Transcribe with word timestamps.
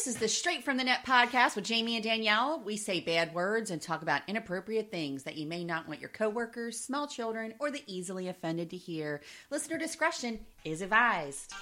This 0.00 0.14
is 0.14 0.16
the 0.16 0.28
Straight 0.28 0.64
from 0.64 0.78
the 0.78 0.84
Net 0.84 1.04
podcast 1.04 1.56
with 1.56 1.66
Jamie 1.66 1.94
and 1.94 2.02
Danielle. 2.02 2.62
We 2.64 2.78
say 2.78 3.00
bad 3.00 3.34
words 3.34 3.70
and 3.70 3.82
talk 3.82 4.00
about 4.00 4.22
inappropriate 4.26 4.90
things 4.90 5.24
that 5.24 5.36
you 5.36 5.46
may 5.46 5.62
not 5.62 5.86
want 5.86 6.00
your 6.00 6.08
coworkers, 6.08 6.80
small 6.80 7.06
children, 7.06 7.52
or 7.58 7.70
the 7.70 7.82
easily 7.86 8.26
offended 8.28 8.70
to 8.70 8.78
hear. 8.78 9.20
Listener 9.50 9.76
discretion 9.76 10.40
is 10.64 10.80
advised. 10.80 11.52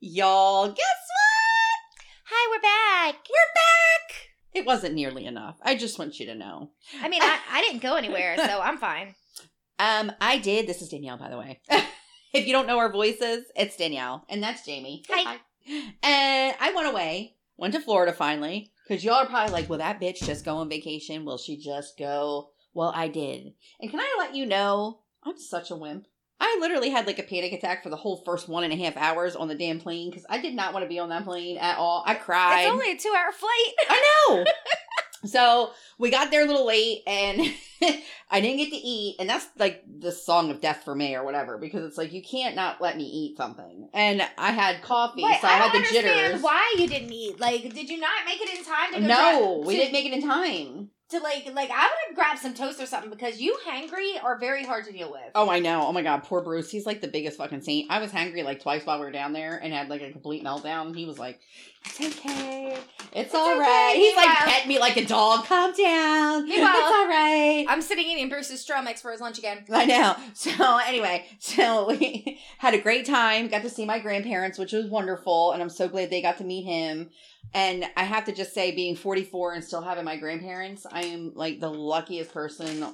Y'all, 0.00 0.68
guess 0.68 0.78
what? 0.78 2.08
Hi, 2.24 2.56
we're 2.56 3.12
back. 3.12 3.22
We're 3.28 3.52
back. 3.54 4.30
It 4.54 4.64
wasn't 4.64 4.94
nearly 4.94 5.26
enough. 5.26 5.58
I 5.60 5.74
just 5.74 5.98
want 5.98 6.18
you 6.18 6.24
to 6.24 6.34
know. 6.34 6.70
I 7.02 7.10
mean, 7.10 7.20
I, 7.20 7.38
I 7.50 7.60
didn't 7.60 7.82
go 7.82 7.96
anywhere, 7.96 8.38
so 8.38 8.62
I'm 8.62 8.78
fine. 8.78 9.14
Um, 9.78 10.12
I 10.20 10.38
did. 10.38 10.66
This 10.66 10.82
is 10.82 10.88
Danielle, 10.88 11.18
by 11.18 11.28
the 11.28 11.38
way. 11.38 11.60
if 12.32 12.46
you 12.46 12.52
don't 12.52 12.66
know 12.66 12.78
our 12.78 12.90
voices, 12.92 13.44
it's 13.54 13.76
Danielle, 13.76 14.24
and 14.28 14.42
that's 14.42 14.64
Jamie. 14.64 15.04
Hi. 15.10 15.38
And 16.02 16.54
I 16.60 16.72
went 16.74 16.88
away, 16.88 17.36
went 17.56 17.74
to 17.74 17.80
Florida 17.80 18.12
finally, 18.12 18.70
because 18.86 19.04
y'all 19.04 19.14
are 19.14 19.26
probably 19.26 19.52
like, 19.52 19.68
"Will 19.68 19.78
that 19.78 20.00
bitch 20.00 20.24
just 20.24 20.44
go 20.44 20.56
on 20.56 20.68
vacation? 20.68 21.24
Will 21.24 21.38
she 21.38 21.56
just 21.56 21.98
go?" 21.98 22.50
Well, 22.72 22.92
I 22.94 23.08
did. 23.08 23.54
And 23.80 23.90
can 23.90 24.00
I 24.00 24.16
let 24.18 24.34
you 24.34 24.44
know, 24.44 25.00
I'm 25.24 25.38
such 25.38 25.70
a 25.70 25.76
wimp. 25.76 26.06
I 26.38 26.58
literally 26.60 26.90
had 26.90 27.06
like 27.06 27.18
a 27.18 27.22
panic 27.22 27.54
attack 27.54 27.82
for 27.82 27.88
the 27.88 27.96
whole 27.96 28.22
first 28.24 28.48
one 28.48 28.64
and 28.64 28.72
a 28.72 28.76
half 28.76 28.96
hours 28.98 29.34
on 29.34 29.48
the 29.48 29.54
damn 29.54 29.80
plane 29.80 30.10
because 30.10 30.26
I 30.28 30.40
did 30.40 30.54
not 30.54 30.74
want 30.74 30.84
to 30.84 30.88
be 30.88 30.98
on 30.98 31.08
that 31.08 31.24
plane 31.24 31.56
at 31.56 31.78
all. 31.78 32.04
I 32.06 32.14
cried. 32.14 32.64
It's 32.64 32.70
only 32.70 32.92
a 32.92 32.96
two 32.96 33.14
hour 33.16 33.32
flight. 33.32 33.74
I 33.88 34.26
know. 34.28 34.44
so 35.28 35.70
we 35.98 36.10
got 36.10 36.30
there 36.30 36.42
a 36.44 36.46
little 36.46 36.66
late 36.66 37.02
and 37.06 37.40
I 38.30 38.40
didn't 38.40 38.56
get 38.58 38.70
to 38.70 38.76
eat. 38.76 39.16
And 39.18 39.28
that's 39.28 39.46
like 39.58 39.82
the 39.86 40.12
song 40.12 40.50
of 40.50 40.60
death 40.60 40.82
for 40.84 40.94
me 40.94 41.14
or 41.14 41.24
whatever, 41.24 41.58
because 41.58 41.84
it's 41.84 41.98
like 41.98 42.12
you 42.12 42.22
can't 42.22 42.56
not 42.56 42.80
let 42.80 42.96
me 42.96 43.04
eat 43.04 43.36
something. 43.36 43.88
And 43.94 44.22
I 44.38 44.50
had 44.52 44.82
coffee, 44.82 45.22
Wait, 45.22 45.40
so 45.40 45.46
I, 45.46 45.50
I, 45.50 45.54
had 45.56 45.72
the 45.72 45.86
jitters. 45.88 46.42
why 46.42 46.74
you 46.78 46.86
didn't 46.88 47.12
eat. 47.12 47.38
Like, 47.40 47.62
did 47.74 47.88
you 47.88 47.98
not 47.98 48.10
make 48.26 48.40
it 48.40 48.58
in 48.58 48.64
time 48.64 48.92
to 48.94 49.00
go 49.00 49.06
No, 49.06 49.54
grab- 49.56 49.66
we 49.66 49.74
to, 49.76 49.80
didn't 49.80 49.92
make 49.92 50.06
it 50.06 50.12
in 50.12 50.22
time. 50.22 50.90
to 51.10 51.18
like 51.20 51.46
like 51.54 51.70
I 51.70 51.82
would 51.84 52.06
have 52.08 52.14
grabbed 52.16 52.40
some 52.40 52.54
toast 52.54 52.80
or 52.80 52.86
something 52.86 53.10
because 53.10 53.40
you 53.40 53.56
hangry 53.66 54.22
are 54.24 54.38
very 54.38 54.64
hard 54.64 54.84
to 54.86 54.92
deal 54.92 55.10
with. 55.12 55.30
Oh, 55.36 55.48
I 55.48 55.60
know. 55.60 55.86
Oh 55.86 55.92
my 55.92 56.02
god, 56.02 56.24
poor 56.24 56.42
Bruce. 56.42 56.68
He's 56.70 56.86
like 56.86 57.00
the 57.00 57.08
biggest 57.08 57.38
fucking 57.38 57.60
saint. 57.60 57.90
I 57.90 58.00
was 58.00 58.10
hangry 58.10 58.42
like 58.42 58.60
twice 58.62 58.84
while 58.84 58.98
we 58.98 59.04
were 59.06 59.12
down 59.12 59.32
there 59.32 59.56
and 59.56 59.72
had 59.72 59.88
like 59.88 60.02
a 60.02 60.10
complete 60.10 60.42
meltdown. 60.42 60.96
He 60.96 61.04
was 61.04 61.18
like, 61.18 61.38
"It's 61.84 62.00
okay, 62.00 62.72
it's, 62.72 63.12
It's 63.12 63.34
all 63.34 63.50
okay." 63.52 63.60
right." 63.60 63.94
He's 63.96 64.16
like 64.16 64.28
petting 64.28 64.68
me 64.68 64.78
like 64.78 64.96
a 64.96 65.04
dog. 65.04 65.44
Calm 65.46 65.72
down. 65.72 66.48
Meanwhile- 66.48 66.72
it's 66.74 66.82
all 66.96 67.08
right. 67.08 67.66
I'm 67.68 67.82
sitting 67.82 68.06
eating 68.06 68.28
Bruce's 68.28 68.60
straw 68.60 68.82
mix 68.82 69.02
for 69.02 69.12
his 69.12 69.20
lunch 69.20 69.38
again. 69.38 69.64
I 69.72 69.84
know. 69.86 70.16
So 70.34 70.78
anyway, 70.86 71.26
so 71.38 71.88
we 72.00 72.40
had 72.58 72.74
a 72.74 72.80
great 72.80 73.06
time. 73.06 73.48
Got 73.48 73.62
to 73.62 73.70
see 73.70 73.84
my 73.84 73.98
grandparents, 73.98 74.58
which 74.58 74.72
was 74.72 74.86
wonderful, 74.86 75.52
and 75.52 75.62
I'm 75.62 75.70
so 75.70 75.88
glad 75.88 76.10
they 76.10 76.22
got 76.22 76.38
to 76.38 76.44
meet 76.44 76.64
him. 76.64 77.10
And 77.54 77.86
I 77.96 78.02
have 78.04 78.24
to 78.26 78.32
just 78.32 78.52
say, 78.52 78.74
being 78.74 78.96
44 78.96 79.54
and 79.54 79.64
still 79.64 79.80
having 79.80 80.04
my 80.04 80.16
grandparents, 80.16 80.84
I 80.90 81.04
am 81.04 81.32
like 81.34 81.60
the 81.60 81.70
luckiest 81.70 82.32
person 82.32 82.84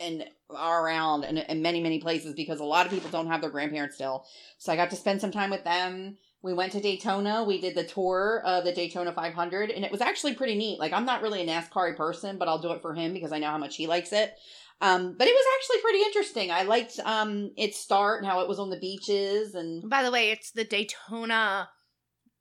and 0.00 0.24
around 0.50 1.24
and 1.24 1.38
in 1.38 1.62
many 1.62 1.80
many 1.80 1.98
places 2.00 2.34
because 2.34 2.60
a 2.60 2.64
lot 2.64 2.84
of 2.84 2.92
people 2.92 3.08
don't 3.10 3.28
have 3.28 3.40
their 3.40 3.50
grandparents 3.50 3.94
still. 3.94 4.24
So 4.58 4.72
I 4.72 4.76
got 4.76 4.90
to 4.90 4.96
spend 4.96 5.20
some 5.20 5.30
time 5.30 5.50
with 5.50 5.64
them. 5.64 6.18
We 6.42 6.52
went 6.54 6.72
to 6.72 6.80
Daytona. 6.80 7.44
We 7.44 7.60
did 7.60 7.76
the 7.76 7.84
tour 7.84 8.42
of 8.44 8.64
the 8.64 8.72
Daytona 8.72 9.12
500, 9.12 9.70
and 9.70 9.84
it 9.84 9.92
was 9.92 10.00
actually 10.00 10.34
pretty 10.34 10.56
neat. 10.56 10.80
Like 10.80 10.92
I'm 10.92 11.04
not 11.06 11.22
really 11.22 11.40
a 11.42 11.46
NASCAR 11.46 11.96
person, 11.96 12.36
but 12.38 12.48
I'll 12.48 12.58
do 12.58 12.72
it 12.72 12.82
for 12.82 12.94
him 12.94 13.12
because 13.12 13.32
I 13.32 13.38
know 13.38 13.50
how 13.50 13.58
much 13.58 13.76
he 13.76 13.86
likes 13.86 14.12
it. 14.12 14.34
Um, 14.80 15.14
but 15.16 15.28
it 15.28 15.34
was 15.34 15.44
actually 15.56 15.80
pretty 15.80 15.98
interesting. 16.00 16.50
I 16.50 16.62
liked 16.64 16.98
um 17.04 17.52
its 17.56 17.78
start 17.78 18.20
and 18.20 18.30
how 18.30 18.40
it 18.40 18.48
was 18.48 18.58
on 18.58 18.70
the 18.70 18.78
beaches 18.78 19.54
and 19.54 19.88
By 19.88 20.02
the 20.02 20.10
way, 20.10 20.30
it's 20.30 20.50
the 20.50 20.64
Daytona 20.64 21.68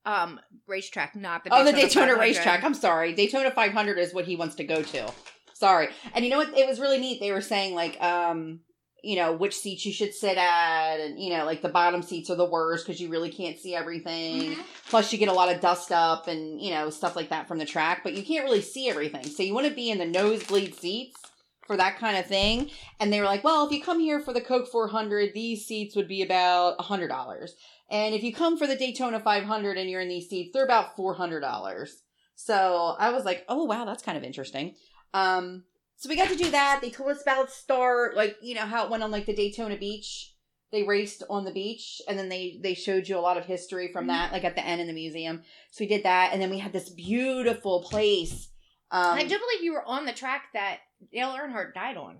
um 0.05 0.39
racetrack, 0.67 1.15
not 1.15 1.43
the 1.43 1.53
oh 1.53 1.63
the 1.63 1.71
Daytona 1.71 2.13
500. 2.13 2.19
racetrack. 2.19 2.63
I'm 2.63 2.73
sorry, 2.73 3.13
Daytona 3.13 3.51
500 3.51 3.99
is 3.99 4.13
what 4.15 4.25
he 4.25 4.35
wants 4.35 4.55
to 4.55 4.63
go 4.63 4.81
to. 4.81 5.11
Sorry, 5.53 5.89
and 6.15 6.25
you 6.25 6.31
know 6.31 6.37
what? 6.37 6.57
It 6.57 6.67
was 6.67 6.79
really 6.79 6.97
neat. 6.97 7.19
They 7.19 7.31
were 7.31 7.41
saying 7.41 7.75
like 7.75 8.01
um 8.01 8.61
you 9.03 9.15
know 9.15 9.31
which 9.33 9.57
seats 9.57 9.85
you 9.85 9.91
should 9.91 10.13
sit 10.13 10.37
at 10.37 10.97
and 10.99 11.19
you 11.19 11.29
know 11.35 11.43
like 11.45 11.61
the 11.61 11.69
bottom 11.69 12.01
seats 12.01 12.29
are 12.29 12.35
the 12.35 12.45
worst 12.45 12.85
because 12.85 13.01
you 13.01 13.09
really 13.09 13.31
can't 13.31 13.57
see 13.59 13.73
everything. 13.75 14.51
Mhm. 14.51 14.63
plus 14.89 15.11
you 15.11 15.17
get 15.17 15.29
a 15.29 15.33
lot 15.33 15.53
of 15.53 15.59
dust 15.61 15.91
up 15.91 16.27
and 16.27 16.61
you 16.61 16.71
know 16.71 16.89
stuff 16.89 17.15
like 17.15 17.29
that 17.29 17.47
from 17.47 17.57
the 17.57 17.65
track 17.65 18.01
but 18.03 18.13
you 18.13 18.23
can't 18.23 18.43
really 18.45 18.61
see 18.61 18.89
everything. 18.89 19.25
So 19.25 19.41
you 19.43 19.53
want 19.53 19.67
to 19.67 19.73
be 19.73 19.89
in 19.89 19.97
the 19.97 20.05
nosebleed 20.05 20.75
seats 20.75 21.19
for 21.67 21.77
that 21.77 21.97
kind 21.97 22.17
of 22.17 22.25
thing. 22.25 22.69
And 22.99 23.11
they 23.11 23.19
were 23.19 23.25
like 23.25 23.43
well 23.43 23.65
if 23.65 23.71
you 23.71 23.81
come 23.81 23.99
here 23.99 24.19
for 24.19 24.33
the 24.33 24.41
coke 24.41 24.67
400 24.67 25.33
these 25.33 25.65
seats 25.65 25.95
would 25.95 26.07
be 26.07 26.21
about 26.21 26.75
a 26.79 26.83
$100 26.83 27.49
and 27.89 28.13
if 28.15 28.23
you 28.23 28.33
come 28.33 28.57
for 28.57 28.67
the 28.67 28.75
daytona 28.75 29.19
500 29.19 29.77
and 29.77 29.89
you're 29.89 30.01
in 30.01 30.09
these 30.09 30.29
seats 30.29 30.51
they're 30.53 30.63
about 30.65 30.95
$400 30.95 31.89
so 32.35 32.95
i 32.99 33.11
was 33.11 33.25
like 33.25 33.45
oh 33.49 33.63
wow 33.65 33.85
that's 33.85 34.03
kind 34.03 34.17
of 34.17 34.23
interesting. 34.23 34.75
Um 35.13 35.63
so 36.01 36.09
we 36.09 36.15
got 36.15 36.29
to 36.29 36.35
do 36.35 36.49
that. 36.49 36.79
They 36.81 36.89
told 36.89 37.11
us 37.11 37.21
about 37.21 37.51
Star, 37.51 38.11
like 38.15 38.35
you 38.41 38.55
know 38.55 38.61
how 38.65 38.83
it 38.83 38.89
went 38.89 39.03
on 39.03 39.11
like 39.11 39.27
the 39.27 39.35
daytona 39.35 39.77
beach. 39.77 40.33
They 40.71 40.81
raced 40.81 41.21
on 41.29 41.45
the 41.45 41.51
beach 41.51 42.01
and 42.07 42.17
then 42.17 42.27
they 42.27 42.59
they 42.63 42.73
showed 42.73 43.07
you 43.07 43.19
a 43.19 43.19
lot 43.19 43.37
of 43.37 43.45
history 43.45 43.91
from 43.93 44.07
that 44.07 44.31
like 44.31 44.43
at 44.43 44.55
the 44.55 44.65
end 44.65 44.81
in 44.81 44.87
the 44.87 44.93
museum. 44.93 45.43
So 45.69 45.83
we 45.83 45.87
did 45.87 46.01
that 46.03 46.31
and 46.33 46.41
then 46.41 46.49
we 46.49 46.57
had 46.57 46.73
this 46.73 46.89
beautiful 46.89 47.83
place 47.83 48.49
um 48.89 49.15
I 49.15 49.21
do 49.23 49.37
believe 49.37 49.61
you 49.63 49.73
were 49.73 49.85
on 49.85 50.05
the 50.05 50.11
track 50.11 50.45
that 50.55 50.79
Dale 51.13 51.37
Earnhardt 51.37 51.75
died 51.75 51.97
on. 51.97 52.17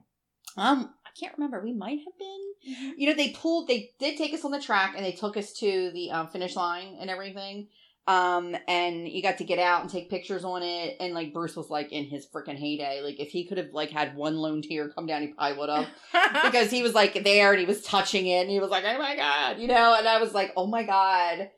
um 0.57 0.93
i 1.05 1.09
can't 1.19 1.33
remember. 1.37 1.59
We 1.63 1.73
might 1.73 1.99
have 2.05 2.17
been. 2.19 2.93
you 2.97 3.07
know 3.09 3.15
they 3.15 3.29
pulled 3.29 3.67
they 3.67 3.89
did 3.99 4.15
take 4.15 4.33
us 4.35 4.45
on 4.45 4.51
the 4.51 4.61
track 4.61 4.93
and 4.95 5.03
they 5.03 5.11
took 5.13 5.37
us 5.37 5.53
to 5.53 5.89
the 5.91 6.11
um, 6.11 6.27
finish 6.27 6.55
line 6.55 6.97
and 6.99 7.09
everything 7.09 7.67
um 8.11 8.55
and 8.67 9.07
you 9.07 9.22
got 9.22 9.38
to 9.38 9.44
get 9.44 9.59
out 9.59 9.81
and 9.81 9.89
take 9.89 10.09
pictures 10.09 10.44
on 10.44 10.63
it 10.63 10.97
and 10.99 11.13
like 11.13 11.33
bruce 11.33 11.55
was 11.55 11.69
like 11.69 11.91
in 11.91 12.05
his 12.05 12.25
freaking 12.25 12.57
heyday 12.57 13.01
like 13.03 13.19
if 13.19 13.29
he 13.29 13.45
could 13.45 13.57
have 13.57 13.69
like 13.73 13.89
had 13.89 14.16
one 14.16 14.38
lone 14.38 14.61
tear 14.61 14.89
come 14.89 15.05
down 15.05 15.22
he 15.22 15.27
probably 15.29 15.57
would 15.57 15.69
have 15.69 15.88
because 16.44 16.69
he 16.69 16.83
was 16.83 16.94
like 16.94 17.23
there 17.23 17.51
and 17.51 17.59
he 17.59 17.66
was 17.66 17.81
touching 17.81 18.27
it 18.27 18.41
and 18.41 18.49
he 18.49 18.59
was 18.59 18.69
like, 18.69 18.83
oh 18.85 18.97
my 18.97 19.16
God, 19.16 19.59
you 19.59 19.67
know, 19.67 19.95
and 19.97 20.07
I 20.07 20.19
was 20.19 20.33
like, 20.33 20.51
oh 20.55 20.67
my 20.67 20.83
God. 20.83 21.49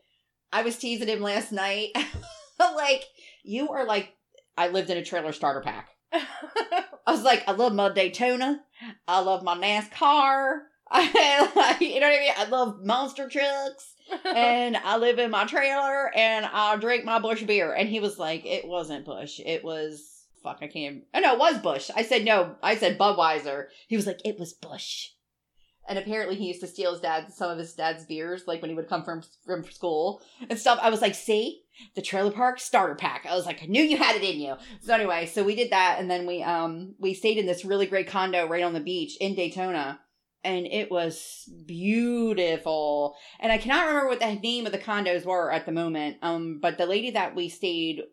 I 0.52 0.62
was 0.62 0.78
teasing 0.78 1.08
him 1.08 1.22
last 1.22 1.52
night. 1.52 1.90
like, 2.60 3.06
you 3.44 3.70
are 3.70 3.86
like, 3.86 4.14
I 4.56 4.68
lived 4.68 4.90
in 4.90 4.98
a 4.98 5.04
trailer 5.04 5.32
starter 5.32 5.62
pack. 5.62 5.90
I 6.14 7.12
was 7.12 7.24
like, 7.24 7.44
I 7.48 7.54
love 7.54 7.74
my 7.74 7.92
Daytona. 7.92 8.62
I 9.08 9.22
love 9.22 9.44
my 9.44 9.58
NASCAR. 9.58 10.60
I 10.92 11.52
like, 11.56 11.82
you 11.82 12.00
know 12.00 12.08
what 12.08 12.16
I 12.16 12.20
mean? 12.20 12.34
I 12.38 12.46
love 12.46 12.84
monster 12.84 13.28
trucks 13.28 13.93
and 14.26 14.78
I 14.78 14.98
live 14.98 15.20
in 15.20 15.32
my 15.32 15.46
trailer 15.46 16.16
and 16.16 16.46
I 16.46 16.76
drink 16.78 17.06
my 17.06 17.20
Busch 17.20 17.44
beer. 17.44 17.74
And 17.74 17.90
he 17.90 18.00
was 18.00 18.20
like, 18.20 18.46
it 18.46 18.68
wasn't 18.68 19.06
Busch. 19.06 19.40
It 19.46 19.64
was, 19.64 20.26
fuck, 20.44 20.60
I 20.62 20.68
can't. 20.68 21.04
Oh, 21.14 21.20
no, 21.20 21.34
it 21.34 21.40
was 21.40 21.60
Busch. 21.60 21.90
I 21.96 22.04
said, 22.04 22.26
no, 22.26 22.56
I 22.62 22.76
said 22.76 22.98
Budweiser. 22.98 23.68
He 23.88 23.96
was 23.96 24.08
like, 24.08 24.22
it 24.26 24.40
was 24.40 24.54
Busch. 24.54 25.10
And 25.88 26.00
apparently 26.00 26.36
he 26.36 26.48
used 26.48 26.62
to 26.62 26.68
steal 26.68 26.94
his 26.94 27.02
dad, 27.02 27.34
some 27.34 27.52
of 27.52 27.58
his 27.58 27.74
dad's 27.74 28.06
beers, 28.06 28.44
like 28.48 28.62
when 28.62 28.70
he 28.70 28.76
would 28.76 28.88
come 28.88 29.04
from, 29.04 29.22
from 29.46 29.66
school 29.66 30.22
and 30.50 30.58
stuff. 30.58 30.80
I 30.82 30.90
was 30.90 31.02
like, 31.02 31.14
see, 31.14 31.64
the 31.96 32.02
trailer 32.02 32.32
park 32.32 32.60
starter 32.60 32.96
pack. 32.96 33.26
I 33.30 33.36
was 33.36 33.46
like, 33.46 33.62
I 33.62 33.66
knew 33.66 33.84
you 33.84 33.98
had 33.98 34.16
it 34.16 34.24
in 34.24 34.40
you. 34.40 34.56
So 34.82 34.94
anyway, 34.94 35.26
so 35.26 35.44
we 35.44 35.56
did 35.56 35.72
that. 35.72 35.98
And 36.00 36.10
then 36.10 36.26
we, 36.26 36.42
um, 36.42 36.96
we 37.00 37.14
stayed 37.14 37.38
in 37.38 37.46
this 37.46 37.66
really 37.66 37.86
great 37.86 38.08
condo 38.08 38.48
right 38.48 38.64
on 38.64 38.74
the 38.74 38.80
beach 38.80 39.18
in 39.20 39.36
Daytona 39.36 40.00
and 40.44 40.66
it 40.66 40.92
was 40.92 41.50
beautiful. 41.66 43.16
And 43.40 43.52
I 43.52 43.58
cannot 43.58 43.88
remember 43.88 44.10
what 44.10 44.20
the 44.20 44.36
name 44.36 44.66
of 44.66 44.72
the 44.72 44.78
condos 44.78 45.26
were 45.26 45.52
at 45.52 45.66
the 45.66 45.72
moment. 45.72 46.18
Um, 46.22 46.60
but 46.62 46.78
the 46.78 46.86
lady 46.86 47.12
that 47.12 47.36
we 47.36 47.50
stayed, 47.50 48.04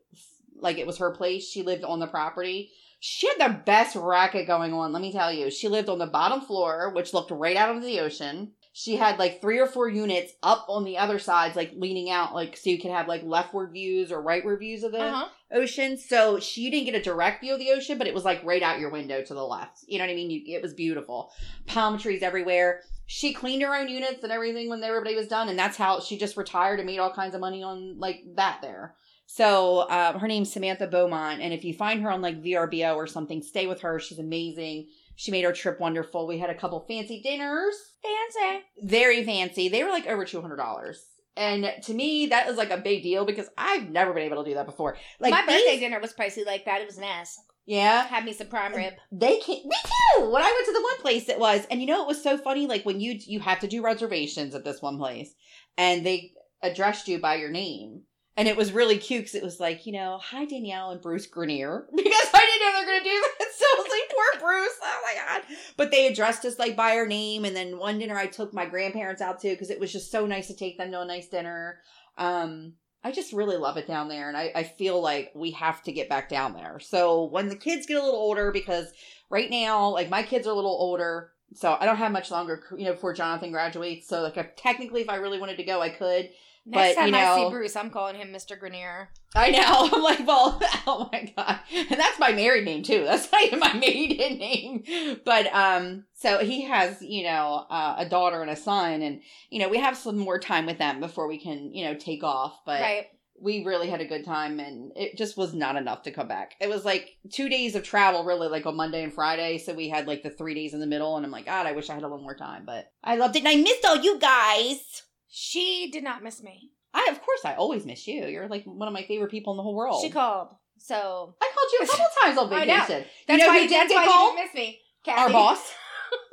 like 0.61 0.79
it 0.79 0.87
was 0.87 0.99
her 0.99 1.11
place. 1.11 1.49
She 1.49 1.63
lived 1.63 1.85
on 1.85 2.01
the 2.01 2.07
property. 2.07 2.71
She 3.01 3.29
had 3.29 3.39
the 3.39 3.63
best 3.65 3.97
racket 3.97 4.47
going 4.47 4.75
on. 4.75 4.93
Let 4.93 5.03
me 5.03 5.13
tell 5.13 5.33
you, 5.33 5.51
she 5.51 5.69
lived 5.69 5.89
on 5.89 5.99
the 5.99 6.07
bottom 6.07 6.43
floor, 6.43 6.93
which 6.95 7.15
looked 7.15 7.31
right 7.31 7.57
out 7.57 7.75
into 7.75 7.87
the 7.87 8.01
ocean. 8.01 8.53
She 8.81 8.97
had 8.97 9.19
like 9.19 9.43
three 9.43 9.59
or 9.59 9.67
four 9.67 9.91
units 9.91 10.33
up 10.43 10.65
on 10.71 10.85
the 10.85 10.97
other 10.97 11.19
sides, 11.19 11.55
like 11.55 11.73
leaning 11.77 12.09
out, 12.09 12.35
like 12.35 12.57
so 12.57 12.71
you 12.71 12.79
can 12.79 12.93
have 12.93 13.09
like 13.09 13.23
leftward 13.23 13.73
views 13.73 14.11
or 14.11 14.25
rightward 14.25 14.61
views 14.61 14.85
of 14.85 14.93
the 14.93 15.03
uh-huh. 15.03 15.29
ocean. 15.53 15.99
So 15.99 16.41
she 16.41 16.71
didn't 16.71 16.87
get 16.87 16.95
a 16.95 17.03
direct 17.03 17.43
view 17.43 17.53
of 17.53 17.59
the 17.59 17.73
ocean, 17.73 17.99
but 17.99 18.07
it 18.07 18.15
was 18.15 18.25
like 18.25 18.43
right 18.43 18.63
out 18.63 18.81
your 18.81 18.91
window 18.91 19.23
to 19.23 19.35
the 19.35 19.45
left. 19.45 19.85
You 19.87 19.99
know 19.99 20.05
what 20.05 20.13
I 20.13 20.15
mean? 20.15 20.31
You, 20.31 20.57
it 20.57 20.63
was 20.63 20.73
beautiful. 20.73 21.31
Palm 21.67 21.99
trees 21.99 22.23
everywhere. 22.23 22.81
She 23.05 23.35
cleaned 23.35 23.61
her 23.61 23.77
own 23.77 23.91
units 23.91 24.23
and 24.23 24.33
everything 24.33 24.71
when 24.71 24.83
everybody 24.83 25.15
was 25.15 25.29
done, 25.29 25.51
and 25.51 25.59
that's 25.59 25.77
how 25.77 26.01
she 26.01 26.17
just 26.17 26.39
retired 26.39 26.81
and 26.81 26.87
made 26.87 27.01
all 27.01 27.13
kinds 27.13 27.35
of 27.35 27.43
money 27.43 27.63
on 27.63 27.99
like 27.99 28.23
that 28.37 28.61
there. 28.63 28.95
So 29.27 29.81
uh, 29.81 30.19
her 30.19 30.27
name's 30.27 30.51
Samantha 30.51 30.87
Beaumont, 30.87 31.43
and 31.43 31.53
if 31.53 31.67
you 31.67 31.75
find 31.75 32.01
her 32.01 32.11
on 32.11 32.23
like 32.23 32.43
VRBO 32.43 32.97
or 32.97 33.07
something, 33.07 33.43
stay 33.43 33.67
with 33.67 33.83
her. 33.83 34.01
She's 34.01 34.19
amazing. 34.19 34.89
She 35.21 35.31
made 35.31 35.45
our 35.45 35.53
trip 35.53 35.79
wonderful. 35.79 36.27
We 36.27 36.39
had 36.39 36.49
a 36.49 36.55
couple 36.55 36.81
fancy 36.89 37.21
dinners, 37.21 37.75
Fancy. 38.03 38.65
very 38.83 39.23
fancy. 39.23 39.69
They 39.69 39.85
were 39.85 39.91
like 39.91 40.07
over 40.07 40.25
two 40.25 40.41
hundred 40.41 40.57
dollars. 40.57 41.05
And 41.37 41.71
to 41.85 41.93
me, 41.93 42.27
that 42.29 42.49
is 42.49 42.57
like 42.57 42.71
a 42.71 42.79
big 42.79 43.03
deal 43.03 43.27
because 43.27 43.47
I've 43.59 43.91
never 43.91 44.15
been 44.15 44.23
able 44.23 44.43
to 44.43 44.49
do 44.51 44.55
that 44.55 44.65
before. 44.65 44.97
Like 45.21 45.33
My 45.33 45.45
these- 45.47 45.63
birthday 45.63 45.79
dinner 45.79 46.01
was 46.01 46.15
pricey 46.15 46.47
like 46.47 46.65
that. 46.65 46.81
It 46.81 46.87
was 46.87 46.97
an 46.97 47.05
ass. 47.05 47.39
Yeah. 47.67 48.07
Had 48.07 48.25
me 48.25 48.33
some 48.33 48.47
prime 48.47 48.73
rib. 48.75 48.95
They 49.13 49.39
can't. 49.41 49.67
me 49.67 49.77
too. 50.17 50.31
When 50.31 50.43
I 50.43 50.51
went 50.55 50.67
to 50.67 50.73
the 50.73 50.81
one 50.83 50.97
place 51.03 51.29
it 51.29 51.39
was, 51.39 51.67
and 51.71 51.83
you 51.83 51.87
know 51.87 52.01
it 52.01 52.09
was 52.09 52.23
so 52.23 52.39
funny, 52.39 52.67
like 52.67 52.87
when 52.87 52.99
you 53.01 53.19
you 53.27 53.41
have 53.41 53.61
to 53.61 53.69
do 53.69 53.83
reservations 53.83 54.55
at 54.55 54.65
this 54.65 54.81
one 54.81 54.97
place, 54.97 55.35
and 55.77 56.05
they 56.07 56.33
addressed 56.63 57.09
you 57.09 57.19
by 57.19 57.35
your 57.35 57.51
name. 57.51 58.05
And 58.41 58.49
it 58.49 58.57
was 58.57 58.73
really 58.73 58.97
cute 58.97 59.25
because 59.25 59.35
it 59.35 59.43
was 59.43 59.61
like, 59.61 59.85
you 59.85 59.93
know, 59.93 60.17
hi 60.17 60.47
Danielle 60.47 60.93
and 60.93 61.03
Bruce 61.03 61.27
Grenier. 61.27 61.87
Because 61.95 62.31
I 62.33 62.41
didn't 62.41 62.61
know 62.63 62.73
they 62.73 62.81
were 62.81 62.87
gonna 62.87 63.05
do 63.05 63.25
that. 63.39 63.47
So 63.61 63.67
I 63.67 63.83
was 63.83 63.91
like, 63.91 64.17
poor 64.17 64.41
Bruce. 64.49 64.79
Oh 64.83 65.01
my 65.05 65.15
god. 65.15 65.43
But 65.77 65.91
they 65.91 66.07
addressed 66.07 66.47
us 66.47 66.59
like 66.59 66.75
by 66.75 66.97
our 66.97 67.07
name. 67.07 67.45
And 67.45 67.55
then 67.55 67.77
one 67.77 67.99
dinner 67.99 68.17
I 68.17 68.29
took 68.29 68.55
my 68.55 68.65
grandparents 68.65 69.21
out 69.21 69.41
to 69.41 69.51
because 69.51 69.69
it 69.69 69.79
was 69.79 69.93
just 69.93 70.11
so 70.11 70.25
nice 70.25 70.47
to 70.47 70.57
take 70.57 70.79
them 70.79 70.91
to 70.91 71.03
a 71.03 71.05
nice 71.05 71.29
dinner. 71.29 71.81
Um, 72.17 72.77
I 73.05 73.13
just 73.13 73.35
really 73.35 73.59
love 73.59 73.77
it 73.77 73.87
down 73.87 74.09
there, 74.09 74.29
and 74.29 74.37
I, 74.37 74.53
I 74.55 74.63
feel 74.63 75.03
like 75.03 75.33
we 75.35 75.51
have 75.51 75.83
to 75.83 75.93
get 75.93 76.09
back 76.09 76.31
down 76.31 76.55
there. 76.55 76.81
So 76.81 77.25
when 77.25 77.49
the 77.49 77.57
kids 77.57 77.87
get 77.87 77.99
a 77.99 78.05
little 78.05 78.19
older, 78.19 78.53
because 78.53 78.91
right 79.29 79.51
now, 79.51 79.91
like 79.91 80.09
my 80.09 80.23
kids 80.23 80.47
are 80.47 80.53
a 80.53 80.55
little 80.55 80.79
older, 80.81 81.33
so 81.55 81.77
I 81.79 81.85
don't 81.85 81.97
have 81.97 82.13
much 82.13 82.31
longer, 82.31 82.63
you 82.79 82.87
know, 82.87 82.93
before 82.93 83.13
Jonathan 83.13 83.53
graduates. 83.53 84.09
So 84.09 84.23
like, 84.23 84.57
technically, 84.57 85.03
if 85.03 85.11
I 85.11 85.17
really 85.17 85.41
wanted 85.41 85.59
to 85.59 85.65
go, 85.65 85.83
I 85.83 85.91
could. 85.91 86.31
Next 86.67 86.95
But, 86.95 87.01
time 87.01 87.09
you 87.09 87.17
I 87.17 87.37
see 87.37 87.51
Bruce, 87.51 87.75
I'm 87.75 87.91
calling 87.91 88.17
him 88.17 88.29
Mr. 88.29 88.59
Grenier. 88.59 89.09
I 89.35 89.51
know. 89.51 89.63
I'm 89.93 90.03
like, 90.03 90.27
well, 90.27 90.61
oh 90.87 91.09
my 91.11 91.33
god, 91.35 91.61
and 91.73 91.99
that's 91.99 92.19
my 92.19 92.33
married 92.33 92.65
name 92.65 92.83
too. 92.83 93.05
That's 93.05 93.31
not 93.33 93.43
even 93.43 93.59
my 93.59 93.73
maiden 93.73 94.39
name. 94.39 94.85
But 95.25 95.47
um, 95.55 96.05
so 96.13 96.39
he 96.39 96.63
has, 96.63 97.01
you 97.01 97.25
know, 97.25 97.67
uh, 97.71 97.95
a 97.99 98.07
daughter 98.07 98.43
and 98.43 98.51
a 98.51 98.57
son, 98.57 99.01
and 99.01 99.23
you 99.49 99.59
know, 99.59 99.69
we 99.69 99.79
have 99.79 99.97
some 99.97 100.19
more 100.19 100.39
time 100.39 100.67
with 100.67 100.79
them 100.79 101.01
before 101.01 101.29
we 101.29 101.39
can, 101.39 101.73
you 101.73 101.85
know, 101.85 101.95
take 101.95 102.23
off. 102.23 102.61
But 102.67 102.83
right. 102.83 103.07
we 103.41 103.65
really 103.65 103.89
had 103.89 104.03
a 104.03 104.07
good 104.07 104.25
time 104.27 104.61
and 104.61 104.93
it 104.97 105.17
just 105.17 105.39
was 105.39 105.55
not 105.55 105.77
enough 105.77 106.03
to 106.03 106.11
come 106.11 106.29
back. 106.29 106.57
It 106.61 106.69
was 106.69 106.85
like 106.85 107.17
two 107.33 107.49
days 107.49 107.75
of 107.75 107.85
travel, 107.85 108.25
really, 108.25 108.49
like 108.49 108.67
on 108.67 108.77
Monday 108.77 109.03
and 109.03 109.13
Friday. 109.13 109.57
So 109.57 109.73
we 109.73 109.89
had 109.89 110.07
like 110.07 110.23
the 110.23 110.31
three 110.31 110.55
days 110.55 110.75
in 110.75 110.81
the 110.81 110.87
middle, 110.87 111.17
and 111.17 111.25
I'm 111.25 111.33
like, 111.33 111.47
God, 111.47 111.67
I 111.67 111.73
wish 111.73 111.89
I 111.89 111.95
had 111.95 112.03
a 112.03 112.07
little 112.07 112.23
more 112.23 112.37
time, 112.37 112.65
but 112.67 112.93
I 113.03 113.17
loved 113.17 113.37
it 113.37 113.41
and 113.41 113.49
I 113.49 113.57
missed 113.57 113.87
all 113.87 113.97
you 113.97 114.19
guys. 114.19 115.05
She 115.31 115.89
did 115.93 116.03
not 116.05 116.23
miss 116.23 116.43
me. 116.43 116.71
I, 116.93 117.09
of 117.11 117.23
course, 117.23 117.41
I 117.45 117.55
always 117.55 117.87
miss 117.87 118.07
you. 118.09 118.27
You're 118.27 118.49
like 118.49 118.65
one 118.65 118.89
of 118.89 118.95
my 118.95 119.05
favorite 119.05 119.31
people 119.31 119.53
in 119.53 119.57
the 119.57 119.63
whole 119.63 119.77
world. 119.77 120.03
She 120.03 120.11
called. 120.11 120.49
So 120.79 121.35
I 121.41 121.51
called 121.55 121.71
you 121.73 121.79
a 121.85 121.87
couple 121.87 122.07
times 122.25 122.39
on 122.39 122.51
vacation. 122.51 123.05
that's 123.29 123.39
you 123.41 123.47
know 123.47 123.47
why, 123.49 123.61
who 123.63 123.69
didn't 123.69 123.71
that's 123.71 123.89
get 123.93 123.97
why 123.97 124.05
you 124.05 124.37
didn't 124.37 124.45
miss 124.47 124.55
me. 124.55 124.81
Our 125.09 125.31
boss. 125.31 125.73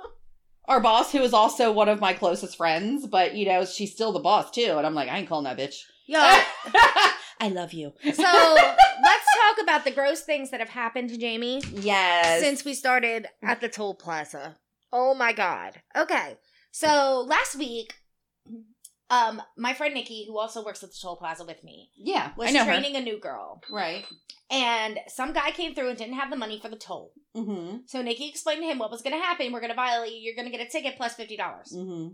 Our 0.68 0.82
boss, 0.82 1.12
who 1.14 1.20
is 1.22 1.32
also 1.34 1.72
one 1.72 1.88
of 1.88 2.02
my 2.02 2.12
closest 2.14 2.58
friends, 2.58 3.08
but 3.08 3.36
you 3.36 3.46
know, 3.46 3.64
she's 3.64 3.94
still 3.94 4.12
the 4.12 4.20
boss 4.20 4.52
too. 4.52 4.74
And 4.78 4.86
I'm 4.86 4.94
like, 4.96 5.08
I 5.10 5.20
ain't 5.20 5.30
calling 5.30 5.46
that 5.46 5.58
bitch. 5.58 5.76
Yo, 6.08 6.20
I 7.40 7.50
love 7.50 7.72
you. 7.74 7.94
so 8.02 8.12
let's 8.24 9.26
talk 9.36 9.62
about 9.64 9.84
the 9.86 9.92
gross 9.92 10.22
things 10.22 10.50
that 10.52 10.60
have 10.60 10.70
happened 10.70 11.10
to 11.10 11.18
Jamie 11.18 11.62
Yes. 11.74 12.42
since 12.42 12.66
we 12.66 12.74
started 12.74 13.28
at 13.44 13.62
the 13.62 13.70
toll 13.70 13.94
plaza. 13.96 14.56
Oh 14.92 15.14
my 15.14 15.32
god. 15.34 15.82
Okay. 15.96 16.38
So 16.72 17.24
last 17.28 17.56
week, 17.58 17.94
um, 19.10 19.42
my 19.58 19.74
friend 19.74 19.94
Nikki, 19.94 20.26
who 20.28 20.38
also 20.38 20.64
works 20.64 20.84
at 20.84 20.90
the 20.90 20.98
toll 21.02 21.16
plaza 21.16 21.46
with 21.46 21.64
me, 21.64 21.92
yeah, 21.96 22.32
was 22.38 22.52
training 22.52 22.96
a 22.96 23.02
new 23.02 23.20
girl. 23.20 23.62
Right. 23.72 24.06
And 24.50 25.00
some 25.08 25.34
guy 25.34 25.52
came 25.52 25.76
through 25.76 25.90
and 25.90 25.98
didn't 25.98 26.16
have 26.16 26.30
the 26.30 26.36
money 26.36 26.60
for 26.60 26.70
the 26.70 26.76
toll. 26.76 27.14
Mm-hmm. 27.36 27.78
So 27.86 28.02
Nikki 28.02 28.28
explained 28.28 28.62
to 28.62 28.68
him 28.68 28.80
what 28.80 28.92
was 28.92 29.02
going 29.02 29.16
to 29.18 29.24
happen. 29.24 29.52
We're 29.52 29.60
going 29.60 29.72
to 29.72 29.76
violate 29.76 30.12
you. 30.14 30.20
You're 30.20 30.36
going 30.36 30.50
to 30.50 30.58
get 30.58 30.66
a 30.66 30.70
ticket 30.70 30.98
plus 30.98 31.16
$50. 31.16 31.38
Mm-hmm. 31.38 32.08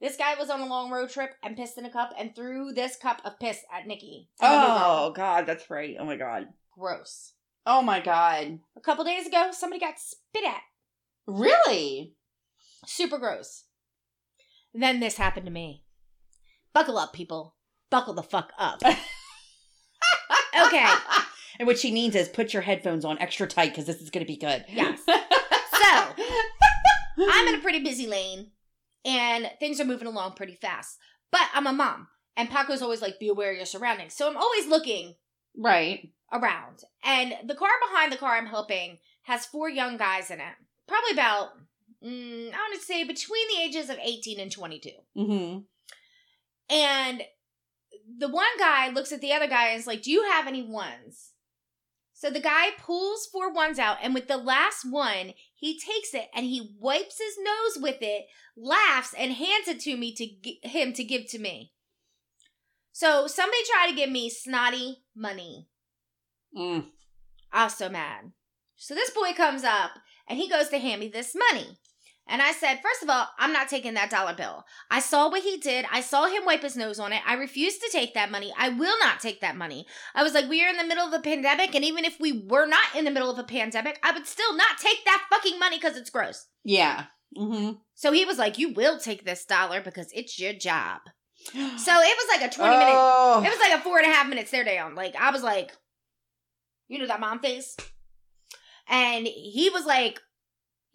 This 0.00 0.16
guy 0.16 0.34
was 0.38 0.50
on 0.50 0.60
a 0.60 0.66
long 0.66 0.90
road 0.90 1.10
trip 1.10 1.30
and 1.42 1.56
pissed 1.56 1.78
in 1.78 1.84
a 1.86 1.90
cup 1.90 2.12
and 2.18 2.34
threw 2.34 2.72
this 2.72 2.96
cup 2.96 3.20
of 3.24 3.38
piss 3.38 3.60
at 3.72 3.86
Nikki. 3.86 4.28
and 4.40 4.52
the 4.52 4.60
new 4.60 4.66
girl. 4.66 4.76
Oh 4.78 5.12
God, 5.12 5.46
that's 5.46 5.70
right. 5.70 5.96
Oh 5.98 6.04
my 6.04 6.16
God. 6.16 6.48
Gross. 6.76 7.32
Oh 7.64 7.80
my 7.80 8.00
God. 8.00 8.58
A 8.76 8.80
couple 8.80 9.04
days 9.04 9.26
ago, 9.26 9.50
somebody 9.52 9.80
got 9.80 9.98
spit 9.98 10.44
at. 10.44 10.62
Really? 11.26 12.14
Super 12.86 13.18
gross. 13.18 13.64
Then 14.74 15.00
this 15.00 15.16
happened 15.16 15.46
to 15.46 15.52
me. 15.52 15.83
Buckle 16.74 16.98
up, 16.98 17.14
people. 17.14 17.54
Buckle 17.90 18.14
the 18.14 18.22
fuck 18.22 18.52
up. 18.58 18.82
Okay. 20.56 20.86
and 21.58 21.66
what 21.66 21.78
she 21.78 21.92
means 21.92 22.14
is 22.14 22.28
put 22.28 22.52
your 22.52 22.62
headphones 22.62 23.04
on 23.04 23.18
extra 23.18 23.46
tight 23.46 23.70
because 23.70 23.86
this 23.86 24.00
is 24.00 24.10
going 24.10 24.24
to 24.24 24.32
be 24.32 24.38
good. 24.38 24.64
Yes. 24.68 25.00
So, 25.84 26.14
I'm 27.18 27.48
in 27.48 27.56
a 27.56 27.62
pretty 27.62 27.80
busy 27.80 28.06
lane 28.06 28.52
and 29.04 29.50
things 29.60 29.80
are 29.80 29.84
moving 29.84 30.08
along 30.08 30.32
pretty 30.32 30.54
fast. 30.54 30.98
But 31.30 31.42
I'm 31.52 31.66
a 31.66 31.74
mom. 31.74 32.08
And 32.36 32.48
Paco's 32.48 32.80
always 32.80 33.02
like, 33.02 33.20
be 33.20 33.28
aware 33.28 33.50
of 33.50 33.58
your 33.58 33.66
surroundings. 33.66 34.14
So 34.14 34.26
I'm 34.26 34.36
always 34.36 34.66
looking 34.66 35.16
right. 35.58 36.08
around. 36.32 36.84
And 37.04 37.34
the 37.44 37.54
car 37.54 37.68
behind 37.90 38.12
the 38.12 38.16
car 38.16 38.34
I'm 38.34 38.46
helping 38.46 38.98
has 39.24 39.44
four 39.44 39.68
young 39.68 39.98
guys 39.98 40.30
in 40.30 40.40
it. 40.40 40.54
Probably 40.88 41.12
about, 41.12 41.50
mm, 42.02 42.52
I 42.52 42.56
want 42.56 42.80
to 42.80 42.86
say 42.86 43.04
between 43.04 43.46
the 43.48 43.62
ages 43.62 43.90
of 43.90 43.98
18 44.02 44.40
and 44.40 44.50
22. 44.50 44.90
Mm-hmm. 45.18 45.58
And 46.70 47.22
the 48.18 48.28
one 48.28 48.46
guy 48.58 48.90
looks 48.90 49.12
at 49.12 49.20
the 49.20 49.32
other 49.32 49.46
guy 49.46 49.68
and 49.68 49.80
is 49.80 49.86
like, 49.86 50.02
Do 50.02 50.10
you 50.10 50.24
have 50.24 50.46
any 50.46 50.62
ones? 50.62 51.32
So 52.12 52.30
the 52.30 52.40
guy 52.40 52.68
pulls 52.78 53.26
four 53.26 53.52
ones 53.52 53.78
out, 53.78 53.98
and 54.00 54.14
with 54.14 54.28
the 54.28 54.36
last 54.36 54.84
one, 54.88 55.34
he 55.54 55.78
takes 55.78 56.14
it 56.14 56.28
and 56.34 56.46
he 56.46 56.74
wipes 56.78 57.18
his 57.18 57.36
nose 57.38 57.82
with 57.82 57.98
it, 58.00 58.26
laughs, 58.56 59.14
and 59.18 59.32
hands 59.32 59.68
it 59.68 59.80
to 59.80 59.96
me 59.96 60.14
to 60.14 60.26
gi- 60.26 60.60
him 60.62 60.92
to 60.92 61.04
give 61.04 61.26
to 61.30 61.38
me. 61.38 61.72
So 62.92 63.26
somebody 63.26 63.58
tried 63.68 63.90
to 63.90 63.96
give 63.96 64.10
me 64.10 64.30
snotty 64.30 65.02
money. 65.14 65.68
Mm. 66.56 66.86
I 67.52 67.64
was 67.64 67.74
so 67.74 67.88
mad. 67.88 68.32
So 68.76 68.94
this 68.94 69.10
boy 69.10 69.32
comes 69.32 69.64
up 69.64 69.90
and 70.28 70.38
he 70.38 70.48
goes 70.48 70.68
to 70.68 70.78
hand 70.78 71.00
me 71.00 71.08
this 71.08 71.34
money. 71.34 71.78
And 72.26 72.40
I 72.40 72.52
said, 72.52 72.80
first 72.82 73.02
of 73.02 73.10
all, 73.10 73.26
I'm 73.38 73.52
not 73.52 73.68
taking 73.68 73.94
that 73.94 74.10
dollar 74.10 74.34
bill. 74.34 74.64
I 74.90 75.00
saw 75.00 75.28
what 75.28 75.42
he 75.42 75.58
did. 75.58 75.84
I 75.92 76.00
saw 76.00 76.26
him 76.26 76.44
wipe 76.46 76.62
his 76.62 76.76
nose 76.76 76.98
on 76.98 77.12
it. 77.12 77.20
I 77.26 77.34
refuse 77.34 77.76
to 77.78 77.90
take 77.92 78.14
that 78.14 78.30
money. 78.30 78.52
I 78.56 78.70
will 78.70 78.98
not 78.98 79.20
take 79.20 79.42
that 79.42 79.56
money. 79.56 79.86
I 80.14 80.22
was 80.22 80.32
like, 80.32 80.48
we 80.48 80.64
are 80.64 80.70
in 80.70 80.78
the 80.78 80.86
middle 80.86 81.06
of 81.06 81.12
a 81.12 81.20
pandemic. 81.20 81.74
And 81.74 81.84
even 81.84 82.04
if 82.04 82.18
we 82.18 82.46
were 82.48 82.66
not 82.66 82.94
in 82.96 83.04
the 83.04 83.10
middle 83.10 83.30
of 83.30 83.38
a 83.38 83.44
pandemic, 83.44 83.98
I 84.02 84.12
would 84.12 84.26
still 84.26 84.56
not 84.56 84.78
take 84.78 85.04
that 85.04 85.26
fucking 85.28 85.58
money 85.58 85.76
because 85.76 85.98
it's 85.98 86.10
gross. 86.10 86.46
Yeah. 86.64 87.04
Mm-hmm. 87.36 87.72
So 87.94 88.12
he 88.12 88.24
was 88.24 88.38
like, 88.38 88.58
you 88.58 88.72
will 88.72 88.98
take 88.98 89.24
this 89.24 89.44
dollar 89.44 89.82
because 89.82 90.08
it's 90.14 90.38
your 90.38 90.52
job. 90.52 91.00
So 91.52 91.92
it 91.92 92.16
was 92.16 92.40
like 92.40 92.50
a 92.50 92.54
20 92.54 92.70
minute 92.70 92.94
oh. 92.96 93.42
it 93.44 93.50
was 93.50 93.60
like 93.60 93.78
a 93.78 93.82
four 93.82 93.98
and 93.98 94.06
a 94.06 94.10
half 94.10 94.26
minute 94.28 94.48
stare 94.48 94.64
down. 94.64 94.94
Like 94.94 95.14
I 95.14 95.30
was 95.30 95.42
like, 95.42 95.72
you 96.88 96.98
know 96.98 97.06
that 97.06 97.20
mom 97.20 97.40
face? 97.40 97.76
And 98.88 99.26
he 99.26 99.68
was 99.68 99.84
like, 99.84 100.20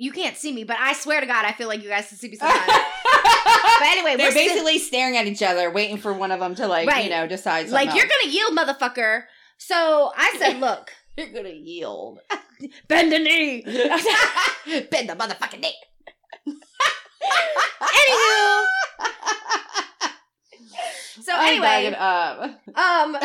You 0.01 0.13
can't 0.13 0.37
see 0.37 0.53
me, 0.53 0.63
but 0.63 0.77
I 0.79 0.93
swear 0.93 1.19
to 1.19 1.27
God, 1.27 1.43
I 1.43 1.51
feel 1.51 1.67
like 1.67 1.83
you 1.83 1.89
guys 1.89 2.07
can 2.07 2.17
see 2.17 2.29
me 2.29 2.37
sometimes. 2.37 2.65
but 2.65 3.87
anyway, 3.87 4.15
They're 4.15 4.31
basically 4.33 4.79
staring 4.79 5.17
at 5.17 5.27
each 5.27 5.43
other, 5.43 5.69
waiting 5.69 5.97
for 5.97 6.13
one 6.13 6.31
of 6.31 6.39
them 6.39 6.55
to 6.55 6.67
like, 6.67 6.87
Right. 6.87 7.03
you 7.03 7.09
know, 7.09 7.27
decide 7.27 7.67
something. 7.67 7.73
like 7.87 7.93
you're 7.93 8.07
gonna 8.07 8.31
yield, 8.31 8.57
motherfucker. 8.57 9.23
So 9.57 10.13
I 10.15 10.35
said, 10.39 10.59
Look, 10.61 10.91
you're 11.17 11.27
gonna 11.33 11.49
yield. 11.49 12.19
bend 12.87 13.11
the 13.11 13.19
knee. 13.19 13.61
Bend 14.89 15.09
the 15.09 15.15
motherfucking 15.15 15.59
knee. 15.59 15.75
Anywho, 17.81 18.65
so 21.21 21.33
anyway. 21.41 21.87
Um, 21.87 23.17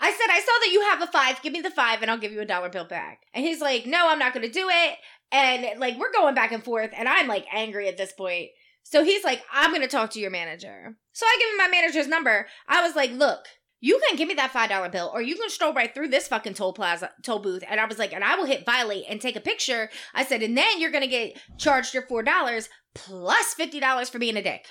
I 0.00 0.12
said, 0.12 0.30
I 0.30 0.40
saw 0.40 0.52
that 0.60 0.70
you 0.72 0.82
have 0.82 1.02
a 1.02 1.06
five. 1.06 1.42
Give 1.42 1.52
me 1.52 1.60
the 1.60 1.70
five, 1.70 2.02
and 2.02 2.10
I'll 2.10 2.18
give 2.18 2.32
you 2.32 2.40
a 2.40 2.44
dollar 2.46 2.68
bill 2.68 2.84
back. 2.84 3.22
And 3.34 3.44
he's 3.44 3.60
like, 3.60 3.86
No, 3.86 4.08
I'm 4.08 4.18
not 4.18 4.32
going 4.32 4.46
to 4.46 4.52
do 4.52 4.68
it. 4.70 4.96
And 5.30 5.78
like, 5.78 5.98
we're 5.98 6.12
going 6.12 6.34
back 6.34 6.52
and 6.52 6.64
forth, 6.64 6.90
and 6.96 7.08
I'm 7.08 7.28
like 7.28 7.46
angry 7.52 7.88
at 7.88 7.96
this 7.96 8.12
point. 8.12 8.48
So 8.82 9.04
he's 9.04 9.24
like, 9.24 9.42
I'm 9.52 9.78
to 9.78 9.86
talk 9.86 10.10
to 10.12 10.20
your 10.20 10.30
manager. 10.30 10.96
So 11.12 11.26
I 11.26 11.36
give 11.38 11.50
him 11.50 11.58
my 11.58 11.68
manager's 11.68 12.08
number. 12.08 12.46
I 12.66 12.80
was 12.82 12.96
like, 12.96 13.10
Look, 13.12 13.40
you 13.80 14.00
can 14.06 14.16
give 14.16 14.26
me 14.26 14.34
that 14.34 14.50
five 14.50 14.70
dollar 14.70 14.88
bill, 14.88 15.10
or 15.12 15.22
you 15.22 15.36
can 15.36 15.50
stroll 15.50 15.72
right 15.72 15.94
through 15.94 16.08
this 16.08 16.28
fucking 16.28 16.54
toll 16.54 16.72
plaza, 16.72 17.10
toll 17.22 17.38
booth. 17.38 17.62
And 17.68 17.78
I 17.78 17.84
was 17.86 17.98
like, 17.98 18.12
and 18.12 18.24
I 18.24 18.34
will 18.36 18.46
hit 18.46 18.66
violate 18.66 19.04
and 19.08 19.20
take 19.20 19.36
a 19.36 19.40
picture. 19.40 19.90
I 20.14 20.24
said, 20.24 20.42
and 20.42 20.56
then 20.56 20.80
you're 20.80 20.90
gonna 20.90 21.06
get 21.06 21.38
charged 21.58 21.94
your 21.94 22.06
four 22.06 22.22
dollars 22.22 22.68
plus 22.94 23.54
fifty 23.54 23.78
dollars 23.78 24.08
for 24.08 24.18
being 24.18 24.36
a 24.36 24.42
dick. 24.42 24.66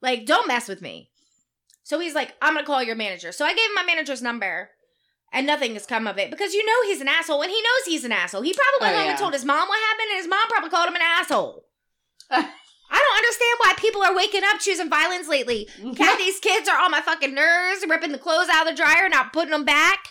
Like, 0.00 0.26
don't 0.26 0.48
mess 0.48 0.68
with 0.68 0.82
me. 0.82 1.10
So 1.82 1.98
he's 1.98 2.14
like, 2.14 2.34
I'm 2.40 2.54
gonna 2.54 2.66
call 2.66 2.82
your 2.82 2.96
manager. 2.96 3.32
So 3.32 3.44
I 3.44 3.54
gave 3.54 3.66
him 3.66 3.74
my 3.74 3.84
manager's 3.84 4.22
number, 4.22 4.70
and 5.32 5.46
nothing 5.46 5.74
has 5.74 5.86
come 5.86 6.06
of 6.06 6.18
it 6.18 6.30
because 6.30 6.54
you 6.54 6.64
know 6.64 6.82
he's 6.90 7.00
an 7.00 7.08
asshole, 7.08 7.42
and 7.42 7.50
he 7.50 7.56
knows 7.60 7.86
he's 7.86 8.04
an 8.04 8.12
asshole. 8.12 8.42
He 8.42 8.52
probably 8.54 8.78
oh, 8.80 8.82
went 8.92 8.96
Oh, 8.96 9.00
home 9.00 9.10
and 9.10 9.18
told 9.18 9.32
his 9.32 9.44
mom 9.44 9.68
what 9.68 9.78
happened, 9.90 10.08
and 10.12 10.18
his 10.18 10.28
mom 10.28 10.46
probably 10.48 10.70
called 10.70 10.88
him 10.88 10.96
an 10.96 11.02
asshole. 11.02 11.64
I 12.30 12.98
don't 12.98 13.16
understand 13.16 13.56
why 13.58 13.72
people 13.78 14.02
are 14.02 14.14
waking 14.14 14.42
up 14.44 14.60
choosing 14.60 14.90
violence 14.90 15.26
lately. 15.28 15.68
Mhm. 15.80 15.96
Cat, 15.96 16.18
these 16.18 16.38
kids 16.40 16.68
are 16.68 16.78
on 16.78 16.90
my 16.90 17.00
fucking 17.00 17.34
nerves, 17.34 17.84
ripping 17.88 18.12
the 18.12 18.18
clothes 18.18 18.48
out 18.52 18.66
of 18.68 18.76
the 18.76 18.82
dryer, 18.82 19.08
not 19.08 19.32
putting 19.32 19.50
them 19.52 19.64
back. 19.64 20.08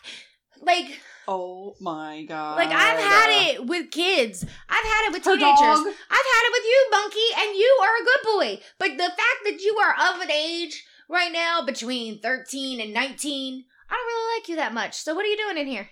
Like, 0.62 1.00
Oh 1.28 1.75
my 1.80 2.24
god. 2.28 2.58
like 2.58 2.70
I've 2.72 3.00
had 3.00 3.30
it 3.51 3.66
with 3.68 3.92
kids. 3.92 4.44
I've 4.68 4.84
had 4.86 5.08
it 5.08 5.12
with 5.13 5.24
Her 5.25 5.36
teenagers. 5.38 5.60
dog. 5.60 5.88
I've 5.88 6.25
had 6.34 6.44
it 6.48 6.51
with 6.51 6.63
you, 6.66 6.88
Monkey, 6.92 7.28
and 7.40 7.56
you 7.56 7.80
are 7.84 7.96
a 8.01 8.04
good 8.06 8.24
boy. 8.25 8.63
But 8.80 8.98
the 8.98 9.04
fact 9.10 9.42
that 9.46 9.62
you 9.62 9.78
are 9.78 10.16
of 10.16 10.22
an 10.22 10.32
age 10.32 10.84
right 11.08 11.32
now 11.32 11.62
between 11.63 12.20
13 12.20 12.82
and 12.82 12.94
19, 12.94 13.66
I 13.91 13.95
don't 13.95 14.05
really 14.07 14.39
like 14.39 14.50
you 14.50 14.55
that 14.55 14.74
much. 14.74 14.95
So 14.95 15.13
what 15.13 15.25
are 15.25 15.29
you 15.29 15.38
doing 15.38 15.57
in 15.57 15.67
here? 15.67 15.89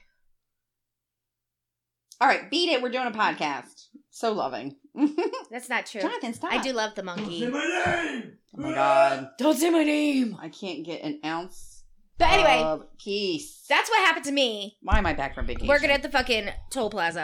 All 2.22 2.28
right, 2.28 2.50
beat 2.50 2.70
it. 2.70 2.82
We're 2.82 2.90
doing 2.90 3.08
a 3.08 3.12
podcast. 3.12 3.86
So 4.10 4.34
loving. 4.34 4.76
That's 5.52 5.70
not 5.70 5.86
true. 5.86 6.02
Jonathan, 6.02 6.34
stop. 6.34 6.52
I 6.52 6.62
do 6.62 6.74
love 6.74 6.96
the 6.96 7.04
monkey. 7.04 7.42
Don't 7.42 7.54
say 7.54 7.60
my 7.60 8.12
name. 8.12 8.34
Oh 8.58 8.62
my 8.62 8.74
god. 8.74 9.30
Don't 9.38 9.58
say 9.58 9.70
my 9.70 9.84
name. 9.84 10.38
I 10.42 10.50
can't 10.50 10.86
get 10.86 11.04
an 11.04 11.20
ounce 11.24 11.84
But 12.18 12.32
anyway, 12.32 12.62
of 12.62 12.84
peace. 12.98 13.64
that's 13.70 13.90
what 13.90 14.00
happened 14.06 14.26
to 14.26 14.32
me 14.32 14.78
Why 14.82 14.98
am 14.98 15.06
I 15.06 15.14
back 15.14 15.36
from 15.36 15.46
vacation? 15.46 15.68
working 15.68 15.92
at 15.92 16.02
the 16.02 16.10
fucking 16.10 16.50
toll 16.72 16.90
plaza 16.90 17.24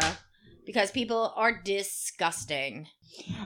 because 0.66 0.92
people 0.92 1.34
are 1.36 1.62
disgusting. 1.62 2.88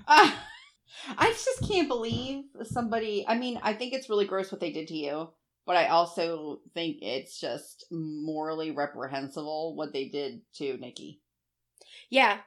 Uh, 0.08 0.32
I 1.18 1.30
just 1.30 1.68
can't 1.68 1.88
believe 1.88 2.44
somebody. 2.64 3.26
I 3.28 3.38
mean, 3.38 3.60
I 3.64 3.74
think 3.74 3.94
it's 3.94 4.10
really 4.10 4.26
gross 4.26 4.52
what 4.52 4.62
they 4.62 4.72
did 4.72 4.88
to 4.90 4.96
you, 4.96 5.30
but 5.70 5.78
I 5.78 5.90
also 5.90 6.62
think 6.74 6.98
it's 7.04 7.40
just 7.40 7.86
morally 7.92 8.72
reprehensible 8.72 9.76
what 9.76 9.94
they 9.94 10.06
did 10.06 10.42
to 10.56 10.78
Nikki. 10.78 11.22
Yeah. 12.10 12.40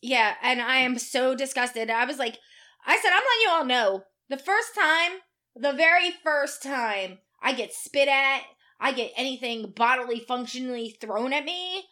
Yeah. 0.00 0.36
And 0.42 0.62
I 0.62 0.76
am 0.76 0.98
so 0.98 1.34
disgusted. 1.34 1.90
I 1.90 2.06
was 2.06 2.18
like, 2.18 2.38
I 2.86 2.96
said, 2.96 3.10
I'm 3.10 3.16
letting 3.16 3.42
you 3.42 3.50
all 3.50 3.64
know 3.66 4.04
the 4.30 4.38
first 4.38 4.74
time, 4.74 5.18
the 5.54 5.74
very 5.74 6.12
first 6.24 6.62
time 6.62 7.18
I 7.42 7.52
get 7.52 7.74
spit 7.74 8.08
at, 8.08 8.40
I 8.80 8.92
get 8.92 9.12
anything 9.18 9.74
bodily 9.76 10.20
functionally 10.20 10.96
thrown 10.98 11.34
at 11.34 11.44
me, 11.44 11.84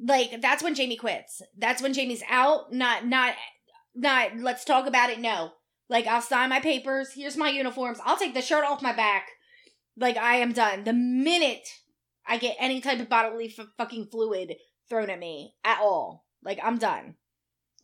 like 0.00 0.42
that's 0.42 0.64
when 0.64 0.74
Jamie 0.74 0.96
quits. 0.96 1.42
That's 1.56 1.80
when 1.80 1.92
Jamie's 1.92 2.24
out. 2.28 2.72
Not, 2.72 3.06
not, 3.06 3.34
not, 3.94 4.36
let's 4.40 4.64
talk 4.64 4.88
about 4.88 5.10
it. 5.10 5.20
No. 5.20 5.52
Like, 5.88 6.08
I'll 6.08 6.20
sign 6.20 6.50
my 6.50 6.58
papers. 6.58 7.12
Here's 7.14 7.36
my 7.36 7.50
uniforms. 7.50 8.00
I'll 8.04 8.16
take 8.16 8.34
the 8.34 8.42
shirt 8.42 8.64
off 8.64 8.82
my 8.82 8.92
back. 8.92 9.28
Like, 9.96 10.16
I 10.16 10.36
am 10.36 10.52
done. 10.52 10.84
The 10.84 10.92
minute 10.92 11.68
I 12.26 12.38
get 12.38 12.56
any 12.58 12.80
type 12.80 13.00
of 13.00 13.08
bodily 13.08 13.54
f- 13.56 13.66
fucking 13.76 14.06
fluid 14.10 14.56
thrown 14.88 15.10
at 15.10 15.18
me 15.18 15.54
at 15.64 15.78
all, 15.80 16.26
like, 16.42 16.58
I'm 16.62 16.78
done. 16.78 17.16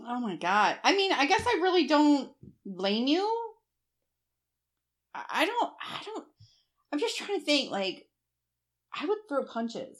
Oh 0.06 0.20
my 0.20 0.36
god. 0.36 0.78
I 0.82 0.96
mean, 0.96 1.12
I 1.12 1.26
guess 1.26 1.44
I 1.46 1.60
really 1.62 1.86
don't 1.86 2.30
blame 2.64 3.06
you. 3.06 3.22
I 5.14 5.24
I 5.30 5.44
don't. 5.44 5.72
I 5.80 6.02
don't. 6.04 6.24
I'm 6.92 6.98
just 6.98 7.18
trying 7.18 7.38
to 7.38 7.44
think. 7.44 7.70
Like, 7.70 8.06
I 8.98 9.06
would 9.06 9.18
throw 9.28 9.44
punches. 9.44 9.98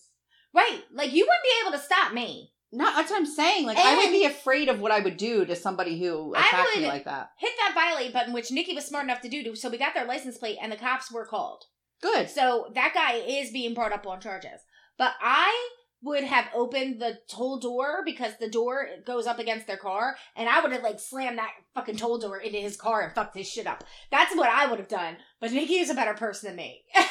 Right. 0.55 0.81
Like 0.93 1.12
you 1.12 1.25
wouldn't 1.25 1.45
be 1.45 1.50
able 1.62 1.79
to 1.79 1.85
stop 1.85 2.12
me. 2.12 2.52
Not 2.73 2.95
that's 2.97 3.11
what 3.11 3.19
I'm 3.19 3.26
saying. 3.26 3.67
Like, 3.67 3.79
I 3.79 3.97
would 3.97 4.12
be 4.12 4.25
afraid 4.25 4.69
of 4.69 4.81
what 4.81 4.93
I 4.93 5.00
would 5.00 5.17
do 5.17 5.45
to 5.45 5.57
somebody 5.57 5.99
who 5.99 6.35
I 6.37 6.40
attacked 6.40 6.76
me 6.76 6.87
like 6.87 7.05
that. 7.05 7.31
Hit 7.38 7.52
that 7.59 7.75
violate 7.75 8.12
button, 8.12 8.33
which 8.33 8.52
Nikki 8.52 8.75
was 8.75 8.85
smart 8.85 9.05
enough 9.05 9.21
to 9.23 9.29
do. 9.29 9.57
So 9.57 9.69
we 9.69 9.79
got 9.79 9.95
their 9.95 10.07
license 10.07 10.38
plate 10.38 10.59
and 10.62 10.71
the 10.71 10.76
cops 10.76 11.11
were 11.11 11.26
called. 11.26 11.64
Good. 12.02 12.30
So 12.30 12.71
that 12.75 12.92
guy 12.95 13.14
is 13.14 13.50
being 13.50 13.75
brought 13.75 13.92
up 13.92 14.07
on 14.07 14.21
charges. 14.21 14.61
But 14.99 15.12
I 15.21 15.71
would 16.02 16.25
have 16.25 16.47
opened 16.54 17.00
the 17.00 17.19
toll 17.30 17.59
door 17.59 18.02
because 18.04 18.33
the 18.40 18.49
door 18.49 18.87
goes 19.07 19.26
up 19.26 19.38
against 19.38 19.66
their 19.66 19.76
car 19.76 20.16
and 20.35 20.49
I 20.49 20.61
would 20.62 20.73
have 20.73 20.83
like 20.83 20.99
slammed 20.99 21.37
that 21.38 21.50
fucking 21.75 21.97
toll 21.97 22.19
door 22.19 22.38
into 22.38 22.59
his 22.59 22.76
car 22.76 23.02
and 23.02 23.14
fucked 23.14 23.37
his 23.37 23.49
shit 23.49 23.66
up. 23.66 23.85
That's 24.11 24.35
what 24.35 24.49
I 24.49 24.66
would 24.66 24.78
have 24.78 24.88
done. 24.88 25.16
But 25.40 25.52
Nikki 25.52 25.75
is 25.75 25.90
a 25.90 25.95
better 25.95 26.14
person 26.14 26.49
than 26.49 26.57
me. 26.57 26.83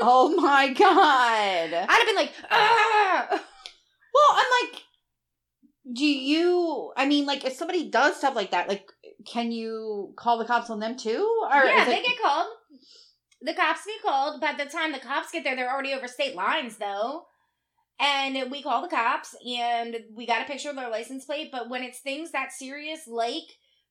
Oh 0.00 0.34
my 0.34 0.72
god. 0.72 1.72
I'd 1.72 1.88
have 1.88 2.06
been 2.06 2.16
like, 2.16 2.32
ah! 2.50 3.26
Well, 3.30 4.30
I'm 4.32 4.46
like, 4.72 4.82
do 5.92 6.04
you? 6.04 6.92
I 6.96 7.06
mean, 7.06 7.26
like, 7.26 7.44
if 7.44 7.52
somebody 7.52 7.90
does 7.90 8.16
stuff 8.16 8.34
like 8.34 8.50
that, 8.50 8.68
like, 8.68 8.86
can 9.24 9.52
you 9.52 10.12
call 10.16 10.38
the 10.38 10.46
cops 10.46 10.68
on 10.68 10.80
them 10.80 10.96
too? 10.96 11.24
Or 11.48 11.64
yeah, 11.64 11.84
they 11.84 11.98
it- 11.98 12.06
get 12.06 12.20
called. 12.20 12.48
The 13.44 13.54
cops 13.54 13.84
get 13.84 14.02
called. 14.02 14.40
By 14.40 14.54
the 14.54 14.64
time 14.64 14.92
the 14.92 14.98
cops 14.98 15.30
get 15.30 15.44
there, 15.44 15.54
they're 15.54 15.72
already 15.72 15.92
over 15.92 16.08
state 16.08 16.34
lines, 16.34 16.78
though. 16.78 17.26
And 18.00 18.50
we 18.50 18.62
call 18.62 18.82
the 18.82 18.88
cops, 18.88 19.36
and 19.46 19.96
we 20.14 20.26
got 20.26 20.42
a 20.42 20.46
picture 20.46 20.70
of 20.70 20.76
their 20.76 20.90
license 20.90 21.26
plate. 21.26 21.50
But 21.52 21.68
when 21.68 21.82
it's 21.82 22.00
things 22.00 22.32
that 22.32 22.52
serious, 22.52 23.06
like 23.06 23.44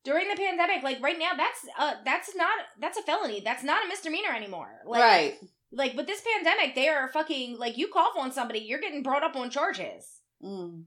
during 0.03 0.27
the 0.27 0.35
pandemic, 0.35 0.83
like 0.83 1.01
right 1.01 1.17
now, 1.17 1.31
that's 1.37 1.59
uh 1.77 1.93
that's 2.03 2.35
not 2.35 2.51
that's 2.81 2.97
a 2.97 3.03
felony. 3.03 3.41
That's 3.43 3.63
not 3.63 3.85
a 3.85 3.87
misdemeanor 3.87 4.33
anymore. 4.35 4.81
Like, 4.85 5.01
right. 5.01 5.35
Like 5.71 5.95
with 5.95 6.07
this 6.07 6.21
pandemic, 6.35 6.75
they 6.75 6.89
are 6.89 7.07
fucking 7.07 7.57
like 7.57 7.77
you 7.77 7.87
cough 7.87 8.17
on 8.17 8.31
somebody, 8.31 8.59
you're 8.59 8.81
getting 8.81 9.03
brought 9.03 9.23
up 9.23 9.35
on 9.35 9.49
charges. 9.49 10.05
Mm. 10.43 10.83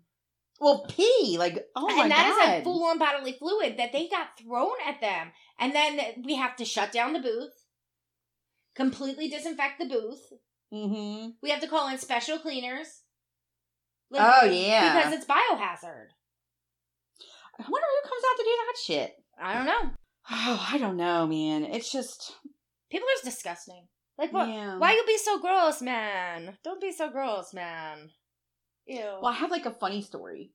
Well, 0.60 0.86
pee. 0.88 1.36
Like, 1.38 1.66
oh 1.74 1.86
my 1.86 2.02
and 2.02 2.10
that 2.10 2.28
is 2.28 2.46
god. 2.46 2.60
a 2.60 2.64
full 2.64 2.84
on 2.84 2.98
bodily 2.98 3.32
fluid 3.32 3.78
that 3.78 3.92
they 3.92 4.08
got 4.08 4.38
thrown 4.38 4.76
at 4.86 5.00
them. 5.00 5.32
And 5.58 5.74
then 5.74 6.00
we 6.24 6.36
have 6.36 6.56
to 6.56 6.64
shut 6.64 6.92
down 6.92 7.12
the 7.12 7.20
booth, 7.20 7.52
completely 8.76 9.28
disinfect 9.28 9.78
the 9.78 9.86
booth. 9.86 10.32
mm-hmm. 10.72 11.30
We 11.42 11.50
have 11.50 11.60
to 11.60 11.68
call 11.68 11.88
in 11.88 11.98
special 11.98 12.38
cleaners. 12.38 13.02
Oh, 14.12 14.44
yeah. 14.44 14.94
Because 14.96 15.14
it's 15.14 15.26
biohazard. 15.26 16.08
I 17.58 17.64
wonder 17.68 17.86
who 17.90 18.08
comes 18.08 18.22
out 18.30 18.36
to 18.36 18.44
do 18.44 18.50
that 18.50 18.76
shit. 18.84 19.14
I 19.40 19.54
don't 19.54 19.66
know. 19.66 19.90
Oh, 20.30 20.68
I 20.72 20.78
don't 20.78 20.96
know, 20.96 21.26
man. 21.26 21.64
It's 21.64 21.90
just. 21.90 22.32
People 22.90 23.06
are 23.06 23.14
just 23.14 23.24
disgusting. 23.24 23.86
Like 24.18 24.32
what? 24.32 24.48
Yeah. 24.48 24.78
Why 24.78 24.92
you 24.94 25.04
be 25.06 25.18
so 25.18 25.38
gross, 25.38 25.82
man? 25.82 26.56
Don't 26.64 26.80
be 26.80 26.92
so 26.92 27.10
gross, 27.10 27.52
man. 27.52 28.10
Ew. 28.86 29.18
Well, 29.20 29.26
I 29.26 29.34
have 29.34 29.50
like 29.50 29.66
a 29.66 29.72
funny 29.72 30.02
story. 30.02 30.52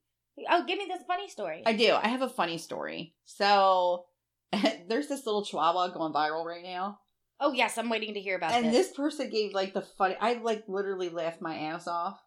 Oh, 0.50 0.64
give 0.66 0.78
me 0.78 0.86
this 0.88 1.04
funny 1.06 1.30
story. 1.30 1.62
I 1.66 1.74
do. 1.74 1.94
I 1.94 2.08
have 2.08 2.22
a 2.22 2.30
funny 2.30 2.58
story. 2.58 3.14
So, 3.26 4.06
there's 4.88 5.08
this 5.08 5.26
little 5.26 5.44
chihuahua 5.44 5.90
going 5.90 6.14
viral 6.14 6.46
right 6.46 6.64
now. 6.64 7.00
Oh 7.42 7.52
yes, 7.52 7.78
I'm 7.78 7.90
waiting 7.90 8.14
to 8.14 8.22
hear 8.22 8.38
about 8.38 8.54
and 8.54 8.68
this. 8.68 8.88
this 8.88 8.96
person 8.96 9.30
gave 9.30 9.54
like 9.54 9.74
the 9.74 9.82
funny 9.82 10.16
i 10.22 10.34
like 10.34 10.64
literally 10.68 11.10
laughed 11.10 11.42
my 11.42 11.56
ass 11.58 11.88
off 11.88 12.18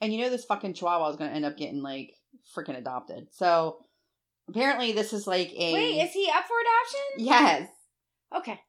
and 0.00 0.12
you 0.12 0.20
know 0.20 0.28
this 0.30 0.44
fucking 0.44 0.74
chihuahua 0.74 1.08
is 1.10 1.16
gonna 1.16 1.30
end 1.30 1.44
up 1.44 1.56
getting 1.56 1.80
like 1.82 2.12
freaking 2.54 2.76
adopted 2.76 3.28
so 3.30 3.78
apparently 4.48 4.92
this 4.92 5.12
is 5.12 5.26
like 5.26 5.50
a 5.56 5.72
Wait, 5.72 6.02
is 6.04 6.12
he 6.12 6.28
up 6.34 6.44
for 6.44 6.56
adoption? 6.60 7.26
yes 7.26 7.68
Okay. 8.36 8.60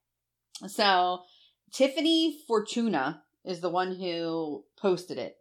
so 0.68 1.22
tiffany 1.74 2.38
fortuna 2.48 3.22
is 3.44 3.60
the 3.60 3.70
one 3.70 3.94
who 3.96 4.64
posted 4.80 5.18
it 5.18 5.36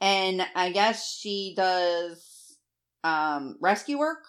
and 0.00 0.40
i 0.54 0.70
guess 0.70 1.18
she 1.18 1.54
does 1.56 2.56
um 3.04 3.56
rescue 3.60 3.98
work 3.98 4.24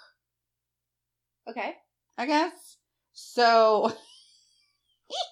Okay. 1.49 1.73
I 2.17 2.25
guess. 2.27 2.77
So 3.13 3.91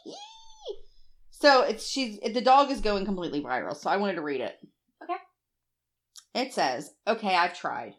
So 1.39 1.61
it's 1.61 1.87
she's 1.87 2.19
the 2.19 2.41
dog 2.41 2.71
is 2.71 2.81
going 2.81 3.05
completely 3.05 3.43
viral, 3.43 3.75
so 3.75 3.91
I 3.91 3.97
wanted 3.97 4.15
to 4.15 4.23
read 4.23 4.41
it. 4.41 4.57
Okay. 5.03 5.17
It 6.33 6.51
says, 6.51 6.95
"Okay, 7.07 7.35
I've 7.35 7.55
tried. 7.55 7.93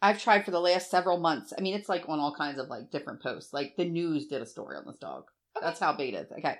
I've 0.00 0.20
tried 0.20 0.44
for 0.44 0.50
the 0.50 0.60
last 0.60 0.90
several 0.90 1.18
months. 1.18 1.52
I 1.56 1.60
mean, 1.60 1.74
it's 1.74 1.88
like 1.88 2.08
on 2.08 2.18
all 2.18 2.34
kinds 2.34 2.58
of 2.58 2.68
like 2.68 2.90
different 2.90 3.22
posts. 3.22 3.52
Like 3.52 3.76
the 3.76 3.84
news 3.84 4.26
did 4.26 4.42
a 4.42 4.46
story 4.46 4.76
on 4.76 4.84
this 4.84 4.96
dog. 4.96 5.26
Okay. 5.56 5.64
That's 5.64 5.78
how 5.78 5.92
big 5.92 6.14
it 6.14 6.16
is. 6.16 6.32
Okay. 6.32 6.56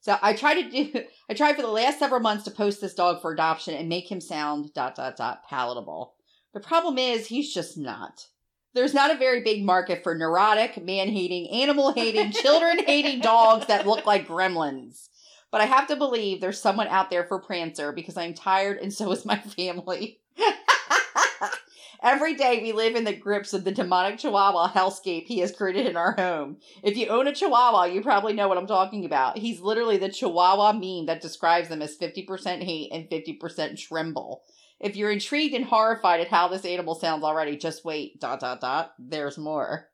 So 0.00 0.16
I 0.22 0.32
tried 0.32 0.62
to 0.62 0.70
do 0.70 1.04
I 1.30 1.34
tried 1.34 1.56
for 1.56 1.62
the 1.62 1.68
last 1.68 1.98
several 1.98 2.20
months 2.20 2.44
to 2.44 2.50
post 2.50 2.80
this 2.80 2.94
dog 2.94 3.20
for 3.20 3.32
adoption 3.32 3.74
and 3.74 3.88
make 3.88 4.10
him 4.10 4.22
sound 4.22 4.72
dot 4.72 4.94
dot 4.94 5.16
dot 5.16 5.42
palatable. 5.46 6.14
The 6.54 6.60
problem 6.60 6.96
is 6.96 7.26
he's 7.26 7.52
just 7.52 7.76
not. 7.76 8.28
There's 8.76 8.92
not 8.92 9.10
a 9.10 9.16
very 9.16 9.40
big 9.40 9.64
market 9.64 10.02
for 10.02 10.14
neurotic, 10.14 10.84
man 10.84 11.08
hating, 11.08 11.48
animal 11.48 11.94
hating, 11.94 12.32
children 12.32 12.84
hating 12.84 13.20
dogs 13.20 13.68
that 13.68 13.86
look 13.86 14.04
like 14.04 14.28
gremlins. 14.28 15.08
But 15.50 15.62
I 15.62 15.64
have 15.64 15.88
to 15.88 15.96
believe 15.96 16.42
there's 16.42 16.60
someone 16.60 16.88
out 16.88 17.08
there 17.08 17.24
for 17.24 17.40
Prancer 17.40 17.90
because 17.92 18.18
I'm 18.18 18.34
tired 18.34 18.76
and 18.76 18.92
so 18.92 19.10
is 19.12 19.24
my 19.24 19.38
family. 19.38 20.20
Every 22.02 22.34
day 22.34 22.60
we 22.60 22.72
live 22.72 22.96
in 22.96 23.04
the 23.04 23.16
grips 23.16 23.54
of 23.54 23.64
the 23.64 23.72
demonic 23.72 24.18
chihuahua 24.18 24.70
hellscape 24.72 25.24
he 25.24 25.38
has 25.38 25.56
created 25.56 25.86
in 25.86 25.96
our 25.96 26.12
home. 26.12 26.58
If 26.82 26.98
you 26.98 27.06
own 27.06 27.26
a 27.26 27.34
chihuahua, 27.34 27.84
you 27.84 28.02
probably 28.02 28.34
know 28.34 28.46
what 28.46 28.58
I'm 28.58 28.66
talking 28.66 29.06
about. 29.06 29.38
He's 29.38 29.60
literally 29.60 29.96
the 29.96 30.10
chihuahua 30.10 30.74
meme 30.74 31.06
that 31.06 31.22
describes 31.22 31.70
them 31.70 31.80
as 31.80 31.96
50% 31.96 32.62
hate 32.62 32.92
and 32.92 33.08
50% 33.08 33.78
tremble. 33.78 34.42
If 34.78 34.96
you're 34.96 35.10
intrigued 35.10 35.54
and 35.54 35.64
horrified 35.64 36.20
at 36.20 36.28
how 36.28 36.48
this 36.48 36.64
animal 36.64 36.94
sounds 36.94 37.24
already, 37.24 37.56
just 37.56 37.84
wait. 37.84 38.20
Dot 38.20 38.40
dot 38.40 38.60
dot. 38.60 38.92
There's 38.98 39.38
more. 39.38 39.88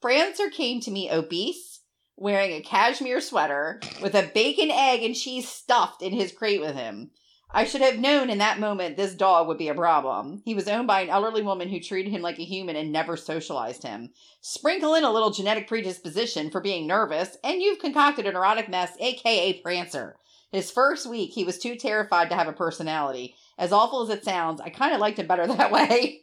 Prancer 0.00 0.50
came 0.50 0.80
to 0.80 0.90
me 0.90 1.10
obese, 1.10 1.80
wearing 2.16 2.52
a 2.52 2.60
cashmere 2.60 3.20
sweater, 3.20 3.80
with 4.00 4.14
a 4.14 4.30
bacon, 4.34 4.70
egg, 4.70 5.02
and 5.02 5.14
cheese 5.14 5.48
stuffed 5.48 6.02
in 6.02 6.12
his 6.12 6.32
crate 6.32 6.60
with 6.60 6.74
him. 6.74 7.10
I 7.54 7.64
should 7.64 7.82
have 7.82 7.98
known 7.98 8.30
in 8.30 8.38
that 8.38 8.58
moment 8.58 8.96
this 8.96 9.14
dog 9.14 9.46
would 9.46 9.58
be 9.58 9.68
a 9.68 9.74
problem. 9.74 10.40
He 10.46 10.54
was 10.54 10.66
owned 10.66 10.86
by 10.86 11.02
an 11.02 11.10
elderly 11.10 11.42
woman 11.42 11.68
who 11.68 11.80
treated 11.80 12.10
him 12.10 12.22
like 12.22 12.38
a 12.38 12.44
human 12.44 12.76
and 12.76 12.90
never 12.90 13.14
socialized 13.14 13.82
him. 13.82 14.10
Sprinkle 14.40 14.94
in 14.94 15.04
a 15.04 15.12
little 15.12 15.30
genetic 15.30 15.68
predisposition 15.68 16.50
for 16.50 16.62
being 16.62 16.86
nervous, 16.86 17.36
and 17.44 17.60
you've 17.60 17.78
concocted 17.78 18.26
a 18.26 18.32
neurotic 18.32 18.70
mess, 18.70 18.96
aka 18.98 19.60
Prancer. 19.60 20.16
His 20.50 20.70
first 20.70 21.06
week, 21.06 21.32
he 21.32 21.44
was 21.44 21.58
too 21.58 21.76
terrified 21.76 22.30
to 22.30 22.36
have 22.36 22.48
a 22.48 22.52
personality. 22.54 23.34
As 23.58 23.72
awful 23.72 24.02
as 24.02 24.08
it 24.10 24.24
sounds, 24.24 24.60
I 24.60 24.70
kind 24.70 24.94
of 24.94 25.00
liked 25.00 25.18
him 25.18 25.26
better 25.26 25.46
that 25.48 25.72
way. 25.72 26.22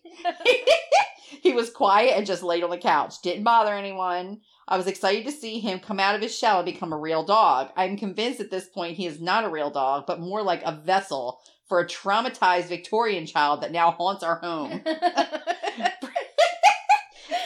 he 1.41 1.53
was 1.53 1.69
quiet 1.69 2.17
and 2.17 2.25
just 2.25 2.43
laid 2.43 2.63
on 2.63 2.69
the 2.69 2.77
couch. 2.77 3.21
Didn't 3.21 3.43
bother 3.43 3.73
anyone. 3.73 4.41
I 4.67 4.77
was 4.77 4.87
excited 4.87 5.25
to 5.25 5.31
see 5.31 5.59
him 5.59 5.79
come 5.79 5.99
out 5.99 6.15
of 6.15 6.21
his 6.21 6.37
shell 6.37 6.59
and 6.59 6.65
become 6.65 6.93
a 6.93 6.97
real 6.97 7.23
dog. 7.23 7.71
I'm 7.75 7.97
convinced 7.97 8.39
at 8.39 8.51
this 8.51 8.67
point 8.67 8.97
he 8.97 9.07
is 9.07 9.19
not 9.19 9.43
a 9.43 9.49
real 9.49 9.71
dog, 9.71 10.05
but 10.05 10.19
more 10.19 10.43
like 10.43 10.61
a 10.63 10.75
vessel 10.75 11.39
for 11.67 11.79
a 11.79 11.87
traumatized 11.87 12.67
Victorian 12.67 13.25
child 13.25 13.61
that 13.61 13.71
now 13.71 13.91
haunts 13.91 14.23
our 14.23 14.35
home. 14.35 14.81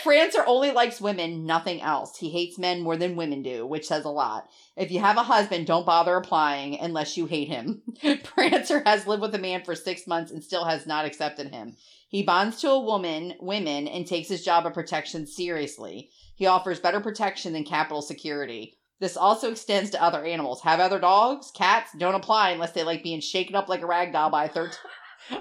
Prancer 0.03 0.43
only 0.45 0.71
likes 0.71 0.99
women, 0.99 1.45
nothing 1.45 1.81
else. 1.81 2.17
He 2.17 2.29
hates 2.29 2.59
men 2.59 2.81
more 2.81 2.97
than 2.97 3.15
women 3.15 3.41
do, 3.41 3.65
which 3.65 3.87
says 3.87 4.03
a 4.03 4.09
lot. 4.09 4.49
If 4.75 4.91
you 4.91 4.99
have 4.99 5.15
a 5.15 5.23
husband, 5.23 5.65
don't 5.65 5.85
bother 5.85 6.17
applying 6.17 6.77
unless 6.77 7.15
you 7.15 7.25
hate 7.25 7.47
him. 7.47 7.81
Prancer 8.23 8.83
has 8.85 9.07
lived 9.07 9.21
with 9.21 9.33
a 9.33 9.39
man 9.39 9.63
for 9.63 9.75
six 9.75 10.05
months 10.05 10.29
and 10.29 10.43
still 10.43 10.65
has 10.65 10.85
not 10.85 11.05
accepted 11.05 11.53
him. 11.53 11.77
He 12.09 12.21
bonds 12.21 12.59
to 12.59 12.71
a 12.71 12.81
woman, 12.81 13.35
women, 13.39 13.87
and 13.87 14.05
takes 14.05 14.27
his 14.27 14.43
job 14.43 14.65
of 14.65 14.73
protection 14.73 15.25
seriously. 15.25 16.09
He 16.35 16.47
offers 16.47 16.81
better 16.81 16.99
protection 16.99 17.53
than 17.53 17.63
Capitol 17.63 18.01
security. 18.01 18.77
This 18.99 19.15
also 19.15 19.51
extends 19.51 19.89
to 19.91 20.03
other 20.03 20.25
animals. 20.25 20.61
Have 20.63 20.81
other 20.81 20.99
dogs, 20.99 21.49
cats, 21.49 21.91
don't 21.97 22.13
apply 22.13 22.49
unless 22.49 22.73
they 22.73 22.83
like 22.83 23.03
being 23.03 23.21
shaken 23.21 23.55
up 23.55 23.69
like 23.69 23.81
a 23.81 23.87
rag 23.87 24.11
doll 24.11 24.29
by 24.29 24.45
a 24.45 24.49
13, 24.49 24.77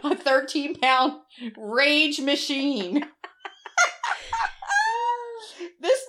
a 0.04 0.16
13 0.16 0.78
pound 0.78 1.14
rage 1.56 2.20
machine. 2.20 3.04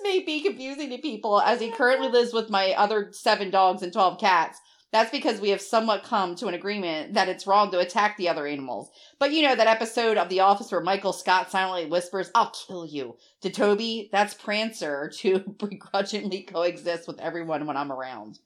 May 0.04 0.20
be 0.20 0.42
confusing 0.42 0.90
to 0.90 0.98
people 0.98 1.40
as 1.40 1.60
he 1.60 1.70
currently 1.70 2.08
lives 2.08 2.32
with 2.32 2.50
my 2.50 2.72
other 2.74 3.08
seven 3.10 3.50
dogs 3.50 3.82
and 3.82 3.92
12 3.92 4.20
cats. 4.20 4.60
That's 4.92 5.10
because 5.10 5.40
we 5.40 5.48
have 5.48 5.60
somewhat 5.60 6.04
come 6.04 6.36
to 6.36 6.46
an 6.46 6.54
agreement 6.54 7.14
that 7.14 7.28
it's 7.28 7.48
wrong 7.48 7.72
to 7.72 7.80
attack 7.80 8.16
the 8.16 8.28
other 8.28 8.46
animals. 8.46 8.90
But 9.18 9.32
you 9.32 9.42
know 9.42 9.56
that 9.56 9.66
episode 9.66 10.16
of 10.16 10.28
The 10.28 10.38
Office 10.38 10.70
where 10.70 10.80
Michael 10.80 11.12
Scott 11.12 11.50
silently 11.50 11.90
whispers, 11.90 12.30
I'll 12.32 12.52
kill 12.52 12.86
you. 12.86 13.16
To 13.40 13.50
Toby, 13.50 14.08
that's 14.12 14.34
Prancer 14.34 15.10
to 15.16 15.38
begrudgingly 15.58 16.42
coexist 16.42 17.08
with 17.08 17.18
everyone 17.18 17.66
when 17.66 17.76
I'm 17.76 17.90
around. 17.90 18.38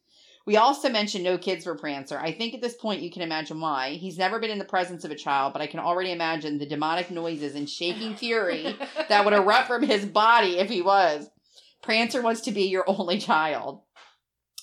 We 0.47 0.57
also 0.57 0.89
mentioned 0.89 1.25
no 1.25 1.37
kids 1.37 1.65
for 1.65 1.77
Prancer. 1.77 2.19
I 2.19 2.33
think 2.33 2.55
at 2.55 2.63
this 2.63 2.75
point 2.75 3.03
you 3.03 3.11
can 3.11 3.21
imagine 3.21 3.61
why. 3.61 3.91
He's 3.91 4.17
never 4.17 4.39
been 4.39 4.49
in 4.49 4.59
the 4.59 4.65
presence 4.65 5.05
of 5.05 5.11
a 5.11 5.15
child, 5.15 5.53
but 5.53 5.61
I 5.61 5.67
can 5.67 5.81
already 5.81 6.13
imagine 6.13 6.57
the 6.57 6.65
demonic 6.65 7.11
noises 7.11 7.55
and 7.55 7.69
shaking 7.69 8.17
fury 8.17 8.75
that 9.11 9.27
would 9.27 9.35
erupt 9.35 9.67
from 9.67 9.83
his 9.83 10.07
body 10.07 10.57
if 10.57 10.71
he 10.71 10.81
was. 10.81 11.29
Prancer 11.83 12.23
wants 12.23 12.41
to 12.43 12.53
be 12.53 12.63
your 12.63 12.85
only 12.89 13.19
child. 13.19 13.83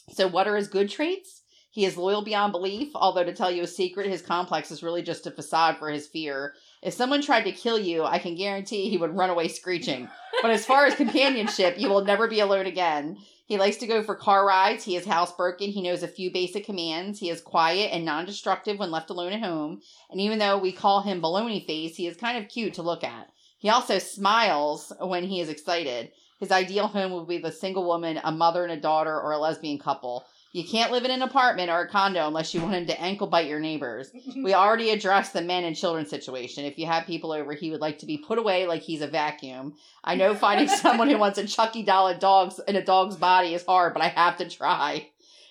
So, 0.10 0.28
what 0.28 0.48
are 0.48 0.56
his 0.56 0.68
good 0.68 0.90
traits? 0.90 1.42
He 1.72 1.84
is 1.84 1.98
loyal 1.98 2.22
beyond 2.22 2.54
belief, 2.54 2.92
although 2.96 3.26
to 3.26 3.34
tell 3.34 3.52
you 3.52 3.64
a 3.64 3.68
secret, 3.68 4.08
his 4.08 4.22
complex 4.22 4.72
is 4.72 4.82
really 4.82 5.02
just 5.02 5.28
a 5.28 5.32
facade 5.32 5.78
for 5.78 5.90
his 5.90 6.08
fear. 6.08 6.54
If 6.82 6.94
someone 6.94 7.22
tried 7.22 7.44
to 7.44 7.52
kill 7.52 7.78
you, 7.78 8.06
I 8.06 8.18
can 8.18 8.36
guarantee 8.36 8.90
he 8.90 8.98
would 8.98 9.18
run 9.18 9.30
away 9.30 9.50
screeching. 9.50 10.08
But 10.42 10.52
as 10.52 10.66
far 10.66 10.86
as 10.86 10.96
companionship, 10.96 11.78
you 11.78 11.90
will 11.90 12.06
never 12.06 12.30
be 12.30 12.40
alone 12.40 12.66
again. 12.66 13.18
He 13.46 13.58
likes 13.58 13.78
to 13.78 13.88
go 13.88 14.02
for 14.02 14.16
car 14.16 14.46
rides. 14.46 14.86
He 14.86 14.96
is 14.96 15.06
housebroken. 15.06 15.70
He 15.70 15.82
knows 15.82 16.02
a 16.02 16.08
few 16.08 16.32
basic 16.32 16.66
commands. 16.66 17.20
He 17.20 17.30
is 17.30 17.42
quiet 17.42 17.92
and 17.92 18.06
non 18.06 18.26
destructive 18.26 18.80
when 18.80 18.90
left 18.90 19.10
alone 19.10 19.34
at 19.34 19.44
home. 19.44 19.82
And 20.10 20.22
even 20.22 20.40
though 20.40 20.58
we 20.58 20.72
call 20.72 21.02
him 21.02 21.22
baloney 21.22 21.66
face, 21.66 21.98
he 21.98 22.08
is 22.08 22.16
kind 22.16 22.38
of 22.38 22.50
cute 22.50 22.76
to 22.76 22.84
look 22.84 23.04
at. 23.04 23.30
He 23.58 23.70
also 23.70 24.00
smiles 24.00 24.94
when 25.00 25.26
he 25.26 25.42
is 25.42 25.50
excited. 25.50 26.12
His 26.40 26.52
ideal 26.52 26.88
home 26.88 27.12
would 27.14 27.28
be 27.28 27.38
the 27.38 27.52
single 27.52 27.86
woman, 27.86 28.20
a 28.24 28.32
mother 28.32 28.64
and 28.64 28.72
a 28.72 28.80
daughter, 28.80 29.20
or 29.20 29.32
a 29.32 29.38
lesbian 29.38 29.80
couple. 29.80 30.26
You 30.56 30.64
can't 30.64 30.92
live 30.94 31.04
in 31.04 31.12
an 31.12 31.22
apartment 31.22 31.70
or 31.70 31.82
a 31.82 31.88
condo 31.90 32.28
unless 32.28 32.54
you 32.54 32.62
want 32.62 32.76
him 32.76 32.86
to 32.88 33.02
ankle 33.02 33.28
bite 33.28 33.48
your 33.48 33.60
neighbors. 33.60 34.12
We 34.38 34.54
already 34.54 34.92
addressed 34.92 35.34
the 35.34 35.42
men 35.42 35.66
and 35.66 35.76
children 35.76 36.06
situation. 36.06 36.64
If 36.64 36.78
you 36.78 36.86
have 36.86 37.06
people 37.06 37.34
over, 37.34 37.54
he 37.54 37.72
would 37.72 37.82
like 37.82 38.00
to 38.00 38.06
be 38.06 38.18
put 38.18 38.38
away 38.38 38.66
like 38.66 38.82
he's 38.82 39.02
a 39.02 39.08
vacuum. 39.08 39.76
I 40.04 40.16
know 40.16 40.34
finding 40.34 40.68
someone 40.70 41.10
who 41.10 41.18
wants 41.18 41.38
a 41.40 41.46
Chucky 41.46 41.84
doll 41.84 42.08
in 42.08 42.20
dogs 42.20 42.60
in 42.68 42.78
a 42.78 42.86
dog's 42.86 43.18
body 43.18 43.54
is 43.54 43.66
hard, 43.66 43.94
but 43.94 44.02
I 44.02 44.08
have 44.08 44.38
to 44.38 44.50
try. 44.50 45.10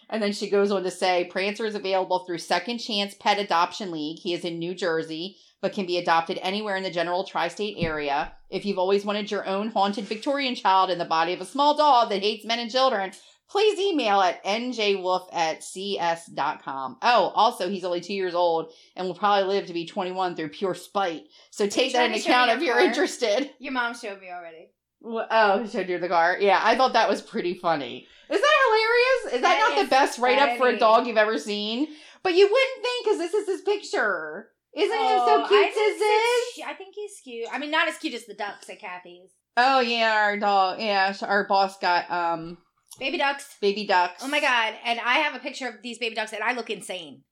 And 0.08 0.22
then 0.22 0.32
she 0.32 0.48
goes 0.48 0.70
on 0.70 0.82
to 0.84 0.90
say 0.90 1.28
Prancer 1.30 1.66
is 1.66 1.74
available 1.74 2.20
through 2.20 2.38
Second 2.38 2.78
Chance 2.78 3.14
Pet 3.14 3.38
Adoption 3.38 3.90
League. 3.90 4.20
He 4.20 4.32
is 4.32 4.44
in 4.44 4.58
New 4.58 4.74
Jersey, 4.74 5.36
but 5.64 5.72
can 5.72 5.86
be 5.86 5.96
adopted 5.96 6.38
anywhere 6.42 6.76
in 6.76 6.82
the 6.82 6.90
general 6.90 7.24
tri 7.24 7.48
state 7.48 7.76
area. 7.78 8.30
If 8.50 8.66
you've 8.66 8.78
always 8.78 9.02
wanted 9.02 9.30
your 9.30 9.46
own 9.46 9.68
haunted 9.70 10.04
Victorian 10.04 10.54
child 10.54 10.90
in 10.90 10.98
the 10.98 11.06
body 11.06 11.32
of 11.32 11.40
a 11.40 11.46
small 11.46 11.74
dog 11.74 12.10
that 12.10 12.20
hates 12.20 12.44
men 12.44 12.58
and 12.58 12.70
children, 12.70 13.12
please 13.48 13.78
email 13.78 14.20
at 14.20 14.44
njwolf 14.44 15.26
at 15.32 15.64
cs.com. 15.64 16.98
Oh, 17.00 17.32
also, 17.34 17.70
he's 17.70 17.82
only 17.82 18.02
two 18.02 18.12
years 18.12 18.34
old 18.34 18.74
and 18.94 19.06
will 19.06 19.14
probably 19.14 19.48
live 19.54 19.64
to 19.68 19.72
be 19.72 19.86
21 19.86 20.36
through 20.36 20.50
pure 20.50 20.74
spite. 20.74 21.22
So 21.50 21.66
take 21.66 21.94
that 21.94 22.10
into 22.10 22.18
account 22.18 22.50
if 22.50 22.60
you're 22.60 22.74
car? 22.74 22.84
interested. 22.84 23.50
Your 23.58 23.72
mom 23.72 23.94
showed 23.94 24.20
me 24.20 24.28
already. 24.30 24.68
Well, 25.00 25.26
oh, 25.30 25.66
showed 25.66 25.88
you 25.88 25.98
the 25.98 26.08
car. 26.08 26.36
Yeah, 26.38 26.60
I 26.62 26.76
thought 26.76 26.92
that 26.92 27.08
was 27.08 27.22
pretty 27.22 27.54
funny. 27.54 28.06
Is 28.28 28.38
that 28.38 28.54
hilarious? 28.66 29.36
Is 29.36 29.40
that, 29.40 29.54
that 29.54 29.68
not 29.70 29.78
is 29.78 29.84
the 29.84 29.90
best 29.90 30.18
write 30.18 30.38
up 30.38 30.58
for 30.58 30.68
a 30.68 30.78
dog 30.78 31.06
you've 31.06 31.16
ever 31.16 31.38
seen? 31.38 31.88
But 32.22 32.34
you 32.34 32.50
wouldn't 32.50 32.82
think 32.82 33.06
because 33.06 33.18
this 33.18 33.32
is 33.32 33.48
his 33.48 33.60
picture. 33.62 34.50
Isn't 34.76 34.96
oh, 34.98 35.08
him 35.08 35.46
so 35.46 35.48
cute 35.48 35.68
as 35.68 35.98
this? 35.98 36.66
I 36.66 36.74
think 36.76 36.94
he's 36.94 37.20
cute. 37.22 37.48
I 37.52 37.58
mean, 37.58 37.70
not 37.70 37.88
as 37.88 37.96
cute 37.98 38.14
as 38.14 38.26
the 38.26 38.34
ducks 38.34 38.68
at 38.68 38.80
Kathy's. 38.80 39.30
Oh 39.56 39.80
yeah, 39.80 40.12
our 40.12 40.36
dog. 40.36 40.80
Yeah, 40.80 41.14
our 41.22 41.46
boss 41.46 41.78
got 41.78 42.10
um 42.10 42.58
Baby 42.98 43.18
ducks. 43.18 43.56
Baby 43.60 43.86
ducks. 43.86 44.22
Oh 44.22 44.28
my 44.28 44.40
god! 44.40 44.74
And 44.84 45.00
I 45.00 45.14
have 45.14 45.34
a 45.34 45.40
picture 45.40 45.68
of 45.68 45.82
these 45.82 45.98
baby 45.98 46.14
ducks, 46.14 46.32
and 46.32 46.42
I 46.42 46.52
look 46.54 46.70
insane. 46.70 47.22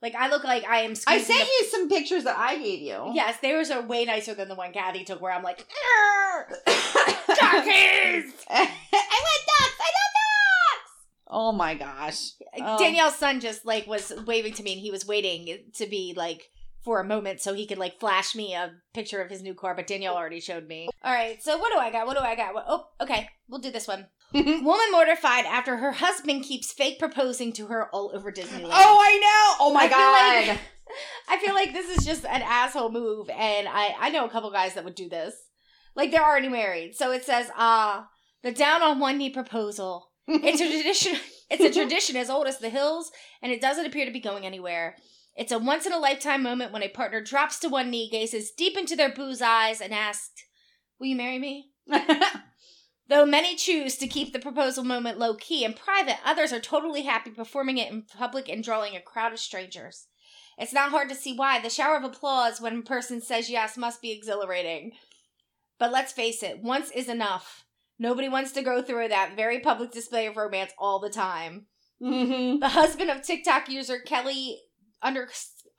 Like 0.00 0.14
I 0.14 0.28
look 0.28 0.44
like 0.44 0.64
I 0.66 0.80
am. 0.80 0.92
I 1.06 1.20
sent 1.20 1.26
the- 1.26 1.46
you 1.46 1.64
some 1.70 1.88
pictures 1.88 2.24
that 2.24 2.38
I 2.38 2.56
gave 2.56 2.80
you. 2.80 3.12
Yes, 3.14 3.38
theirs 3.40 3.70
are 3.70 3.82
way 3.82 4.04
nicer 4.04 4.34
than 4.34 4.48
the 4.48 4.54
one 4.54 4.72
Kathy 4.72 5.04
took, 5.04 5.20
where 5.20 5.32
I'm 5.32 5.42
like, 5.42 5.58
duckies. 6.38 6.46
I 8.50 8.70
want 9.18 9.42
ducks. 9.46 9.76
I 9.80 9.90
love 9.92 10.12
ducks. 10.14 10.92
Oh 11.28 11.52
my 11.52 11.74
gosh! 11.74 12.30
Oh. 12.58 12.78
Danielle's 12.78 13.16
son 13.16 13.40
just 13.40 13.66
like 13.66 13.86
was 13.86 14.12
waving 14.26 14.54
to 14.54 14.62
me, 14.62 14.72
and 14.72 14.80
he 14.80 14.90
was 14.90 15.06
waiting 15.06 15.58
to 15.74 15.86
be 15.86 16.14
like 16.16 16.48
for 16.86 17.00
a 17.00 17.04
moment 17.04 17.40
so 17.40 17.52
he 17.52 17.66
could 17.66 17.78
like 17.78 17.98
flash 17.98 18.36
me 18.36 18.54
a 18.54 18.70
picture 18.94 19.20
of 19.20 19.28
his 19.28 19.42
new 19.42 19.54
car, 19.54 19.74
but 19.74 19.88
Danielle 19.88 20.14
already 20.14 20.38
showed 20.38 20.68
me. 20.68 20.88
All 21.02 21.12
right, 21.12 21.42
so 21.42 21.58
what 21.58 21.72
do 21.72 21.78
I 21.80 21.90
got? 21.90 22.06
What 22.06 22.16
do 22.16 22.22
I 22.22 22.36
got? 22.36 22.54
What, 22.54 22.64
oh, 22.68 22.86
okay, 23.00 23.28
we'll 23.48 23.60
do 23.60 23.72
this 23.72 23.88
one. 23.88 24.06
Woman 24.32 24.92
mortified 24.92 25.46
after 25.46 25.78
her 25.78 25.90
husband 25.90 26.44
keeps 26.44 26.72
fake 26.72 27.00
proposing 27.00 27.52
to 27.54 27.66
her 27.66 27.88
all 27.92 28.12
over 28.14 28.30
Disneyland. 28.30 28.70
Oh, 28.72 28.98
I 29.02 29.18
know. 29.18 29.66
Oh 29.66 29.74
my 29.74 29.82
I 29.82 29.88
god. 29.88 30.48
Like, 30.48 30.60
I 31.28 31.44
feel 31.44 31.54
like 31.54 31.72
this 31.72 31.98
is 31.98 32.06
just 32.06 32.24
an 32.24 32.42
asshole 32.42 32.92
move, 32.92 33.28
and 33.30 33.66
I 33.66 33.96
I 33.98 34.10
know 34.10 34.24
a 34.24 34.30
couple 34.30 34.52
guys 34.52 34.74
that 34.74 34.84
would 34.84 34.94
do 34.94 35.08
this. 35.08 35.34
Like 35.96 36.12
they're 36.12 36.24
already 36.24 36.48
married, 36.48 36.94
so 36.94 37.10
it 37.10 37.24
says, 37.24 37.50
"Ah, 37.56 38.02
uh, 38.02 38.04
the 38.44 38.52
down 38.52 38.82
on 38.82 39.00
one 39.00 39.18
knee 39.18 39.30
proposal." 39.30 40.12
It's 40.28 40.60
a 40.60 40.70
tradition. 40.70 41.18
It's 41.50 41.64
a 41.64 41.72
tradition 41.72 42.16
as 42.16 42.30
old 42.30 42.46
as 42.46 42.58
the 42.58 42.70
hills, 42.70 43.10
and 43.42 43.50
it 43.50 43.60
doesn't 43.60 43.86
appear 43.86 44.04
to 44.06 44.12
be 44.12 44.20
going 44.20 44.46
anywhere. 44.46 44.96
It's 45.36 45.52
a 45.52 45.58
once 45.58 45.84
in 45.84 45.92
a 45.92 45.98
lifetime 45.98 46.42
moment 46.42 46.72
when 46.72 46.82
a 46.82 46.88
partner 46.88 47.20
drops 47.20 47.58
to 47.60 47.68
one 47.68 47.90
knee, 47.90 48.08
gazes 48.10 48.50
deep 48.50 48.76
into 48.76 48.96
their 48.96 49.12
boo's 49.12 49.42
eyes, 49.42 49.80
and 49.80 49.92
asks, 49.92 50.44
Will 50.98 51.08
you 51.08 51.16
marry 51.16 51.38
me? 51.38 51.72
Though 53.08 53.26
many 53.26 53.54
choose 53.54 53.96
to 53.98 54.08
keep 54.08 54.32
the 54.32 54.38
proposal 54.38 54.82
moment 54.82 55.18
low 55.18 55.34
key 55.34 55.64
and 55.64 55.76
private, 55.76 56.16
others 56.24 56.52
are 56.52 56.60
totally 56.60 57.02
happy 57.02 57.30
performing 57.30 57.78
it 57.78 57.92
in 57.92 58.02
public 58.02 58.48
and 58.48 58.64
drawing 58.64 58.96
a 58.96 59.00
crowd 59.00 59.32
of 59.32 59.38
strangers. 59.38 60.06
It's 60.58 60.72
not 60.72 60.90
hard 60.90 61.08
to 61.10 61.14
see 61.14 61.36
why. 61.36 61.60
The 61.60 61.70
shower 61.70 61.96
of 61.96 62.04
applause 62.04 62.60
when 62.60 62.78
a 62.78 62.82
person 62.82 63.20
says 63.20 63.50
yes 63.50 63.76
must 63.76 64.00
be 64.00 64.10
exhilarating. 64.10 64.92
But 65.78 65.92
let's 65.92 66.12
face 66.12 66.42
it, 66.42 66.62
once 66.62 66.90
is 66.90 67.08
enough. 67.08 67.66
Nobody 67.98 68.28
wants 68.28 68.52
to 68.52 68.62
go 68.62 68.82
through 68.82 69.08
that 69.08 69.36
very 69.36 69.60
public 69.60 69.92
display 69.92 70.26
of 70.26 70.36
romance 70.36 70.72
all 70.78 70.98
the 70.98 71.10
time. 71.10 71.66
Mm-hmm. 72.02 72.60
The 72.60 72.68
husband 72.68 73.10
of 73.10 73.22
TikTok 73.22 73.68
user 73.68 73.98
Kelly 74.00 74.60
under 75.02 75.28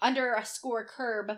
underscore 0.01 0.85
curb 0.85 1.31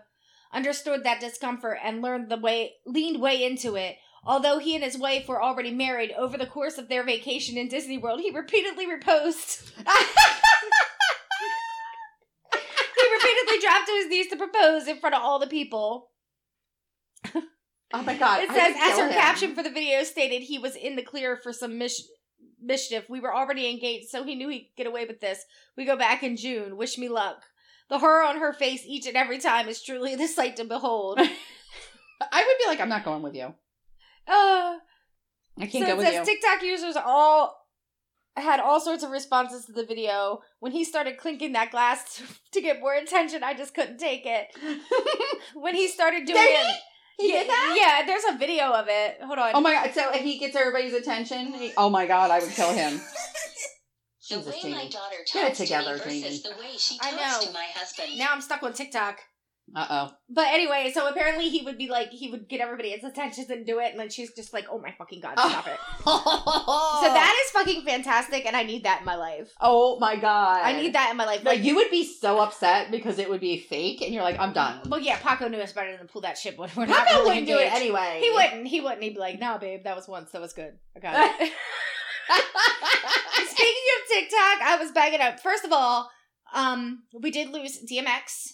understood 0.52 1.04
that 1.04 1.20
discomfort 1.20 1.78
and 1.84 2.02
learned 2.02 2.30
the 2.30 2.38
way 2.38 2.74
leaned 2.86 3.22
way 3.22 3.44
into 3.44 3.76
it 3.76 3.98
Although 4.24 4.60
he 4.60 4.76
and 4.76 4.84
his 4.84 4.98
wife 4.98 5.28
were 5.28 5.42
already 5.42 5.72
married, 5.72 6.12
over 6.18 6.38
the 6.38 6.46
course 6.46 6.78
of 6.78 6.90
their 6.90 7.04
vacation 7.04 7.58
in 7.58 7.68
Disney 7.70 7.98
World, 7.98 8.20
he 8.20 8.32
repeatedly 8.32 8.86
reposed. 8.86 9.72
he 9.78 9.84
repeatedly 13.14 13.60
dropped 13.62 13.88
to 13.88 13.94
his 13.94 14.08
knees 14.08 14.28
to 14.28 14.36
propose 14.36 14.88
in 14.88 14.98
front 14.98 15.16
of 15.16 15.22
all 15.22 15.40
the 15.40 15.48
people. 15.48 16.10
Oh 17.92 18.04
my 18.04 18.16
god. 18.16 18.44
It 18.44 18.52
says, 18.52 18.76
as 18.80 19.00
her 19.00 19.08
him. 19.08 19.14
caption 19.14 19.56
for 19.56 19.64
the 19.64 19.72
video 19.72 20.04
stated, 20.04 20.44
he 20.44 20.60
was 20.60 20.76
in 20.76 20.96
the 20.96 21.02
clear 21.02 21.36
for 21.36 21.52
some 21.52 21.80
mis- 21.80 22.08
mischief. 22.62 23.10
We 23.10 23.20
were 23.20 23.34
already 23.34 23.68
engaged, 23.70 24.10
so 24.10 24.24
he 24.24 24.36
knew 24.36 24.50
he'd 24.50 24.70
get 24.78 24.86
away 24.86 25.06
with 25.06 25.22
this. 25.22 25.44
We 25.76 25.86
go 25.86 25.98
back 25.98 26.22
in 26.22 26.38
June. 26.38 26.78
Wish 26.78 27.00
me 27.00 27.10
luck. 27.10 27.42
The 27.90 28.00
horror 28.00 28.24
on 28.24 28.38
her 28.38 28.54
face 28.54 28.84
each 28.86 29.08
and 29.08 29.18
every 29.18 29.40
time 29.40 29.68
is 29.68 29.82
truly 29.82 30.16
the 30.18 30.28
sight 30.28 30.56
to 30.58 30.64
behold. 30.66 31.20
I 32.32 32.44
would 32.46 32.58
be 32.64 32.68
like, 32.68 32.80
I'm 32.80 32.90
not 32.90 33.06
going 33.06 33.22
with 33.22 33.36
you. 33.36 33.54
Uh, 34.28 34.78
I 35.58 35.66
can't 35.68 35.72
so 35.72 35.86
go 35.86 35.96
with 35.98 36.06
says, 36.06 36.16
you. 36.16 36.26
TikTok 36.26 36.64
users 36.64 36.96
all 36.96 37.56
had 38.38 38.60
all 38.60 38.80
sorts 38.80 39.04
of 39.04 39.10
responses 39.10 39.66
to 39.66 39.72
the 39.72 39.86
video. 39.86 40.42
When 40.60 40.72
he 40.72 40.84
started 40.84 41.18
clinking 41.18 41.54
that 41.54 41.72
glass 41.72 42.22
to, 42.52 42.62
get 42.62 42.80
more 42.80 42.94
attention, 42.94 43.44
I 43.44 43.54
just 43.54 43.74
couldn't 43.74 43.98
take 43.98 44.26
it. 44.26 44.48
when 45.56 45.76
he 45.76 45.88
started 45.88 46.26
doing 46.26 46.38
it, 46.40 46.76
He 47.18 47.34
yeah, 47.34 47.40
did 47.40 47.50
that. 47.50 47.78
Yeah, 47.78 48.06
there's 48.06 48.36
a 48.36 48.38
video 48.38 48.72
of 48.72 48.86
it. 48.88 49.18
Hold 49.22 49.40
on. 49.40 49.52
Oh 49.56 49.62
my 49.62 49.74
god! 49.74 49.92
So 49.94 50.12
he 50.14 50.38
gets 50.38 50.56
everybody's 50.56 50.94
attention. 50.94 51.48
He- 51.54 51.74
oh 51.76 51.90
my 51.90 52.06
god! 52.06 52.32
I 52.32 52.40
would 52.40 52.50
kill 52.52 52.72
him. 52.72 53.02
The 54.30 54.36
Jesus, 54.38 54.54
way 54.54 54.60
Jamie. 54.62 54.76
my 54.76 54.84
daughter 54.84 55.16
talks 55.26 55.34
Get 55.34 55.52
it 55.52 55.56
together, 55.56 55.98
to 55.98 56.08
me 56.08 56.22
versus 56.22 56.42
Jamie. 56.44 56.56
the 56.56 56.62
way 56.62 56.72
she 56.78 56.98
I 57.02 57.12
talks 57.12 57.42
know. 57.46 57.48
to 57.48 57.54
my 57.54 57.66
husband. 57.74 58.18
now 58.18 58.28
I'm 58.32 58.42
stuck 58.42 58.64
on 58.64 58.74
TikTok. 58.74 59.20
Uh 59.76 59.86
oh. 59.88 60.12
But 60.32 60.48
anyway, 60.48 60.90
so 60.92 61.08
apparently 61.08 61.48
he 61.50 61.62
would 61.64 61.78
be 61.78 61.90
like, 61.90 62.10
he 62.10 62.32
would 62.32 62.50
get 62.50 62.60
everybody's 62.60 63.04
attention 63.04 63.46
and 63.52 63.68
do 63.68 63.78
it, 63.78 63.92
and 63.92 64.00
then 64.00 64.10
she's 64.10 64.34
just 64.34 64.52
like, 64.52 64.66
oh 64.72 64.80
my 64.80 64.92
fucking 64.98 65.22
god, 65.22 65.38
stop 65.38 65.68
it. 65.68 65.78
so 66.04 66.12
So 66.18 66.22
that 67.14 67.44
is 67.46 67.52
fucking 67.52 67.84
fantastic, 67.86 68.48
and 68.48 68.56
I 68.56 68.64
need 68.64 68.86
that 68.86 69.02
in 69.02 69.06
my 69.06 69.16
life. 69.16 69.54
Oh 69.62 70.00
my 70.00 70.16
god! 70.16 70.62
I 70.64 70.74
need 70.82 70.94
that 70.96 71.12
in 71.12 71.18
my 71.18 71.26
life. 71.26 71.44
Like 71.44 71.64
you 71.64 71.76
would 71.76 71.92
be 71.92 72.04
so 72.04 72.40
upset 72.40 72.90
because 72.90 73.20
it 73.20 73.30
would 73.30 73.42
be 73.42 73.60
fake, 73.60 74.02
and 74.02 74.12
you're 74.12 74.24
like, 74.24 74.40
I'm 74.40 74.54
done. 74.54 74.80
Well, 74.90 75.00
yeah, 75.00 75.20
Paco 75.22 75.48
knew 75.48 75.60
us 75.60 75.72
better 75.72 75.96
than 75.96 76.08
pull 76.08 76.22
that 76.22 76.36
shit 76.40 76.58
when 76.58 76.70
we're 76.76 76.88
not 76.88 77.06
Paco 77.06 77.20
really 77.20 77.30
wouldn't 77.30 77.48
do 77.48 77.58
it 77.60 77.66
engaged. 77.68 77.76
anyway. 77.76 78.22
He 78.24 78.32
wouldn't. 78.32 78.68
He 78.68 78.82
wouldn't. 78.82 79.04
He'd 79.04 79.14
be 79.14 79.20
like, 79.20 79.40
"No, 79.40 79.60
babe, 79.60 79.84
that 79.84 79.96
was 79.96 80.08
once. 80.08 80.32
That 80.32 80.42
was 80.42 80.54
good. 80.54 80.74
I 80.96 81.00
got 81.00 81.42
it." 81.42 81.52
Speaking 83.48 83.88
of 83.96 84.08
TikTok, 84.12 84.62
I 84.62 84.78
was 84.80 84.92
bagging 84.92 85.22
up. 85.22 85.40
First 85.40 85.66
of 85.66 85.72
all, 85.72 86.10
um, 86.54 87.04
we 87.20 87.32
did 87.32 87.50
lose 87.50 87.80
DMX 87.84 88.54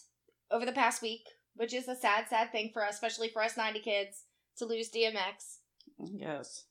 over 0.52 0.66
the 0.66 0.72
past 0.72 1.02
week, 1.02 1.22
which 1.56 1.74
is 1.74 1.88
a 1.88 1.96
sad, 1.96 2.26
sad 2.30 2.52
thing 2.52 2.72
for 2.74 2.84
us, 2.84 2.96
especially 2.96 3.30
for 3.30 3.42
us 3.42 3.58
ninety 3.58 3.80
kids 3.80 4.24
to 4.58 4.66
lose 4.66 4.90
DMX. 4.90 5.60
yes. 6.00 6.64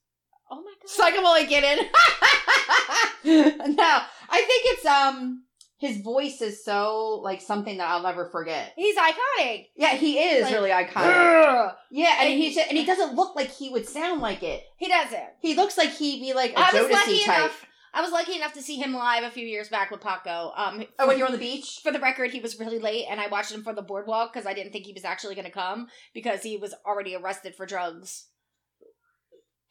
Oh 0.49 0.57
my 0.57 0.73
god! 0.81 0.89
Psycho 0.89 1.25
only 1.25 1.45
get 1.47 1.63
in. 1.63 1.85
no, 3.75 4.01
I 4.29 4.41
think 4.41 4.65
it's 4.65 4.85
um 4.85 5.43
his 5.77 6.01
voice 6.01 6.41
is 6.41 6.63
so 6.63 7.19
like 7.23 7.41
something 7.41 7.77
that 7.77 7.89
I'll 7.89 8.01
never 8.03 8.25
forget. 8.29 8.73
He's 8.75 8.95
iconic. 8.97 9.67
Yeah, 9.75 9.95
he 9.95 10.17
is 10.19 10.43
Like, 10.43 10.53
really 10.53 10.69
iconic. 10.69 11.45
Ugh. 11.67 11.75
Yeah, 11.91 12.15
and 12.19 12.29
And 12.31 12.39
he's 12.41 12.57
and 12.57 12.77
he 12.77 12.85
doesn't 12.85 13.15
look 13.15 13.35
like 13.35 13.49
he 13.49 13.69
would 13.69 13.87
sound 13.87 14.21
like 14.21 14.41
it. 14.43 14.63
He 14.77 14.87
doesn't. 14.87 15.23
He 15.41 15.55
looks 15.55 15.77
like 15.77 15.89
he'd 15.91 16.21
be 16.21 16.33
like 16.33 16.51
a 16.53 16.59
I 16.59 16.71
was 16.81 16.91
lucky 16.91 17.23
type. 17.23 17.37
enough. 17.39 17.65
I 17.93 18.01
was 18.01 18.11
lucky 18.11 18.35
enough 18.35 18.51
to 18.53 18.61
see 18.61 18.75
him 18.75 18.93
live 18.93 19.23
a 19.23 19.31
few 19.31 19.47
years 19.47 19.69
back 19.69 19.89
with 19.89 20.01
Paco. 20.01 20.51
Um, 20.57 20.83
Oh, 20.99 21.07
when 21.07 21.17
you're 21.17 21.27
on 21.27 21.31
the 21.31 21.37
beach. 21.37 21.79
for 21.81 21.93
the 21.93 21.99
record, 22.01 22.31
he 22.31 22.41
was 22.41 22.59
really 22.59 22.77
late, 22.77 23.05
and 23.09 23.21
I 23.21 23.27
watched 23.27 23.53
him 23.53 23.63
for 23.63 23.71
the 23.73 23.81
boardwalk 23.81 24.33
because 24.33 24.45
I 24.45 24.53
didn't 24.53 24.73
think 24.73 24.85
he 24.85 24.91
was 24.91 25.05
actually 25.05 25.33
going 25.33 25.45
to 25.45 25.51
come 25.51 25.87
because 26.13 26.43
he 26.43 26.57
was 26.57 26.73
already 26.85 27.15
arrested 27.15 27.55
for 27.55 27.65
drugs, 27.65 28.25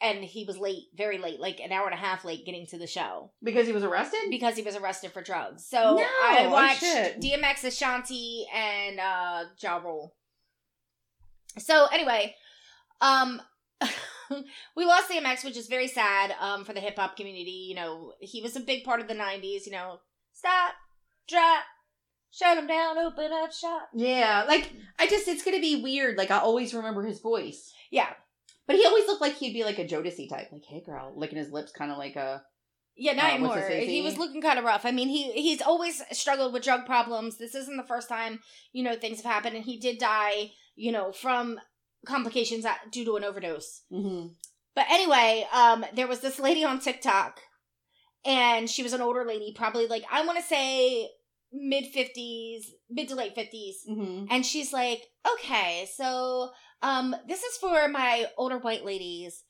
and 0.04 0.22
he 0.22 0.44
was 0.44 0.58
late, 0.58 0.84
very 0.94 1.18
late, 1.18 1.40
like 1.40 1.58
an 1.60 1.72
hour 1.72 1.86
and 1.86 1.94
a 1.94 1.98
half 1.98 2.24
late 2.24 2.44
getting 2.44 2.66
to 2.66 2.78
the 2.78 2.86
show 2.86 3.30
Because 3.42 3.66
he 3.66 3.72
was 3.72 3.82
arrested? 3.82 4.20
because 4.30 4.54
he 4.56 4.62
was 4.62 4.76
arrested 4.76 5.12
for 5.12 5.22
drugs. 5.22 5.66
So 5.66 5.96
No, 5.96 6.02
I 6.02 6.44
oh 6.46 6.50
watched 6.50 6.80
shit. 6.80 7.20
DMX 7.20 7.64
Ashanti 7.64 8.46
and 8.54 9.00
uh 9.00 9.44
Ja 9.60 9.76
Rule. 9.78 10.14
So 11.58 11.86
anyway, 11.92 12.34
um 13.00 13.40
we 14.76 14.84
lost 14.84 15.10
DMX, 15.10 15.44
which 15.44 15.56
is 15.56 15.66
very 15.68 15.88
sad 15.88 16.34
um 16.40 16.64
for 16.64 16.72
the 16.72 16.80
hip 16.80 16.96
hop 16.98 17.16
community. 17.16 17.66
You 17.68 17.74
know, 17.76 18.12
he 18.20 18.42
was 18.42 18.56
a 18.56 18.60
big 18.60 18.84
part 18.84 19.00
of 19.00 19.08
the 19.08 19.14
'90s. 19.14 19.66
You 19.66 19.72
know, 19.72 20.00
stop, 20.32 20.74
drop, 21.28 21.64
shut 22.30 22.58
him 22.58 22.66
down, 22.66 22.98
open 22.98 23.30
up 23.32 23.52
shop. 23.52 23.88
Yeah, 23.94 24.44
like 24.48 24.72
I 24.98 25.06
just 25.06 25.28
it's 25.28 25.44
gonna 25.44 25.60
be 25.60 25.82
weird. 25.82 26.16
Like 26.16 26.30
I 26.30 26.38
always 26.38 26.74
remember 26.74 27.04
his 27.04 27.20
voice. 27.20 27.72
Yeah, 27.90 28.08
But 28.66 28.76
he 28.76 28.86
always 28.86 29.06
looked 29.06 29.20
like 29.20 29.34
he'd 29.36 29.52
be 29.52 29.64
like 29.64 29.78
a 29.78 29.84
Jodeci 29.86 30.28
type. 30.28 30.48
Like, 30.52 30.64
hey 30.68 30.82
girl, 30.84 31.12
licking 31.16 31.38
his 31.38 31.50
lips 31.50 31.72
kinda 31.72 31.96
like 31.96 32.16
a 32.16 32.42
yeah, 32.96 33.12
not 33.12 33.24
Uh, 33.32 33.34
anymore. 33.34 33.68
He 33.68 34.02
was 34.02 34.16
looking 34.18 34.40
kind 34.40 34.58
of 34.58 34.64
rough. 34.64 34.84
I 34.86 34.92
mean, 34.92 35.08
he 35.08 35.32
he's 35.32 35.60
always 35.60 36.00
struggled 36.12 36.52
with 36.52 36.62
drug 36.62 36.86
problems. 36.86 37.38
This 37.38 37.54
isn't 37.54 37.76
the 37.76 37.82
first 37.82 38.08
time 38.08 38.40
you 38.72 38.82
know 38.84 38.94
things 38.96 39.20
have 39.20 39.32
happened, 39.32 39.56
and 39.56 39.64
he 39.64 39.78
did 39.78 39.98
die. 39.98 40.52
You 40.76 40.92
know, 40.92 41.12
from 41.12 41.60
complications 42.06 42.64
at- 42.64 42.90
due 42.90 43.04
to 43.04 43.16
an 43.16 43.24
overdose. 43.24 43.82
mm-hmm. 43.92 44.28
But 44.74 44.86
anyway, 44.90 45.46
um, 45.52 45.84
there 45.94 46.08
was 46.08 46.20
this 46.20 46.38
lady 46.40 46.64
on 46.64 46.80
TikTok, 46.80 47.40
and 48.24 48.68
she 48.68 48.82
was 48.82 48.92
an 48.92 49.00
older 49.00 49.24
lady, 49.24 49.52
probably 49.56 49.86
like 49.86 50.04
I 50.10 50.24
want 50.24 50.38
to 50.38 50.44
say 50.44 51.10
mid 51.52 51.86
fifties, 51.86 52.72
mid 52.90 53.08
to 53.08 53.14
late 53.14 53.34
fifties, 53.34 53.84
Mm-hmm. 53.88 54.26
and 54.30 54.44
she's 54.46 54.72
like, 54.72 55.02
"Okay, 55.34 55.88
so 55.96 56.50
um, 56.84 57.16
this 57.26 57.42
is 57.42 57.56
for 57.56 57.88
my 57.88 58.26
older 58.36 58.58
white 58.58 58.84
ladies." 58.84 59.42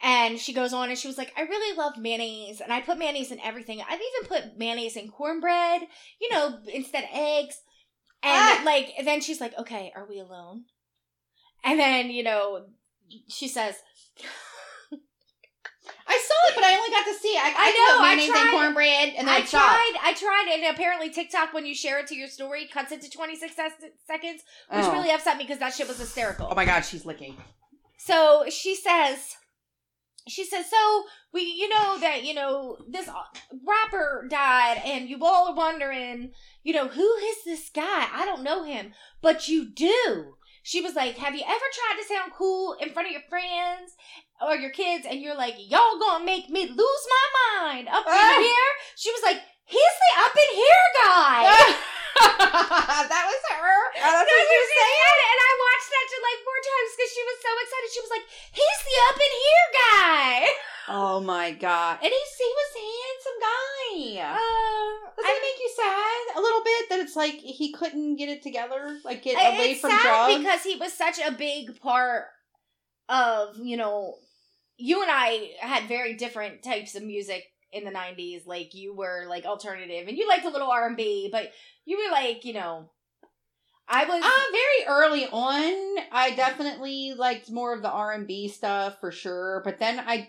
And 0.00 0.38
she 0.38 0.52
goes 0.52 0.72
on 0.72 0.90
and 0.90 0.98
she 0.98 1.08
was 1.08 1.18
like, 1.18 1.32
I 1.36 1.42
really 1.42 1.76
love 1.76 1.98
mayonnaise, 1.98 2.60
and 2.60 2.72
I 2.72 2.80
put 2.80 2.98
mayonnaise 2.98 3.32
in 3.32 3.40
everything. 3.40 3.80
I've 3.80 4.00
even 4.00 4.28
put 4.28 4.56
mayonnaise 4.56 4.96
in 4.96 5.08
cornbread, 5.10 5.82
you 6.20 6.30
know, 6.30 6.60
instead 6.72 7.02
of 7.02 7.10
eggs. 7.12 7.56
And 8.22 8.32
Ah! 8.32 8.62
like, 8.64 8.92
and 8.96 9.04
then 9.06 9.20
she's 9.20 9.40
like, 9.40 9.58
okay, 9.58 9.92
are 9.96 10.06
we 10.08 10.20
alone? 10.20 10.66
And 11.64 11.80
then, 11.80 12.10
you 12.10 12.22
know, 12.22 12.66
she 13.28 13.48
says, 13.48 13.74
I 16.10 16.16
saw 16.26 16.48
it, 16.50 16.54
but 16.54 16.64
I 16.64 16.74
only 16.74 16.90
got 16.90 17.04
to 17.04 17.14
see 17.14 17.28
it. 17.28 17.42
I, 17.42 17.52
I 17.56 17.70
know, 17.70 17.98
put 17.98 18.06
I 18.06 18.26
tried- 18.26 18.40
and 18.42 18.50
cornbread 18.58 19.08
and 19.18 19.28
then 19.28 19.34
I 19.34 19.38
I 19.38 19.42
tried, 19.42 19.92
I 20.02 20.14
tried, 20.14 20.50
and 20.54 20.74
apparently 20.74 21.10
TikTok, 21.10 21.52
when 21.52 21.66
you 21.66 21.74
share 21.74 21.98
it 21.98 22.06
to 22.08 22.14
your 22.16 22.28
story, 22.28 22.66
cuts 22.66 22.92
it 22.92 23.02
to 23.02 23.10
26 23.10 23.54
seconds, 23.54 24.42
which 24.70 24.84
Oh. 24.84 24.92
really 24.92 25.10
upset 25.10 25.36
me 25.36 25.44
because 25.44 25.58
that 25.58 25.74
shit 25.74 25.86
was 25.86 25.98
hysterical. 25.98 26.48
Oh 26.50 26.54
my 26.54 26.64
god, 26.64 26.80
she's 26.80 27.04
licking. 27.04 27.36
So 27.98 28.44
she 28.48 28.74
says, 28.74 29.36
she 30.26 30.44
says, 30.44 30.70
so 30.70 31.04
we, 31.32 31.42
you 31.42 31.68
know 31.68 31.98
that 32.00 32.24
you 32.24 32.32
know 32.34 32.78
this 32.88 33.08
uh, 33.08 33.12
rapper 33.66 34.26
died, 34.30 34.80
and 34.84 35.08
you 35.08 35.18
all 35.22 35.48
are 35.48 35.54
wondering, 35.54 36.32
you 36.62 36.72
know, 36.72 36.88
who 36.88 37.14
is 37.16 37.36
this 37.44 37.70
guy? 37.74 38.06
I 38.12 38.24
don't 38.24 38.42
know 38.42 38.64
him, 38.64 38.92
but 39.20 39.48
you 39.48 39.68
do. 39.68 40.36
She 40.68 40.84
was 40.84 40.92
like, 40.92 41.16
have 41.16 41.32
you 41.34 41.40
ever 41.48 41.68
tried 41.72 41.96
to 41.96 42.04
sound 42.04 42.36
cool 42.36 42.76
in 42.76 42.92
front 42.92 43.08
of 43.08 43.12
your 43.16 43.24
friends 43.32 43.96
or 44.44 44.52
your 44.52 44.68
kids, 44.68 45.08
and 45.08 45.16
you're 45.16 45.32
like, 45.34 45.56
y'all 45.56 45.96
gonna 45.96 46.28
make 46.28 46.52
me 46.52 46.68
lose 46.68 47.04
my 47.08 47.26
mind 47.56 47.88
up 47.88 48.04
Ah. 48.04 48.36
in 48.36 48.44
here? 48.44 48.70
She 49.00 49.08
was 49.08 49.24
like, 49.24 49.40
he's 49.64 49.96
the 49.96 50.10
up 50.20 50.34
in 50.36 50.50
here 50.60 50.86
guy. 51.00 51.40
that 53.08 53.24
was 53.32 53.42
her. 53.48 53.76
Oh, 53.80 53.96
that's 53.96 54.12
That's 54.12 54.28
what 54.28 54.44
what 54.44 54.52
you 54.52 54.60
she 54.68 54.76
said, 54.76 55.16
and 55.24 55.38
I 55.40 55.50
watched 55.56 55.88
that 55.88 56.06
like 56.20 56.40
four 56.44 56.60
times 56.60 56.90
because 56.92 57.12
she 57.16 57.22
was 57.24 57.38
so 57.40 57.50
excited. 57.64 57.88
She 57.94 58.02
was 58.04 58.12
like, 58.12 58.26
"He's 58.52 58.80
the 58.84 58.96
up 59.08 59.16
in 59.16 59.32
here 59.40 59.68
guy." 59.72 60.32
Oh 60.88 61.20
my 61.20 61.50
god. 61.52 61.98
And 62.02 62.10
he's 62.12 62.36
he 62.38 62.52
was 62.56 62.72
a 62.76 62.86
handsome 63.00 64.18
guy. 64.20 64.32
Uh, 64.32 65.10
Does 65.16 65.24
I 65.24 65.34
that 65.34 65.40
make 65.42 65.60
you 65.60 65.70
sad 65.76 66.38
a 66.38 66.40
little 66.40 66.64
bit 66.64 66.88
that 66.90 67.00
it's 67.00 67.16
like 67.16 67.34
he 67.34 67.72
couldn't 67.72 68.16
get 68.16 68.28
it 68.28 68.42
together, 68.42 68.98
like 69.04 69.22
get 69.22 69.36
I- 69.38 69.54
away 69.56 69.74
from 69.74 69.90
sad 69.90 70.02
drugs? 70.02 70.38
because 70.38 70.62
he 70.62 70.76
was 70.76 70.92
such 70.92 71.18
a 71.24 71.32
big 71.32 71.80
part 71.80 72.26
of 73.08 73.56
you 73.58 73.76
know. 73.76 74.14
You 74.80 75.02
and 75.02 75.10
I 75.12 75.50
had 75.60 75.88
very 75.88 76.14
different 76.14 76.62
types 76.62 76.94
of 76.94 77.02
music 77.02 77.42
in 77.72 77.84
the 77.84 77.90
'90s. 77.90 78.46
Like 78.46 78.74
you 78.74 78.94
were 78.94 79.24
like 79.28 79.44
alternative, 79.44 80.06
and 80.08 80.16
you 80.16 80.28
liked 80.28 80.44
a 80.44 80.50
little 80.50 80.70
R 80.70 80.86
and 80.86 80.96
B, 80.96 81.28
but 81.32 81.50
you 81.84 81.96
were 81.98 82.12
like 82.12 82.44
you 82.44 82.52
know. 82.54 82.90
I 83.90 84.04
was 84.04 84.22
Uh, 84.22 84.52
very 84.52 84.86
early 84.86 85.26
on, 85.26 86.04
I 86.12 86.32
definitely 86.36 87.14
liked 87.16 87.50
more 87.50 87.72
of 87.74 87.80
the 87.80 87.90
R 87.90 88.12
and 88.12 88.26
B 88.26 88.46
stuff 88.48 89.00
for 89.00 89.10
sure. 89.10 89.62
But 89.64 89.78
then 89.78 89.98
I, 89.98 90.28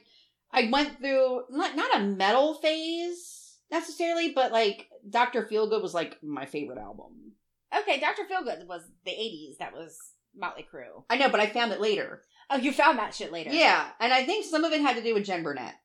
I 0.51 0.69
went 0.71 0.99
through 0.99 1.43
not 1.49 1.75
not 1.75 1.95
a 1.95 2.03
metal 2.03 2.55
phase 2.55 3.57
necessarily, 3.71 4.31
but 4.33 4.51
like 4.51 4.87
Doctor 5.09 5.47
Feelgood 5.49 5.81
was 5.81 5.93
like 5.93 6.21
my 6.23 6.45
favorite 6.45 6.79
album. 6.79 7.33
okay. 7.77 7.99
Doctor 7.99 8.23
Feelgood 8.23 8.65
was 8.67 8.83
the 9.05 9.11
'80s. 9.11 9.57
That 9.59 9.73
was 9.73 9.97
Motley 10.35 10.65
Crue. 10.71 11.03
I 11.09 11.17
know, 11.17 11.29
but 11.29 11.39
I 11.39 11.47
found 11.47 11.71
it 11.71 11.81
later. 11.81 12.23
Oh, 12.49 12.57
you 12.57 12.71
found 12.71 12.97
that 12.97 13.13
shit 13.13 13.31
later. 13.31 13.51
Yeah, 13.51 13.89
and 13.99 14.11
I 14.11 14.25
think 14.25 14.43
some 14.43 14.63
of 14.63 14.71
it 14.73 14.81
had 14.81 14.95
to 14.95 15.03
do 15.03 15.13
with 15.13 15.25
Jen 15.25 15.43
Burnett, 15.43 15.75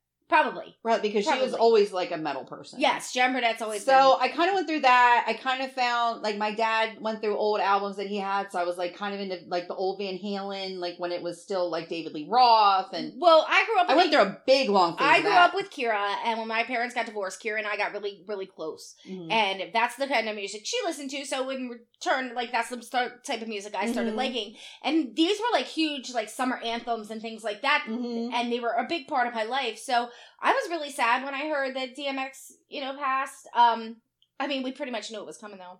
probably. 0.42 0.76
right? 0.82 1.00
Because 1.02 1.24
she 1.24 1.38
was 1.40 1.54
always 1.54 1.92
like 1.92 2.10
a 2.10 2.16
metal 2.16 2.44
person. 2.44 2.80
Yes, 2.80 3.12
Jen 3.12 3.32
Burnett's 3.32 3.62
always 3.62 3.84
So 3.84 4.16
I 4.20 4.28
kind 4.28 4.48
of 4.48 4.54
went 4.54 4.66
through 4.68 4.80
that. 4.80 5.24
I 5.26 5.34
kind 5.34 5.62
of 5.62 5.72
found 5.72 6.22
like 6.22 6.36
my 6.36 6.54
dad 6.54 7.00
went 7.00 7.20
through 7.20 7.36
old 7.36 7.60
albums 7.60 7.96
that 7.96 8.06
he 8.06 8.16
had, 8.18 8.50
so 8.50 8.58
I 8.58 8.64
was 8.64 8.76
like 8.76 8.96
kind 8.96 9.14
of 9.14 9.20
into 9.20 9.38
like 9.48 9.68
the 9.68 9.74
old 9.74 9.98
Van 9.98 10.18
Halen, 10.18 10.78
like 10.78 10.94
when 10.98 11.12
it 11.12 11.22
was 11.22 11.42
still 11.42 11.70
like 11.70 11.88
David 11.88 12.12
Lee 12.14 12.26
Roth, 12.28 12.92
and 12.92 13.12
Well, 13.16 13.46
I 13.48 13.64
grew 13.66 13.78
up. 13.80 13.88
I 13.90 13.96
went 13.96 14.10
through 14.12 14.22
a 14.22 14.38
big 14.46 14.68
long. 14.68 14.96
I 14.98 15.20
grew 15.20 15.30
up 15.32 15.54
with 15.54 15.70
Kira, 15.70 16.16
and 16.24 16.38
when 16.38 16.48
my 16.48 16.64
parents 16.64 16.94
got 16.94 17.06
divorced, 17.06 17.42
Kira 17.42 17.58
and 17.58 17.66
I 17.66 17.76
got 17.76 17.92
really, 17.92 18.22
really 18.26 18.46
close. 18.46 18.94
Mhm. 19.08 19.30
And 19.32 19.62
that's 19.72 19.96
the 19.96 20.06
kind 20.06 20.28
of 20.28 20.36
music 20.36 20.62
she 20.64 20.76
listened 20.84 21.10
to. 21.10 21.24
So 21.24 21.48
in 21.50 21.68
return, 21.68 22.34
like 22.34 22.52
that's 22.52 22.68
the 22.70 22.82
start, 22.82 23.24
type 23.24 23.42
of 23.42 23.48
music 23.48 23.74
I 23.74 23.90
started 23.90 24.14
Mhm. 24.14 24.16
liking. 24.18 24.56
And 24.82 25.14
these 25.16 25.38
were 25.38 25.46
like 25.52 25.66
huge, 25.66 26.12
like 26.12 26.28
summer 26.28 26.58
anthems 26.58 27.10
and 27.10 27.20
things 27.22 27.44
like 27.44 27.62
that. 27.62 27.84
Mhm. 27.88 28.32
And 28.32 28.52
they 28.52 28.60
were 28.60 28.72
a 28.72 28.84
big 28.84 29.06
part 29.08 29.26
of 29.26 29.34
my 29.34 29.44
life. 29.44 29.78
So 29.78 30.08
I 30.40 30.52
was 30.52 30.70
really 30.70 30.90
sad 30.90 31.24
when 31.24 31.34
I 31.34 31.48
heard 31.48 31.74
that 31.76 31.96
DMX, 31.96 32.52
you 32.68 32.80
know, 32.80 32.96
passed. 32.96 33.48
Um, 33.54 33.96
I 34.38 34.46
mean, 34.46 34.62
we 34.62 34.72
pretty 34.72 34.92
much 34.92 35.10
knew 35.10 35.20
it 35.20 35.26
was 35.26 35.38
coming 35.38 35.58
though. 35.58 35.78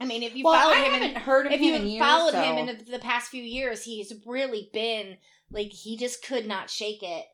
I 0.00 0.06
mean, 0.06 0.22
if 0.22 0.34
you 0.34 0.44
well, 0.44 0.60
followed 0.60 0.74
I 0.74 0.84
him 0.84 0.94
in 0.94 1.02
haven't 1.02 1.22
heard 1.22 1.46
of 1.46 1.52
if 1.52 1.60
him 1.60 1.66
you 1.68 1.74
in 1.76 1.86
years. 1.86 2.04
followed 2.04 2.32
so- 2.32 2.42
him 2.42 2.56
in 2.58 2.66
the, 2.78 2.84
the 2.92 2.98
past 2.98 3.30
few 3.30 3.42
years, 3.42 3.84
he's 3.84 4.12
really 4.26 4.68
been 4.72 5.16
like 5.50 5.70
he 5.72 5.96
just 5.96 6.24
could 6.24 6.46
not 6.46 6.70
shake 6.70 7.02
it. 7.02 7.24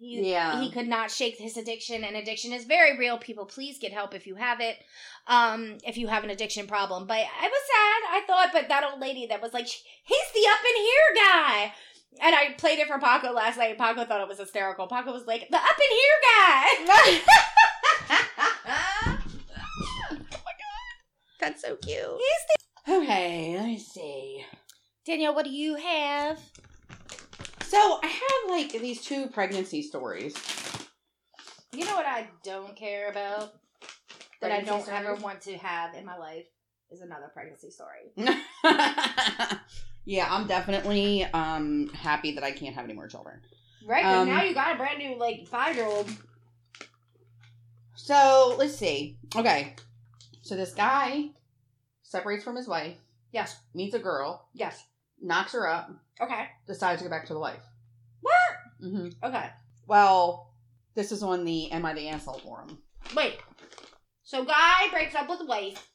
He, 0.00 0.30
Yeah. 0.30 0.60
he 0.62 0.70
could 0.70 0.86
not 0.86 1.10
shake 1.10 1.38
his 1.38 1.56
addiction, 1.56 2.04
and 2.04 2.14
addiction 2.16 2.52
is 2.52 2.64
very 2.66 2.96
real. 2.96 3.18
People, 3.18 3.46
please 3.46 3.78
get 3.80 3.92
help 3.92 4.14
if 4.14 4.28
you 4.28 4.36
have 4.36 4.60
it, 4.60 4.76
um, 5.26 5.76
if 5.84 5.96
you 5.96 6.06
have 6.06 6.22
an 6.22 6.30
addiction 6.30 6.68
problem. 6.68 7.08
But 7.08 7.18
I 7.18 7.48
was 7.48 7.60
sad. 7.66 8.16
I 8.16 8.22
thought, 8.24 8.50
but 8.52 8.68
that 8.68 8.84
old 8.88 9.00
lady 9.00 9.26
that 9.26 9.42
was 9.42 9.52
like, 9.52 9.66
he's 9.66 10.32
the 10.34 10.48
up 10.52 10.60
in 10.64 10.82
here 10.82 11.14
guy. 11.16 11.72
And 12.20 12.34
I 12.34 12.54
played 12.58 12.78
it 12.78 12.88
for 12.88 12.98
Paco 12.98 13.32
last 13.32 13.58
night. 13.58 13.78
Paco 13.78 14.04
thought 14.04 14.20
it 14.20 14.28
was 14.28 14.38
hysterical. 14.38 14.86
Paco 14.88 15.12
was 15.12 15.26
like, 15.26 15.48
the 15.50 15.56
up 15.56 15.62
in 15.62 15.96
here 15.96 16.20
guy. 16.36 17.20
Oh 20.10 20.40
my 20.44 20.52
god, 20.52 20.94
that's 21.40 21.62
so 21.62 21.76
cute. 21.76 22.04
He's 22.04 22.94
Okay, 23.02 23.54
let 23.56 23.66
me 23.66 23.78
see. 23.78 24.44
Danielle, 25.06 25.34
what 25.34 25.44
do 25.44 25.50
you 25.50 25.74
have? 25.76 26.38
So 27.62 28.00
I 28.02 28.06
have 28.06 28.50
like 28.50 28.72
these 28.72 29.02
two 29.02 29.26
pregnancy 29.28 29.82
stories. 29.82 30.34
You 31.72 31.84
know 31.84 31.94
what 31.94 32.06
I 32.06 32.28
don't 32.42 32.74
care 32.76 33.10
about? 33.10 33.52
That 34.40 34.52
I 34.52 34.62
don't 34.62 34.82
stories? 34.82 35.00
ever 35.04 35.14
want 35.16 35.40
to 35.42 35.56
have 35.58 35.94
in 35.94 36.04
my 36.06 36.16
life 36.16 36.46
is 36.90 37.00
another 37.02 37.30
pregnancy 37.32 37.70
story. 37.70 38.12
yeah, 40.08 40.26
I'm 40.34 40.46
definitely 40.46 41.22
um 41.24 41.88
happy 41.88 42.32
that 42.32 42.42
I 42.42 42.50
can't 42.50 42.74
have 42.74 42.84
any 42.86 42.94
more 42.94 43.08
children. 43.08 43.40
Right? 43.84 44.02
'Cause 44.02 44.22
Um, 44.22 44.28
now 44.28 44.42
you 44.42 44.54
got 44.54 44.74
a 44.74 44.78
brand 44.78 44.98
new, 44.98 45.16
like, 45.16 45.46
five 45.46 45.76
year 45.76 45.84
old. 45.86 46.10
So 47.94 48.54
let's 48.58 48.74
see. 48.74 49.18
Okay, 49.36 49.74
so 50.42 50.56
this 50.56 50.74
guy 50.74 51.30
separates 52.02 52.42
from 52.44 52.56
his 52.56 52.66
wife, 52.66 52.96
Yes. 53.32 53.60
meets 53.74 53.94
a 53.94 53.98
girl, 53.98 54.48
Yes. 54.54 54.82
knocks 55.20 55.52
her 55.52 55.68
up, 55.68 55.90
Okay. 56.20 56.48
decides 56.66 57.02
to 57.02 57.08
go 57.08 57.10
back 57.10 57.26
to 57.26 57.34
the 57.34 57.38
wife. 57.40 57.62
What? 58.22 58.56
hmm 58.80 59.08
Okay. 59.22 59.50
Well, 59.86 60.54
this 60.94 61.12
is 61.12 61.22
on 61.22 61.44
the 61.44 61.70
"Am 61.70 61.84
I 61.84 61.92
the 61.92 62.08
Asshole" 62.08 62.38
forum. 62.40 62.82
Wait. 63.14 63.40
So, 64.22 64.44
guy 64.44 64.88
breaks 64.90 65.14
up 65.14 65.28
with 65.28 65.46
wife, 65.46 65.90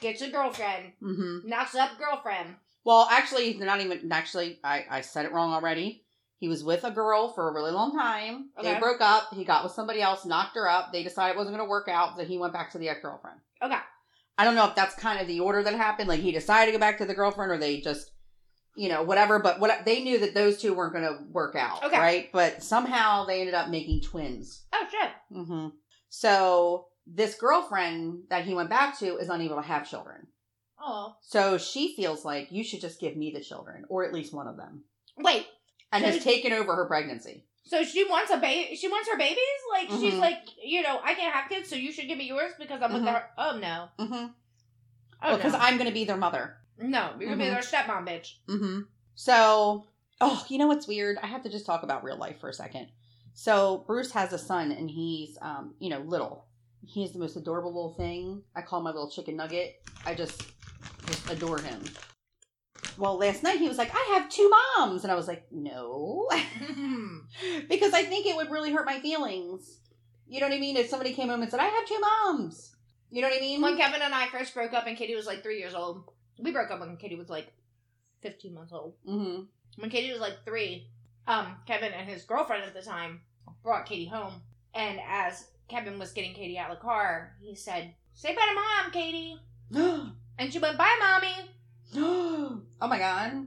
gets 0.00 0.22
a 0.22 0.30
girlfriend, 0.30 0.92
Mm-hmm. 1.02 1.48
knocks 1.48 1.74
up 1.74 1.98
girlfriend. 1.98 2.56
Well, 2.84 3.08
actually, 3.10 3.54
they're 3.54 3.66
not 3.66 3.80
even. 3.80 4.12
Actually, 4.12 4.60
I 4.62 4.84
I 4.90 5.00
said 5.00 5.24
it 5.24 5.32
wrong 5.32 5.52
already. 5.52 6.04
He 6.38 6.48
was 6.48 6.62
with 6.62 6.84
a 6.84 6.90
girl 6.90 7.32
for 7.32 7.48
a 7.48 7.54
really 7.54 7.70
long 7.70 7.96
time. 7.96 8.50
They 8.62 8.78
broke 8.78 9.00
up. 9.00 9.28
He 9.32 9.44
got 9.44 9.64
with 9.64 9.72
somebody 9.72 10.02
else, 10.02 10.26
knocked 10.26 10.56
her 10.56 10.68
up. 10.68 10.92
They 10.92 11.02
decided 11.02 11.34
it 11.34 11.38
wasn't 11.38 11.56
going 11.56 11.66
to 11.66 11.70
work 11.70 11.88
out, 11.88 12.18
so 12.18 12.24
he 12.24 12.36
went 12.36 12.52
back 12.52 12.70
to 12.72 12.78
the 12.78 12.88
ex 12.90 13.00
girlfriend. 13.00 13.38
Okay. 13.62 13.78
I 14.36 14.44
don't 14.44 14.54
know 14.56 14.66
if 14.68 14.74
that's 14.74 14.94
kind 14.96 15.20
of 15.20 15.26
the 15.26 15.40
order 15.40 15.62
that 15.62 15.74
happened. 15.74 16.08
Like 16.08 16.20
he 16.20 16.32
decided 16.32 16.72
to 16.72 16.76
go 16.76 16.80
back 16.80 16.98
to 16.98 17.06
the 17.06 17.14
girlfriend, 17.14 17.50
or 17.52 17.56
they 17.56 17.80
just, 17.80 18.10
you 18.76 18.90
know, 18.90 19.02
whatever. 19.02 19.38
But 19.38 19.58
what 19.60 19.86
they 19.86 20.02
knew 20.02 20.18
that 20.18 20.34
those 20.34 20.60
two 20.60 20.74
weren't 20.74 20.92
going 20.92 21.04
to 21.06 21.22
work 21.30 21.54
out, 21.56 21.82
Okay. 21.84 21.98
right? 21.98 22.28
But 22.32 22.62
somehow 22.62 23.24
they 23.24 23.40
ended 23.40 23.54
up 23.54 23.70
making 23.70 24.02
twins. 24.02 24.66
Oh, 24.74 24.86
shit. 24.90 25.10
Mm-hmm. 25.32 25.68
So 26.10 26.88
this 27.06 27.36
girlfriend 27.36 28.24
that 28.28 28.44
he 28.44 28.54
went 28.54 28.68
back 28.70 28.98
to 28.98 29.16
is 29.16 29.28
unable 29.28 29.56
to 29.56 29.62
have 29.62 29.88
children. 29.88 30.26
Oh. 30.80 31.16
So 31.22 31.56
she 31.58 31.94
feels 31.96 32.24
like 32.24 32.50
you 32.52 32.62
should 32.64 32.80
just 32.80 33.00
give 33.00 33.16
me 33.16 33.30
the 33.30 33.40
children, 33.40 33.84
or 33.88 34.04
at 34.04 34.12
least 34.12 34.32
one 34.34 34.46
of 34.48 34.56
them, 34.56 34.84
Wait. 35.16 35.46
and 35.92 36.04
So- 36.04 36.10
has 36.12 36.22
taken 36.24 36.52
over 36.52 36.74
her 36.76 36.86
pregnancy. 36.86 37.44
So 37.66 37.82
she 37.82 38.04
wants 38.04 38.30
a 38.30 38.36
baby. 38.36 38.76
She 38.76 38.88
wants 38.88 39.08
her 39.08 39.16
babies. 39.16 39.38
Like 39.70 39.88
she's 39.88 40.14
Mhm. 40.14 40.18
like, 40.20 40.42
you 40.62 40.82
know, 40.82 41.00
I 41.02 41.14
can't 41.14 41.32
have 41.34 41.48
kids, 41.48 41.68
so 41.70 41.76
you 41.76 41.92
should 41.92 42.08
give 42.08 42.18
me 42.18 42.24
yours 42.26 42.52
because 42.58 42.82
I'm 42.82 42.92
with 42.92 43.02
Mhm. 43.04 43.12
her. 43.14 43.30
Oh 43.38 43.56
no. 43.58 43.88
Mm-hmm. 43.98 44.26
Oh 45.22 45.36
Because 45.36 45.52
no. 45.54 45.58
I'm 45.60 45.76
going 45.78 45.88
to 45.88 45.94
be 45.94 46.04
their 46.04 46.18
mother. 46.18 46.58
no, 46.76 47.14
you're 47.18 47.30
gonna 47.30 47.36
be 47.42 47.44
Mhm. 47.48 47.52
their 47.52 47.62
stepmom, 47.62 48.06
bitch. 48.06 48.34
Mm-hmm. 48.48 48.80
So, 49.14 49.86
oh, 50.20 50.44
you 50.48 50.58
know 50.58 50.66
what's 50.66 50.86
weird? 50.86 51.16
I 51.22 51.26
have 51.28 51.42
to 51.44 51.48
just 51.48 51.64
talk 51.64 51.82
about 51.84 52.04
real 52.04 52.16
life 52.18 52.38
for 52.40 52.48
a 52.50 52.52
second. 52.52 52.88
So 53.32 53.78
Bruce 53.86 54.12
has 54.12 54.32
a 54.32 54.38
son, 54.38 54.70
and 54.72 54.90
he's, 54.90 55.38
um, 55.40 55.74
you 55.78 55.88
know, 55.88 56.00
little. 56.00 56.46
He's 56.86 57.12
the 57.12 57.18
most 57.18 57.36
adorable 57.36 57.72
little 57.72 57.94
thing. 57.94 58.42
I 58.54 58.60
call 58.62 58.80
him 58.80 58.84
my 58.84 58.90
little 58.90 59.10
chicken 59.10 59.36
nugget. 59.36 59.80
I 60.04 60.14
just, 60.14 60.42
just 61.06 61.30
adore 61.30 61.58
him. 61.58 61.82
Well, 62.96 63.18
last 63.18 63.42
night 63.42 63.58
he 63.58 63.68
was 63.68 63.78
like, 63.78 63.90
"I 63.92 64.18
have 64.18 64.28
two 64.28 64.50
moms," 64.78 65.02
and 65.02 65.12
I 65.12 65.16
was 65.16 65.26
like, 65.26 65.50
"No," 65.50 66.28
because 67.68 67.92
I 67.92 68.04
think 68.04 68.26
it 68.26 68.36
would 68.36 68.50
really 68.50 68.72
hurt 68.72 68.86
my 68.86 69.00
feelings. 69.00 69.80
You 70.28 70.40
know 70.40 70.48
what 70.48 70.56
I 70.56 70.60
mean? 70.60 70.76
If 70.76 70.88
somebody 70.88 71.12
came 71.12 71.28
home 71.28 71.42
and 71.42 71.50
said, 71.50 71.60
"I 71.60 71.66
have 71.66 71.86
two 71.86 72.00
moms," 72.00 72.76
you 73.10 73.20
know 73.20 73.28
what 73.28 73.36
I 73.36 73.40
mean? 73.40 73.60
when 73.62 73.76
Kevin 73.76 74.02
and 74.02 74.14
I 74.14 74.28
first 74.28 74.54
broke 74.54 74.72
up, 74.72 74.86
and 74.86 74.96
Katie 74.96 75.16
was 75.16 75.26
like 75.26 75.42
three 75.42 75.58
years 75.58 75.74
old. 75.74 76.04
We 76.38 76.52
broke 76.52 76.70
up 76.70 76.80
when 76.80 76.96
Katie 76.96 77.16
was 77.16 77.28
like 77.28 77.52
fifteen 78.22 78.54
months 78.54 78.72
old. 78.72 78.94
mm-hmm. 79.06 79.42
When 79.76 79.90
Katie 79.90 80.12
was 80.12 80.20
like 80.20 80.44
three, 80.44 80.88
um, 81.26 81.56
Kevin 81.66 81.92
and 81.92 82.08
his 82.08 82.22
girlfriend 82.22 82.64
at 82.64 82.74
the 82.74 82.82
time 82.82 83.22
brought 83.62 83.86
Katie 83.86 84.06
home, 84.06 84.42
and 84.72 85.00
as 85.08 85.48
Kevin 85.68 85.98
was 85.98 86.12
getting 86.12 86.34
Katie 86.34 86.58
out 86.58 86.70
of 86.70 86.76
the 86.76 86.82
car, 86.82 87.36
he 87.40 87.56
said, 87.56 87.94
"Say 88.14 88.34
bye 88.34 88.46
to 88.48 88.54
mom, 88.54 88.92
Katie," 88.92 89.36
and 90.38 90.52
she 90.52 90.58
went, 90.58 90.78
"Bye, 90.78 90.96
mommy." 91.00 91.50
oh 92.80 92.88
my 92.88 92.98
god. 92.98 93.46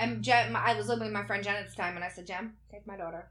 And 0.00 0.22
Jen, 0.22 0.54
I 0.54 0.74
was 0.74 0.88
living 0.88 1.04
with 1.04 1.12
my 1.12 1.26
friend 1.26 1.42
Jen 1.42 1.56
at 1.56 1.68
the 1.68 1.74
time, 1.76 1.96
and 1.96 2.04
I 2.04 2.08
said, 2.08 2.26
"Jen, 2.26 2.52
take 2.70 2.86
my 2.86 2.96
daughter." 2.96 3.30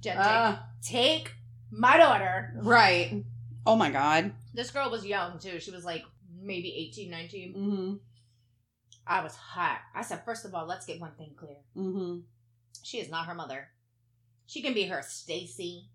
Jen, 0.00 0.16
take, 0.16 0.26
Uh, 0.26 0.56
take 0.82 1.32
my 1.70 1.96
daughter. 1.96 2.52
right. 2.56 3.24
Oh 3.64 3.76
my 3.76 3.90
god. 3.90 4.32
This 4.54 4.70
girl 4.70 4.90
was 4.90 5.04
young 5.06 5.38
too. 5.38 5.60
She 5.60 5.70
was 5.70 5.84
like 5.84 6.04
maybe 6.40 6.74
18, 6.74 7.08
19. 7.10 7.54
Mm-hmm. 7.54 7.94
I 9.06 9.22
was 9.22 9.34
hot. 9.36 9.78
I 9.94 10.02
said, 10.02 10.24
first 10.24 10.44
of 10.44 10.54
all, 10.54 10.66
let's 10.66 10.86
get 10.86 11.00
one 11.00 11.12
thing 11.16 11.34
clear. 11.36 11.56
Mm-hmm. 11.76 12.20
She 12.82 12.98
is 12.98 13.08
not 13.10 13.26
her 13.26 13.34
mother. 13.34 13.68
She 14.46 14.60
can 14.62 14.74
be 14.74 14.84
her 14.84 15.02
Stacy, 15.02 15.88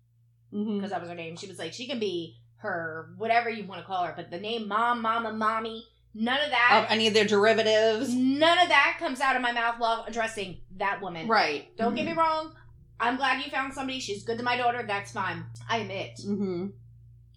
Mm-hmm. 0.52 0.76
because 0.76 0.90
that 0.92 1.00
was 1.00 1.10
her 1.10 1.14
name. 1.14 1.36
She 1.36 1.46
was 1.46 1.58
like, 1.58 1.74
she 1.74 1.86
can 1.86 1.98
be 1.98 2.38
her 2.58 3.10
whatever 3.16 3.48
you 3.50 3.64
want 3.64 3.80
to 3.80 3.86
call 3.86 4.04
her, 4.04 4.12
but 4.16 4.30
the 4.30 4.38
name 4.38 4.68
mom, 4.68 5.00
mama, 5.02 5.32
mommy, 5.32 5.86
none 6.14 6.38
of 6.38 6.46
Of 6.46 6.50
that. 6.50 6.86
any 6.90 7.06
of 7.06 7.14
their 7.14 7.24
derivatives. 7.24 8.12
None 8.12 8.58
of 8.58 8.68
that 8.68 8.96
comes 8.98 9.20
out 9.20 9.36
of 9.36 9.42
my 9.42 9.52
mouth 9.52 9.76
while 9.78 10.04
addressing 10.08 10.58
that 10.76 11.00
woman. 11.00 11.28
Right. 11.28 11.76
Don't 11.76 11.94
get 11.94 12.04
me 12.06 12.12
wrong. 12.14 12.52
I'm 13.00 13.16
glad 13.16 13.44
you 13.44 13.50
found 13.50 13.72
somebody. 13.74 14.00
She's 14.00 14.24
good 14.24 14.38
to 14.38 14.44
my 14.44 14.56
daughter. 14.56 14.82
That's 14.86 15.12
fine. 15.12 15.44
I 15.68 15.78
am 15.78 15.90
it. 15.90 16.18
Mm-hmm. 16.26 16.66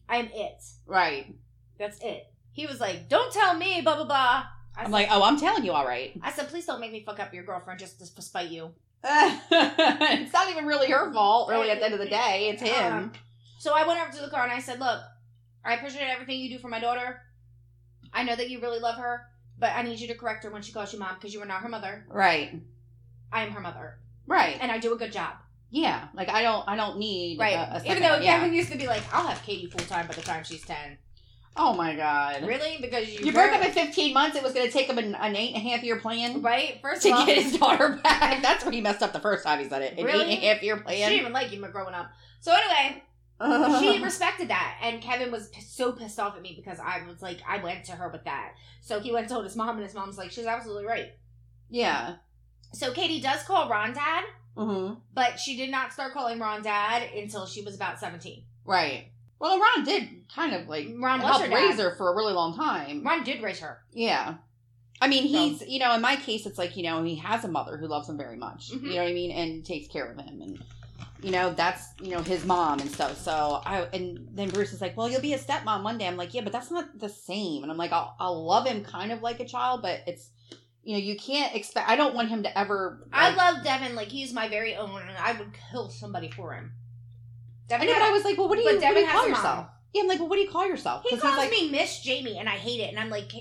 I 0.09 0.15
am 0.17 0.29
it. 0.33 0.63
Right. 0.87 1.35
That's 1.77 1.99
it. 2.03 2.27
He 2.53 2.65
was 2.65 2.79
like, 2.81 3.07
"Don't 3.07 3.31
tell 3.31 3.53
me," 3.55 3.81
blah 3.81 3.95
blah 3.95 4.05
blah. 4.05 4.15
I 4.75 4.79
I'm 4.79 4.85
said, 4.85 4.91
like, 4.91 5.07
oh, 5.11 5.23
I'm 5.23 5.39
telling 5.39 5.63
you, 5.63 5.71
all 5.71 5.85
right. 5.85 6.19
I 6.21 6.31
said, 6.31 6.49
"Please 6.49 6.65
don't 6.65 6.79
make 6.81 6.91
me 6.91 7.03
fuck 7.05 7.19
up 7.19 7.33
your 7.33 7.43
girlfriend 7.43 7.79
just 7.79 7.99
to 7.99 8.15
to 8.15 8.21
spite 8.21 8.49
you." 8.49 8.71
it's 9.03 10.33
not 10.33 10.49
even 10.49 10.65
really 10.65 10.89
her 10.91 11.11
fault, 11.13 11.49
really, 11.49 11.69
at 11.71 11.79
the 11.79 11.85
end 11.85 11.93
of 11.93 11.99
the 11.99 12.05
day. 12.09 12.49
It's 12.49 12.61
him. 12.61 12.93
Um, 12.93 13.11
so 13.59 13.73
I 13.75 13.85
went 13.87 13.99
over 14.01 14.11
to 14.11 14.21
the 14.21 14.29
car 14.29 14.43
and 14.43 14.51
I 14.51 14.59
said, 14.59 14.79
"Look, 14.79 14.99
I 15.63 15.73
appreciate 15.75 16.07
everything 16.09 16.39
you 16.39 16.49
do 16.49 16.59
for 16.59 16.67
my 16.69 16.79
daughter. 16.79 17.21
I 18.13 18.23
know 18.23 18.35
that 18.35 18.49
you 18.49 18.59
really 18.59 18.79
love 18.79 18.95
her, 18.97 19.27
but 19.59 19.71
I 19.75 19.83
need 19.83 19.99
you 19.99 20.07
to 20.07 20.15
correct 20.15 20.43
her 20.43 20.49
when 20.51 20.61
she 20.61 20.71
calls 20.71 20.91
you 20.91 20.99
mom 20.99 21.15
because 21.15 21.33
you 21.33 21.41
are 21.41 21.45
not 21.45 21.61
her 21.61 21.69
mother. 21.69 22.05
right. 22.09 22.59
I 23.33 23.43
am 23.45 23.51
her 23.51 23.61
mother, 23.61 23.97
Right. 24.27 24.57
and 24.59 24.71
I 24.71 24.77
do 24.79 24.93
a 24.93 24.97
good 24.97 25.11
job." 25.13 25.35
yeah. 25.69 26.09
Like 26.13 26.27
I 26.29 26.41
don't 26.41 26.67
I 26.67 26.75
don't 26.75 26.97
need 26.97 27.39
Right. 27.39 27.53
a, 27.55 27.77
a 27.77 27.81
Even 27.89 28.03
though 28.03 28.13
one. 28.15 28.23
yeah. 28.23 28.39
Kevin 28.39 28.53
used 28.53 28.71
to 28.73 28.77
be 28.77 28.87
like, 28.87 29.03
"I'll 29.13 29.25
have 29.27 29.41
Katie 29.43 29.67
full 29.67 29.85
time 29.85 30.05
by 30.07 30.13
the 30.13 30.21
time 30.21 30.43
she's 30.43 30.65
10. 30.65 30.97
Oh 31.55 31.73
my 31.73 31.95
god. 31.95 32.43
Really? 32.45 32.77
Because 32.81 33.07
you, 33.09 33.25
You 33.25 33.31
broke 33.33 33.51
up 33.53 33.63
in 33.63 33.71
15 33.71 34.13
months. 34.13 34.35
It 34.37 34.43
was 34.43 34.53
going 34.53 34.65
to 34.67 34.71
take 34.71 34.87
him 34.87 34.97
an, 34.97 35.15
an 35.15 35.35
eight 35.35 35.53
and 35.55 35.65
a 35.65 35.69
half 35.69 35.83
year 35.83 35.97
plan 35.99 36.41
right? 36.41 36.79
First 36.81 37.01
to 37.03 37.09
of 37.09 37.19
all, 37.19 37.25
get 37.25 37.41
his 37.43 37.57
daughter 37.57 37.99
back. 38.03 38.41
That's 38.41 38.63
where 38.65 38.71
he 38.73 38.79
messed 38.81 39.01
up 39.03 39.11
the 39.13 39.19
first 39.19 39.43
time 39.45 39.59
he 39.59 39.67
said 39.69 39.81
it. 39.81 39.97
An 39.97 40.05
Really? 40.05 40.25
eight 40.31 40.35
and 40.35 40.43
a 40.43 40.53
half 40.53 40.63
year 40.63 40.77
plan. 40.77 40.95
she 40.97 41.03
didn't 41.03 41.19
even 41.19 41.33
like 41.33 41.51
you 41.53 41.59
growing 41.67 41.93
up. 41.93 42.09
So 42.41 42.53
anyway, 42.53 43.01
she 43.79 43.99
respected 44.03 44.49
that, 44.49 44.77
and 44.81 45.01
Kevin 45.01 45.31
was 45.31 45.47
p- 45.49 45.61
so 45.61 45.91
pissed 45.91 46.19
off 46.19 46.35
at 46.35 46.41
me 46.41 46.53
because 46.55 46.79
I 46.79 47.01
was 47.07 47.21
like, 47.21 47.39
I 47.47 47.63
went 47.63 47.85
to 47.85 47.93
her 47.93 48.09
with 48.09 48.23
that. 48.25 48.53
So 48.81 48.99
he 48.99 49.11
went 49.11 49.23
and 49.25 49.31
told 49.31 49.45
his 49.45 49.55
mom, 49.55 49.75
and 49.77 49.83
his 49.85 49.93
mom's 49.95 50.17
like, 50.17 50.31
she's 50.31 50.45
absolutely 50.45 50.85
right. 50.85 51.09
yeah. 51.69 52.15
So 52.73 52.93
Katie 52.93 53.19
does 53.19 53.43
call 53.43 53.69
Ron 53.69 53.93
dad, 53.93 54.23
Mm-hmm. 54.57 54.95
but 55.13 55.39
she 55.39 55.55
did 55.57 55.69
not 55.71 55.93
start 55.93 56.13
calling 56.13 56.37
Ron 56.39 56.61
dad 56.61 57.03
until 57.15 57.45
she 57.45 57.61
was 57.63 57.75
about 57.75 57.99
seventeen. 57.99 58.43
Right. 58.65 59.07
Well, 59.39 59.59
Ron 59.59 59.83
did 59.85 60.09
kind 60.33 60.53
of 60.53 60.67
like 60.67 60.87
Ron 60.97 61.19
help 61.21 61.49
raise 61.49 61.79
her 61.79 61.95
for 61.97 62.11
a 62.11 62.15
really 62.15 62.33
long 62.33 62.55
time. 62.55 63.03
Ron 63.03 63.23
did 63.23 63.41
raise 63.41 63.59
her. 63.59 63.79
Yeah. 63.93 64.35
I 65.01 65.07
mean, 65.07 65.23
So- 65.23 65.29
he's, 65.39 65.61
you 65.67 65.79
know, 65.79 65.93
in 65.95 66.01
my 66.01 66.15
case, 66.15 66.45
it's 66.45 66.57
like, 66.59 66.77
you 66.77 66.83
know, 66.83 67.01
he 67.03 67.15
has 67.15 67.43
a 67.43 67.47
mother 67.47 67.75
who 67.77 67.87
loves 67.87 68.07
him 68.07 68.17
very 68.17 68.37
much. 68.37 68.69
Mhm. 68.71 68.83
You 68.83 68.89
know 68.95 69.03
what 69.03 69.09
I 69.09 69.13
mean? 69.13 69.31
And 69.31 69.65
takes 69.65 69.87
care 69.87 70.05
of 70.11 70.17
him. 70.19 70.41
And, 70.41 70.63
you 71.21 71.31
know, 71.31 71.53
that's, 71.53 71.87
you 72.01 72.09
know, 72.09 72.21
his 72.21 72.45
mom 72.45 72.79
and 72.79 72.89
stuff. 72.89 73.17
So 73.17 73.61
I, 73.65 73.87
and 73.93 74.27
then 74.31 74.49
Bruce 74.49 74.73
is 74.73 74.81
like, 74.81 74.97
well, 74.97 75.09
you'll 75.09 75.21
be 75.21 75.33
a 75.33 75.39
stepmom 75.39 75.83
one 75.83 75.97
day. 75.97 76.07
I'm 76.07 76.17
like, 76.17 76.33
yeah, 76.33 76.41
but 76.41 76.51
that's 76.51 76.71
not 76.71 76.97
the 76.97 77.09
same. 77.09 77.63
And 77.63 77.71
I'm 77.71 77.77
like, 77.77 77.91
I'll, 77.91 78.15
I'll 78.19 78.45
love 78.45 78.65
him 78.65 78.83
kind 78.83 79.11
of 79.11 79.21
like 79.21 79.39
a 79.39 79.45
child, 79.45 79.81
but 79.81 80.01
it's, 80.07 80.29
you 80.83 80.93
know, 80.93 80.99
you 80.99 81.15
can't 81.15 81.55
expect, 81.55 81.89
I 81.89 81.95
don't 81.95 82.15
want 82.15 82.29
him 82.29 82.43
to 82.43 82.57
ever. 82.57 83.07
I 83.13 83.35
love 83.35 83.63
Devin 83.63 83.95
like 83.95 84.07
he's 84.07 84.33
my 84.33 84.49
very 84.49 84.75
own, 84.75 84.99
and 84.99 85.17
I 85.17 85.33
would 85.33 85.51
kill 85.69 85.89
somebody 85.89 86.31
for 86.31 86.53
him. 86.53 86.73
I 87.69 87.77
Devin 87.77 87.87
know, 87.87 87.93
but 87.93 88.01
I 88.01 88.11
was 88.11 88.23
like, 88.23 88.37
well, 88.37 88.49
what 88.49 88.55
do 88.57 88.63
you, 88.63 88.79
what 88.79 88.81
do 88.81 88.99
you 88.99 89.05
has 89.05 89.13
call 89.13 89.27
yourself? 89.27 89.67
Yeah, 89.93 90.01
I'm 90.01 90.07
like, 90.07 90.19
well, 90.19 90.29
what 90.29 90.37
do 90.37 90.41
you 90.41 90.49
call 90.49 90.67
yourself? 90.67 91.03
he 91.07 91.17
calls 91.17 91.37
like, 91.37 91.51
me 91.51 91.69
Miss 91.69 91.99
Jamie, 91.99 92.37
and 92.37 92.49
I 92.49 92.53
hate 92.53 92.79
it. 92.79 92.89
And 92.89 92.99
I'm 92.99 93.09
like, 93.09 93.31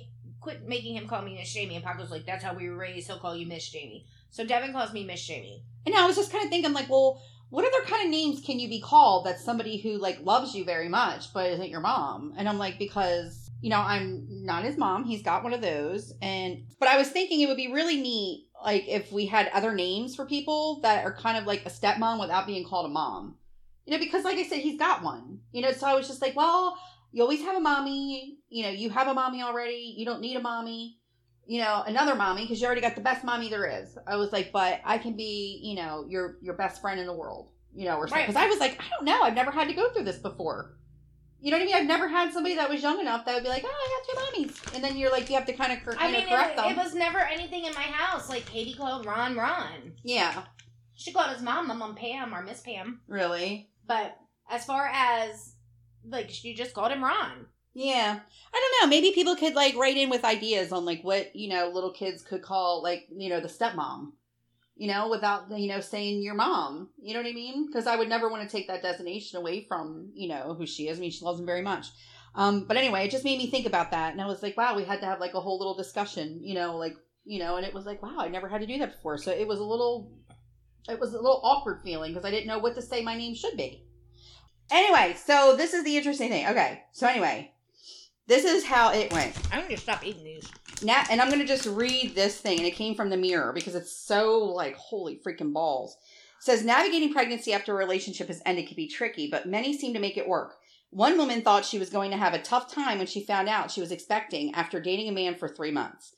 quit 0.40 0.66
making 0.66 0.96
him 0.96 1.06
call 1.06 1.22
me 1.22 1.34
Miss 1.34 1.52
Jamie. 1.52 1.76
And 1.76 1.84
Paco's 1.84 2.10
like, 2.10 2.26
that's 2.26 2.42
how 2.42 2.54
we 2.54 2.68
were 2.68 2.76
raised. 2.76 3.06
He'll 3.06 3.18
call 3.18 3.36
you 3.36 3.46
Miss 3.46 3.68
Jamie. 3.68 4.06
So 4.30 4.44
Devin 4.44 4.72
calls 4.72 4.92
me 4.92 5.04
Miss 5.04 5.24
Jamie. 5.26 5.64
And 5.86 5.94
I 5.94 6.06
was 6.06 6.16
just 6.16 6.32
kind 6.32 6.44
of 6.44 6.50
thinking, 6.50 6.72
like, 6.72 6.88
well, 6.88 7.22
what 7.50 7.64
other 7.64 7.84
kind 7.86 8.04
of 8.04 8.10
names 8.10 8.40
can 8.40 8.58
you 8.58 8.68
be 8.68 8.80
called 8.80 9.26
that's 9.26 9.44
somebody 9.44 9.78
who 9.78 9.98
like 9.98 10.20
loves 10.22 10.54
you 10.54 10.64
very 10.64 10.88
much 10.88 11.32
but 11.32 11.50
isn't 11.50 11.68
your 11.68 11.80
mom? 11.80 12.32
And 12.36 12.48
I'm 12.48 12.58
like, 12.58 12.78
because 12.78 13.50
you 13.60 13.68
know, 13.68 13.80
I'm 13.80 14.26
not 14.30 14.64
his 14.64 14.78
mom. 14.78 15.04
He's 15.04 15.22
got 15.22 15.44
one 15.44 15.52
of 15.52 15.60
those. 15.60 16.14
And 16.22 16.64
but 16.78 16.88
I 16.88 16.96
was 16.96 17.08
thinking 17.08 17.40
it 17.40 17.46
would 17.46 17.56
be 17.56 17.72
really 17.72 18.00
neat 18.00 18.48
like 18.64 18.88
if 18.88 19.12
we 19.12 19.26
had 19.26 19.48
other 19.48 19.74
names 19.74 20.16
for 20.16 20.26
people 20.26 20.80
that 20.82 21.04
are 21.04 21.12
kind 21.12 21.36
of 21.36 21.44
like 21.44 21.66
a 21.66 21.70
stepmom 21.70 22.20
without 22.20 22.46
being 22.46 22.64
called 22.64 22.86
a 22.86 22.90
mom. 22.90 23.36
You 23.84 23.92
know, 23.92 23.98
because 23.98 24.24
like 24.24 24.38
I 24.38 24.44
said, 24.44 24.60
he's 24.60 24.78
got 24.78 25.02
one. 25.02 25.40
You 25.52 25.62
know, 25.62 25.72
so 25.72 25.86
I 25.86 25.94
was 25.94 26.06
just 26.06 26.22
like, 26.22 26.36
well, 26.36 26.78
you 27.12 27.22
always 27.22 27.42
have 27.42 27.56
a 27.56 27.60
mommy. 27.60 28.38
You 28.48 28.64
know, 28.64 28.70
you 28.70 28.90
have 28.90 29.08
a 29.08 29.14
mommy 29.14 29.42
already. 29.42 29.94
You 29.96 30.06
don't 30.06 30.20
need 30.20 30.36
a 30.36 30.40
mommy. 30.40 30.99
You 31.50 31.60
know, 31.60 31.82
another 31.84 32.14
mommy 32.14 32.42
because 32.42 32.60
you 32.60 32.66
already 32.66 32.80
got 32.80 32.94
the 32.94 33.00
best 33.00 33.24
mommy 33.24 33.48
there 33.50 33.66
is. 33.66 33.98
I 34.06 34.14
was 34.14 34.30
like, 34.30 34.52
but 34.52 34.80
I 34.84 34.98
can 34.98 35.16
be, 35.16 35.58
you 35.64 35.74
know, 35.74 36.04
your 36.08 36.36
your 36.40 36.54
best 36.54 36.80
friend 36.80 37.00
in 37.00 37.06
the 37.06 37.12
world. 37.12 37.48
You 37.74 37.86
know, 37.86 37.96
or 37.96 38.06
something. 38.06 38.24
Because 38.24 38.40
I 38.40 38.46
was 38.46 38.60
like, 38.60 38.80
I 38.80 38.88
don't 38.88 39.04
know. 39.04 39.20
I've 39.22 39.34
never 39.34 39.50
had 39.50 39.66
to 39.66 39.74
go 39.74 39.90
through 39.90 40.04
this 40.04 40.18
before. 40.18 40.76
You 41.40 41.50
know 41.50 41.56
what 41.56 41.62
I 41.64 41.66
mean? 41.66 41.74
I've 41.74 41.86
never 41.88 42.06
had 42.06 42.32
somebody 42.32 42.54
that 42.54 42.70
was 42.70 42.80
young 42.84 43.00
enough 43.00 43.24
that 43.24 43.34
would 43.34 43.42
be 43.42 43.48
like, 43.48 43.64
"Oh, 43.66 43.68
I 43.68 43.88
have 43.96 44.06
two 44.06 44.42
mommies," 44.44 44.74
and 44.76 44.84
then 44.84 44.96
you're 44.96 45.10
like, 45.10 45.28
you 45.28 45.34
have 45.34 45.46
to 45.46 45.52
kind 45.52 45.72
of, 45.72 45.82
cor- 45.82 45.96
I 45.98 46.12
mean, 46.12 46.28
correct 46.28 46.52
it, 46.52 46.56
them. 46.58 46.70
it 46.70 46.76
was 46.76 46.94
never 46.94 47.18
anything 47.18 47.64
in 47.64 47.74
my 47.74 47.82
house. 47.82 48.28
Like 48.28 48.46
Katie 48.46 48.74
called 48.74 49.04
Ron 49.04 49.34
Ron. 49.34 49.94
yeah, 50.04 50.44
She 50.94 51.12
called 51.12 51.32
his 51.32 51.42
mom, 51.42 51.66
Mom 51.66 51.96
Pam 51.96 52.32
or 52.32 52.42
Miss 52.42 52.60
Pam. 52.60 53.00
really. 53.08 53.70
But 53.88 54.16
as 54.48 54.64
far 54.64 54.88
as 54.92 55.54
like, 56.06 56.30
she 56.30 56.54
just 56.54 56.74
called 56.74 56.92
him 56.92 57.02
Ron. 57.02 57.46
Yeah. 57.74 58.18
I 58.52 58.60
don't 58.60 58.82
know. 58.82 58.90
Maybe 58.90 59.14
people 59.14 59.36
could 59.36 59.54
like 59.54 59.76
write 59.76 59.96
in 59.96 60.10
with 60.10 60.24
ideas 60.24 60.72
on 60.72 60.84
like 60.84 61.02
what, 61.02 61.34
you 61.36 61.48
know, 61.48 61.68
little 61.68 61.92
kids 61.92 62.22
could 62.22 62.42
call 62.42 62.82
like, 62.82 63.06
you 63.14 63.28
know, 63.28 63.40
the 63.40 63.48
stepmom. 63.48 64.12
You 64.76 64.86
know, 64.86 65.10
without 65.10 65.50
you 65.50 65.68
know 65.68 65.82
saying 65.82 66.22
your 66.22 66.34
mom. 66.34 66.88
You 67.02 67.12
know 67.12 67.20
what 67.20 67.28
I 67.28 67.34
mean? 67.34 67.66
Because 67.66 67.86
I 67.86 67.96
would 67.96 68.08
never 68.08 68.30
want 68.30 68.42
to 68.42 68.48
take 68.48 68.66
that 68.68 68.80
designation 68.80 69.38
away 69.38 69.66
from, 69.68 70.10
you 70.14 70.26
know, 70.26 70.54
who 70.54 70.66
she 70.66 70.88
is. 70.88 70.96
I 70.96 71.02
mean, 71.02 71.10
she 71.10 71.22
loves 71.22 71.38
him 71.38 71.44
very 71.44 71.60
much. 71.60 71.88
Um, 72.34 72.64
but 72.66 72.78
anyway, 72.78 73.04
it 73.04 73.10
just 73.10 73.24
made 73.24 73.36
me 73.36 73.50
think 73.50 73.66
about 73.66 73.90
that 73.90 74.12
and 74.12 74.22
I 74.22 74.26
was 74.26 74.42
like, 74.42 74.56
wow, 74.56 74.74
we 74.74 74.84
had 74.84 75.00
to 75.00 75.06
have 75.06 75.20
like 75.20 75.34
a 75.34 75.40
whole 75.40 75.58
little 75.58 75.76
discussion, 75.76 76.40
you 76.42 76.54
know, 76.54 76.78
like 76.78 76.96
you 77.24 77.38
know, 77.38 77.56
and 77.56 77.66
it 77.66 77.74
was 77.74 77.84
like, 77.84 78.02
wow, 78.02 78.16
I 78.18 78.28
never 78.28 78.48
had 78.48 78.62
to 78.62 78.66
do 78.66 78.78
that 78.78 78.94
before. 78.94 79.18
So 79.18 79.30
it 79.30 79.46
was 79.46 79.58
a 79.58 79.64
little 79.64 80.10
it 80.88 80.98
was 80.98 81.12
a 81.12 81.16
little 81.16 81.40
awkward 81.44 81.82
feeling 81.82 82.12
because 82.12 82.24
I 82.24 82.30
didn't 82.30 82.46
know 82.46 82.58
what 82.58 82.74
to 82.76 82.82
say 82.82 83.02
my 83.02 83.16
name 83.16 83.34
should 83.34 83.56
be. 83.56 83.84
Anyway, 84.70 85.16
so 85.22 85.56
this 85.56 85.74
is 85.74 85.84
the 85.84 85.96
interesting 85.96 86.30
thing. 86.30 86.46
Okay, 86.46 86.82
so 86.92 87.06
anyway, 87.06 87.52
this 88.30 88.44
is 88.44 88.64
how 88.64 88.92
it 88.92 89.12
went. 89.12 89.36
I'm 89.52 89.62
gonna 89.62 89.76
stop 89.76 90.06
eating 90.06 90.24
these. 90.24 90.48
Now, 90.82 91.02
and 91.10 91.20
I'm 91.20 91.28
going 91.28 91.40
to 91.40 91.46
just 91.46 91.66
read 91.66 92.14
this 92.14 92.38
thing, 92.38 92.58
and 92.58 92.66
it 92.66 92.74
came 92.74 92.94
from 92.94 93.10
the 93.10 93.16
mirror 93.16 93.52
because 93.52 93.74
it's 93.74 93.92
so 93.92 94.38
like, 94.38 94.76
holy 94.76 95.16
freaking 95.16 95.52
balls. 95.52 95.96
It 96.38 96.44
says, 96.44 96.64
navigating 96.64 97.12
pregnancy 97.12 97.52
after 97.52 97.72
a 97.72 97.76
relationship 97.76 98.28
has 98.28 98.40
ended 98.46 98.66
can 98.66 98.76
be 98.76 98.88
tricky, 98.88 99.28
but 99.30 99.46
many 99.46 99.76
seem 99.76 99.92
to 99.92 100.00
make 100.00 100.16
it 100.16 100.28
work. 100.28 100.56
One 100.90 101.18
woman 101.18 101.42
thought 101.42 101.66
she 101.66 101.78
was 101.78 101.90
going 101.90 102.10
to 102.12 102.16
have 102.16 102.32
a 102.32 102.40
tough 102.40 102.72
time 102.72 102.98
when 102.98 103.06
she 103.06 103.22
found 103.22 103.48
out 103.48 103.70
she 103.70 103.80
was 103.80 103.92
expecting 103.92 104.54
after 104.54 104.80
dating 104.80 105.08
a 105.08 105.12
man 105.12 105.34
for 105.34 105.48
three 105.48 105.70
months. 105.70 106.14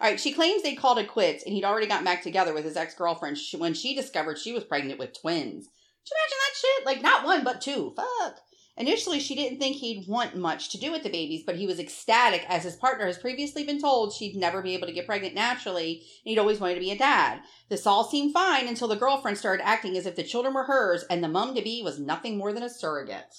All 0.00 0.08
right, 0.08 0.18
she 0.18 0.32
claims 0.32 0.62
they 0.62 0.74
called 0.74 0.98
it 0.98 1.08
quits 1.08 1.44
and 1.44 1.54
he'd 1.54 1.64
already 1.64 1.86
gotten 1.86 2.04
back 2.04 2.22
together 2.22 2.52
with 2.52 2.64
his 2.64 2.76
ex 2.76 2.94
girlfriend 2.94 3.38
when 3.56 3.74
she 3.74 3.94
discovered 3.94 4.38
she 4.38 4.52
was 4.52 4.64
pregnant 4.64 4.98
with 4.98 5.18
twins. 5.18 5.66
Did 5.66 6.10
you 6.10 6.16
imagine 6.16 6.38
that 6.40 6.56
shit? 6.56 6.86
Like, 6.86 7.02
not 7.02 7.24
one, 7.24 7.44
but 7.44 7.60
two. 7.60 7.92
Fuck. 7.94 8.40
Initially, 8.82 9.20
she 9.20 9.36
didn't 9.36 9.60
think 9.60 9.76
he'd 9.76 10.08
want 10.08 10.34
much 10.34 10.70
to 10.70 10.76
do 10.76 10.90
with 10.90 11.04
the 11.04 11.08
babies, 11.08 11.44
but 11.46 11.54
he 11.54 11.68
was 11.68 11.78
ecstatic 11.78 12.44
as 12.48 12.64
his 12.64 12.74
partner 12.74 13.06
has 13.06 13.16
previously 13.16 13.62
been 13.62 13.80
told 13.80 14.12
she'd 14.12 14.34
never 14.34 14.60
be 14.60 14.74
able 14.74 14.88
to 14.88 14.92
get 14.92 15.06
pregnant 15.06 15.36
naturally, 15.36 15.98
and 16.24 16.30
he'd 16.30 16.38
always 16.40 16.58
wanted 16.58 16.74
to 16.74 16.80
be 16.80 16.90
a 16.90 16.98
dad. 16.98 17.42
This 17.68 17.86
all 17.86 18.02
seemed 18.02 18.32
fine 18.32 18.66
until 18.66 18.88
the 18.88 18.96
girlfriend 18.96 19.38
started 19.38 19.64
acting 19.64 19.96
as 19.96 20.04
if 20.04 20.16
the 20.16 20.24
children 20.24 20.52
were 20.52 20.64
hers 20.64 21.04
and 21.08 21.22
the 21.22 21.28
mum 21.28 21.54
to 21.54 21.62
be 21.62 21.80
was 21.80 22.00
nothing 22.00 22.36
more 22.36 22.52
than 22.52 22.64
a 22.64 22.68
surrogate. 22.68 23.32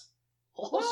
What? 0.56 0.86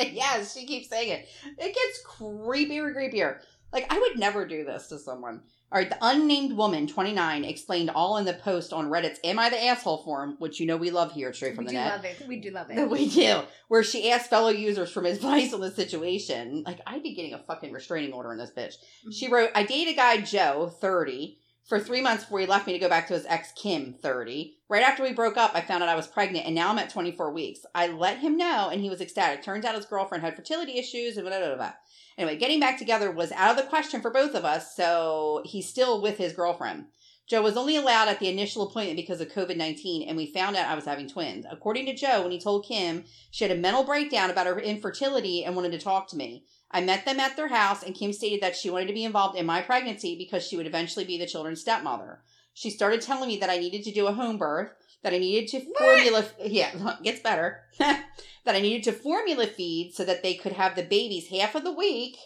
Yes, 0.12 0.54
she 0.54 0.66
keeps 0.66 0.88
saying 0.88 1.10
it. 1.10 1.28
It 1.58 1.74
gets 1.74 2.06
creepier 2.06 2.86
and 2.86 2.94
creepier. 2.94 3.40
Like, 3.72 3.92
I 3.92 3.98
would 3.98 4.20
never 4.20 4.46
do 4.46 4.64
this 4.64 4.86
to 4.88 5.00
someone. 5.00 5.42
All 5.72 5.80
right, 5.80 5.90
the 5.90 5.98
unnamed 6.00 6.52
woman, 6.52 6.86
29, 6.86 7.44
explained 7.44 7.90
all 7.90 8.18
in 8.18 8.24
the 8.24 8.34
post 8.34 8.72
on 8.72 8.88
Reddit's 8.88 9.18
Am 9.24 9.36
I 9.36 9.50
the 9.50 9.62
Asshole 9.64 10.04
forum, 10.04 10.36
which 10.38 10.60
you 10.60 10.66
know 10.66 10.76
we 10.76 10.90
love 10.90 11.10
here 11.10 11.32
straight 11.32 11.56
from 11.56 11.64
we 11.64 11.72
the 11.72 11.72
do 11.72 11.78
net. 11.78 11.96
love 11.96 12.04
it. 12.04 12.28
We 12.28 12.36
do 12.38 12.50
love 12.52 12.70
it. 12.70 12.88
we 12.90 13.08
do. 13.08 13.40
Where 13.66 13.82
she 13.82 14.10
asked 14.12 14.30
fellow 14.30 14.50
users 14.50 14.92
for 14.92 15.02
advice 15.04 15.52
on 15.52 15.60
the 15.60 15.72
situation. 15.72 16.62
Like, 16.64 16.80
I'd 16.86 17.02
be 17.02 17.14
getting 17.16 17.34
a 17.34 17.38
fucking 17.38 17.72
restraining 17.72 18.12
order 18.12 18.30
on 18.30 18.38
this 18.38 18.50
bitch. 18.50 18.74
Mm-hmm. 18.74 19.10
She 19.10 19.28
wrote, 19.28 19.50
I 19.56 19.64
dated 19.64 19.94
a 19.94 19.96
guy, 19.96 20.20
Joe, 20.20 20.72
30, 20.80 21.36
for 21.66 21.80
three 21.80 22.00
months 22.00 22.24
before 22.24 22.40
he 22.40 22.46
left 22.46 22.66
me 22.66 22.72
to 22.72 22.78
go 22.78 22.88
back 22.88 23.08
to 23.08 23.14
his 23.14 23.26
ex, 23.26 23.52
Kim, 23.52 23.94
30. 23.94 24.54
Right 24.68 24.82
after 24.82 25.02
we 25.02 25.12
broke 25.12 25.36
up, 25.36 25.50
I 25.54 25.60
found 25.60 25.82
out 25.82 25.88
I 25.88 25.96
was 25.96 26.06
pregnant, 26.06 26.46
and 26.46 26.54
now 26.54 26.70
I'm 26.70 26.78
at 26.78 26.90
24 26.90 27.32
weeks. 27.32 27.60
I 27.74 27.88
let 27.88 28.18
him 28.18 28.36
know, 28.36 28.68
and 28.70 28.80
he 28.80 28.88
was 28.88 29.00
ecstatic. 29.00 29.42
Turns 29.42 29.64
out 29.64 29.74
his 29.74 29.86
girlfriend 29.86 30.22
had 30.22 30.36
fertility 30.36 30.78
issues, 30.78 31.16
and 31.16 31.26
blah, 31.26 31.38
blah, 31.38 31.48
blah, 31.48 31.56
blah. 31.56 31.72
Anyway, 32.16 32.38
getting 32.38 32.60
back 32.60 32.78
together 32.78 33.10
was 33.10 33.32
out 33.32 33.50
of 33.50 33.56
the 33.56 33.68
question 33.68 34.00
for 34.00 34.10
both 34.10 34.34
of 34.34 34.44
us, 34.44 34.76
so 34.76 35.42
he's 35.44 35.68
still 35.68 36.00
with 36.00 36.18
his 36.18 36.32
girlfriend. 36.32 36.86
Joe 37.28 37.42
was 37.42 37.56
only 37.56 37.74
allowed 37.74 38.06
at 38.06 38.20
the 38.20 38.28
initial 38.28 38.62
appointment 38.62 38.96
because 38.96 39.20
of 39.20 39.32
COVID 39.32 39.56
19, 39.56 40.08
and 40.08 40.16
we 40.16 40.26
found 40.26 40.54
out 40.54 40.68
I 40.68 40.76
was 40.76 40.84
having 40.84 41.08
twins. 41.08 41.44
According 41.50 41.86
to 41.86 41.94
Joe, 41.94 42.22
when 42.22 42.30
he 42.30 42.40
told 42.40 42.64
Kim, 42.64 43.04
she 43.32 43.42
had 43.42 43.56
a 43.56 43.60
mental 43.60 43.82
breakdown 43.82 44.30
about 44.30 44.46
her 44.46 44.60
infertility 44.60 45.44
and 45.44 45.56
wanted 45.56 45.72
to 45.72 45.78
talk 45.78 46.06
to 46.08 46.16
me. 46.16 46.44
I 46.70 46.80
met 46.80 47.04
them 47.04 47.20
at 47.20 47.36
their 47.36 47.48
house, 47.48 47.82
and 47.82 47.94
Kim 47.94 48.12
stated 48.12 48.40
that 48.42 48.56
she 48.56 48.70
wanted 48.70 48.88
to 48.88 48.94
be 48.94 49.04
involved 49.04 49.38
in 49.38 49.46
my 49.46 49.62
pregnancy 49.62 50.16
because 50.16 50.46
she 50.46 50.56
would 50.56 50.66
eventually 50.66 51.04
be 51.04 51.18
the 51.18 51.26
children's 51.26 51.60
stepmother. 51.60 52.22
She 52.54 52.70
started 52.70 53.00
telling 53.00 53.28
me 53.28 53.38
that 53.38 53.50
I 53.50 53.58
needed 53.58 53.84
to 53.84 53.92
do 53.92 54.06
a 54.06 54.12
home 54.12 54.38
birth, 54.38 54.70
that 55.02 55.12
I 55.12 55.18
needed 55.18 55.48
to 55.50 55.74
formula, 55.78 56.24
yeah, 56.42 56.96
gets 57.02 57.20
better, 57.20 57.60
that 57.78 58.06
I 58.46 58.60
needed 58.60 58.84
to 58.84 58.92
formula 58.92 59.46
feed 59.46 59.92
so 59.94 60.04
that 60.04 60.22
they 60.22 60.34
could 60.34 60.52
have 60.52 60.74
the 60.74 60.82
babies 60.82 61.28
half 61.28 61.54
of 61.54 61.64
the 61.64 61.72
week, 61.72 62.16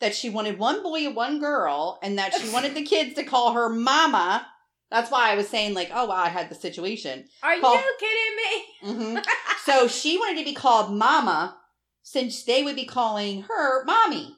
that 0.00 0.14
she 0.14 0.30
wanted 0.30 0.58
one 0.58 0.82
boy 0.82 1.06
and 1.06 1.16
one 1.16 1.40
girl, 1.40 1.98
and 2.02 2.18
that 2.18 2.34
she 2.34 2.52
wanted 2.52 2.74
the 2.74 2.84
kids 2.84 3.14
to 3.14 3.24
call 3.24 3.54
her 3.54 3.68
mama. 3.68 4.46
That's 4.90 5.10
why 5.10 5.32
I 5.32 5.34
was 5.34 5.48
saying, 5.48 5.74
like, 5.74 5.90
oh, 5.92 6.06
wow, 6.06 6.22
I 6.22 6.28
had 6.28 6.48
the 6.48 6.54
situation. 6.54 7.24
Are 7.42 7.58
Call- 7.58 7.74
you 7.74 7.96
kidding 7.98 8.36
me? 8.36 9.14
hmm 9.14 9.18
so 9.64 9.88
she 9.88 10.18
wanted 10.18 10.38
to 10.38 10.44
be 10.44 10.54
called 10.54 10.94
mama 10.94 11.56
since 12.04 12.44
they 12.44 12.62
would 12.62 12.76
be 12.76 12.84
calling 12.84 13.42
her 13.48 13.84
mommy. 13.84 14.36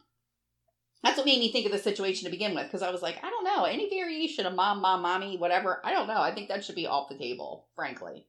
That's 1.02 1.18
what 1.18 1.26
made 1.26 1.38
me 1.40 1.52
think 1.52 1.66
of 1.66 1.72
the 1.72 1.78
situation 1.78 2.24
to 2.24 2.30
begin 2.30 2.54
with 2.54 2.64
because 2.64 2.82
I 2.82 2.90
was 2.90 3.02
like, 3.02 3.22
I 3.22 3.28
don't 3.28 3.44
know, 3.44 3.64
any 3.64 3.90
variation 3.90 4.46
of 4.46 4.54
mom, 4.54 4.80
mom, 4.80 5.02
mommy, 5.02 5.36
whatever. 5.36 5.80
I 5.84 5.92
don't 5.92 6.08
know. 6.08 6.20
I 6.20 6.32
think 6.34 6.48
that 6.48 6.64
should 6.64 6.74
be 6.74 6.86
off 6.86 7.08
the 7.10 7.18
table, 7.18 7.66
frankly. 7.76 8.24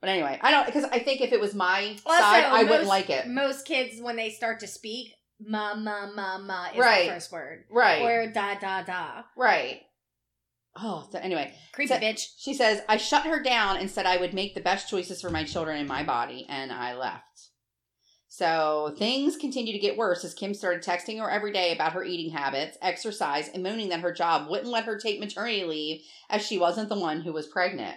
But 0.00 0.10
anyway, 0.10 0.38
I 0.42 0.50
don't 0.50 0.66
because 0.66 0.84
I 0.84 0.98
think 0.98 1.20
if 1.20 1.32
it 1.32 1.40
was 1.40 1.54
my 1.54 1.96
Also, 2.04 2.18
side, 2.20 2.44
I 2.44 2.64
wouldn't 2.64 2.86
like 2.88 3.08
it. 3.10 3.28
Most 3.28 3.66
kids, 3.66 4.00
when 4.02 4.16
they 4.16 4.30
start 4.30 4.60
to 4.60 4.66
speak, 4.66 5.14
ma 5.40 5.74
ma 5.74 6.06
ma 6.14 6.38
ma 6.38 6.66
is 6.72 6.78
Right. 6.78 7.06
the 7.06 7.12
first 7.14 7.32
word, 7.32 7.64
Right, 7.70 8.02
or 8.02 8.26
da 8.32 8.54
da 8.56 8.82
da. 8.82 9.22
right. 9.36 9.82
Oh, 10.80 11.08
so 11.10 11.18
anyway, 11.18 11.52
Creepy 11.72 11.88
So- 11.88 11.98
bitch. 11.98 12.26
She 12.38 12.54
says, 12.54 12.82
I 12.88 12.96
shut 12.98 13.24
her 13.26 13.42
down 13.42 13.78
and 13.78 13.90
said 13.90 14.06
I 14.06 14.18
would 14.18 14.32
make 14.34 14.54
the 14.54 14.60
best 14.60 14.88
choices 14.88 15.20
for 15.20 15.30
my 15.30 15.42
children 15.44 15.78
and 15.78 15.88
my 15.88 16.04
body, 16.04 16.46
and 16.48 16.72
I 16.72 16.94
left. 16.94 17.47
So 18.38 18.94
things 18.96 19.36
continue 19.36 19.72
to 19.72 19.80
get 19.80 19.96
worse 19.96 20.24
as 20.24 20.32
Kim 20.32 20.54
started 20.54 20.84
texting 20.84 21.18
her 21.18 21.28
every 21.28 21.52
day 21.52 21.72
about 21.72 21.94
her 21.94 22.04
eating 22.04 22.30
habits, 22.30 22.78
exercise, 22.80 23.48
and 23.48 23.64
moaning 23.64 23.88
that 23.88 23.98
her 23.98 24.12
job 24.12 24.48
wouldn't 24.48 24.70
let 24.70 24.84
her 24.84 24.96
take 24.96 25.18
maternity 25.18 25.64
leave 25.64 26.02
as 26.30 26.46
she 26.46 26.56
wasn't 26.56 26.88
the 26.88 27.00
one 27.00 27.22
who 27.22 27.32
was 27.32 27.48
pregnant. 27.48 27.96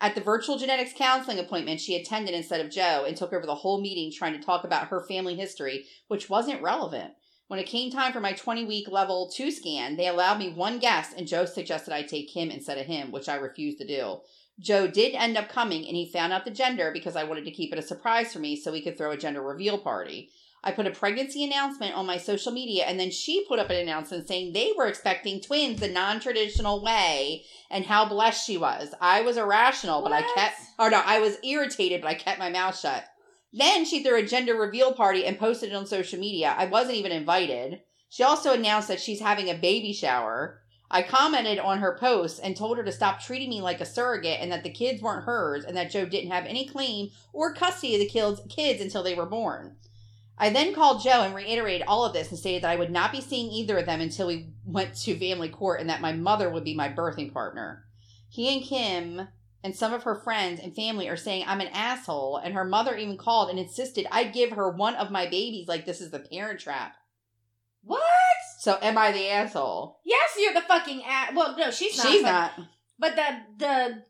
At 0.00 0.16
the 0.16 0.22
virtual 0.22 0.58
genetics 0.58 0.92
counseling 0.96 1.38
appointment 1.38 1.80
she 1.80 1.94
attended 1.94 2.34
instead 2.34 2.60
of 2.60 2.72
Joe 2.72 3.04
and 3.06 3.16
took 3.16 3.32
over 3.32 3.46
the 3.46 3.54
whole 3.54 3.80
meeting 3.80 4.10
trying 4.10 4.32
to 4.32 4.44
talk 4.44 4.64
about 4.64 4.88
her 4.88 5.06
family 5.06 5.36
history, 5.36 5.86
which 6.08 6.28
wasn't 6.28 6.62
relevant. 6.62 7.12
When 7.46 7.60
it 7.60 7.66
came 7.66 7.92
time 7.92 8.12
for 8.12 8.18
my 8.18 8.32
20 8.32 8.64
week 8.64 8.88
level 8.90 9.30
2 9.32 9.52
scan, 9.52 9.96
they 9.96 10.08
allowed 10.08 10.40
me 10.40 10.52
one 10.52 10.80
guest, 10.80 11.14
and 11.16 11.28
Joe 11.28 11.44
suggested 11.44 11.94
I 11.94 12.02
take 12.02 12.28
Kim 12.28 12.50
instead 12.50 12.78
of 12.78 12.86
him, 12.86 13.12
which 13.12 13.28
I 13.28 13.36
refused 13.36 13.78
to 13.78 13.86
do. 13.86 14.22
Joe 14.60 14.86
did 14.86 15.14
end 15.14 15.38
up 15.38 15.48
coming, 15.48 15.86
and 15.86 15.96
he 15.96 16.06
found 16.06 16.32
out 16.32 16.44
the 16.44 16.50
gender 16.50 16.90
because 16.92 17.16
I 17.16 17.24
wanted 17.24 17.44
to 17.46 17.50
keep 17.50 17.72
it 17.72 17.78
a 17.78 17.82
surprise 17.82 18.32
for 18.32 18.38
me 18.38 18.56
so 18.56 18.70
we 18.70 18.82
could 18.82 18.98
throw 18.98 19.10
a 19.10 19.16
gender 19.16 19.42
reveal 19.42 19.78
party. 19.78 20.30
I 20.62 20.72
put 20.72 20.86
a 20.86 20.90
pregnancy 20.90 21.42
announcement 21.42 21.96
on 21.96 22.04
my 22.04 22.18
social 22.18 22.52
media, 22.52 22.84
and 22.84 23.00
then 23.00 23.10
she 23.10 23.46
put 23.46 23.58
up 23.58 23.70
an 23.70 23.76
announcement 23.76 24.28
saying 24.28 24.52
they 24.52 24.72
were 24.76 24.86
expecting 24.86 25.40
twins 25.40 25.80
the 25.80 25.88
non 25.88 26.20
traditional 26.20 26.84
way 26.84 27.44
and 27.70 27.86
how 27.86 28.06
blessed 28.06 28.46
she 28.46 28.58
was. 28.58 28.94
I 29.00 29.22
was 29.22 29.38
irrational, 29.38 30.02
but 30.02 30.12
I 30.12 30.22
kept, 30.34 30.60
or 30.78 30.90
no, 30.90 31.00
I 31.04 31.18
was 31.20 31.38
irritated, 31.42 32.02
but 32.02 32.08
I 32.08 32.14
kept 32.14 32.38
my 32.38 32.50
mouth 32.50 32.78
shut. 32.78 33.04
Then 33.52 33.86
she 33.86 34.02
threw 34.02 34.18
a 34.18 34.22
gender 34.22 34.54
reveal 34.54 34.92
party 34.92 35.24
and 35.24 35.38
posted 35.38 35.72
it 35.72 35.74
on 35.74 35.86
social 35.86 36.20
media. 36.20 36.54
I 36.56 36.66
wasn't 36.66 36.96
even 36.96 37.12
invited. 37.12 37.80
She 38.10 38.22
also 38.22 38.52
announced 38.52 38.88
that 38.88 39.00
she's 39.00 39.20
having 39.20 39.48
a 39.48 39.54
baby 39.54 39.92
shower. 39.94 40.60
I 40.90 41.02
commented 41.02 41.60
on 41.60 41.78
her 41.78 41.96
post 41.96 42.40
and 42.42 42.56
told 42.56 42.76
her 42.76 42.82
to 42.82 42.90
stop 42.90 43.20
treating 43.20 43.48
me 43.48 43.60
like 43.60 43.80
a 43.80 43.86
surrogate 43.86 44.38
and 44.40 44.50
that 44.50 44.64
the 44.64 44.70
kids 44.70 45.00
weren't 45.00 45.24
hers 45.24 45.64
and 45.64 45.76
that 45.76 45.90
Joe 45.90 46.04
didn't 46.04 46.32
have 46.32 46.46
any 46.46 46.66
claim 46.66 47.10
or 47.32 47.54
custody 47.54 47.94
of 47.94 48.00
the 48.00 48.08
kids 48.08 48.40
kids 48.48 48.82
until 48.82 49.04
they 49.04 49.14
were 49.14 49.26
born. 49.26 49.76
I 50.36 50.50
then 50.50 50.74
called 50.74 51.02
Joe 51.02 51.22
and 51.22 51.34
reiterated 51.34 51.86
all 51.86 52.04
of 52.04 52.12
this 52.12 52.30
and 52.30 52.38
stated 52.38 52.62
that 52.62 52.70
I 52.70 52.76
would 52.76 52.90
not 52.90 53.12
be 53.12 53.20
seeing 53.20 53.52
either 53.52 53.78
of 53.78 53.86
them 53.86 54.00
until 54.00 54.26
we 54.26 54.48
went 54.64 54.96
to 55.02 55.18
family 55.18 55.50
court 55.50 55.80
and 55.80 55.90
that 55.90 56.00
my 56.00 56.12
mother 56.12 56.48
would 56.50 56.64
be 56.64 56.74
my 56.74 56.88
birthing 56.88 57.32
partner. 57.32 57.84
He 58.28 58.52
and 58.54 58.64
Kim 58.64 59.28
and 59.62 59.76
some 59.76 59.92
of 59.92 60.04
her 60.04 60.14
friends 60.14 60.58
and 60.60 60.74
family 60.74 61.08
are 61.08 61.16
saying 61.16 61.44
I'm 61.46 61.60
an 61.60 61.68
asshole, 61.68 62.38
and 62.38 62.54
her 62.54 62.64
mother 62.64 62.96
even 62.96 63.18
called 63.18 63.50
and 63.50 63.58
insisted 63.58 64.06
I 64.10 64.24
give 64.24 64.52
her 64.52 64.70
one 64.70 64.94
of 64.94 65.10
my 65.10 65.26
babies 65.26 65.68
like 65.68 65.84
this 65.84 66.00
is 66.00 66.10
the 66.10 66.20
parent 66.20 66.60
trap. 66.60 66.96
What? 67.84 68.00
So 68.60 68.76
am 68.82 68.98
I 68.98 69.10
the 69.10 69.26
asshole? 69.30 70.00
Yes, 70.04 70.32
you're 70.38 70.52
the 70.52 70.60
fucking 70.60 71.02
ass. 71.08 71.32
Well, 71.34 71.56
no, 71.56 71.70
she's 71.70 71.96
not. 71.96 72.06
She's 72.06 72.22
but, 72.22 72.30
not. 72.30 72.52
But 72.98 73.16
the 73.16 73.38
the 73.56 74.02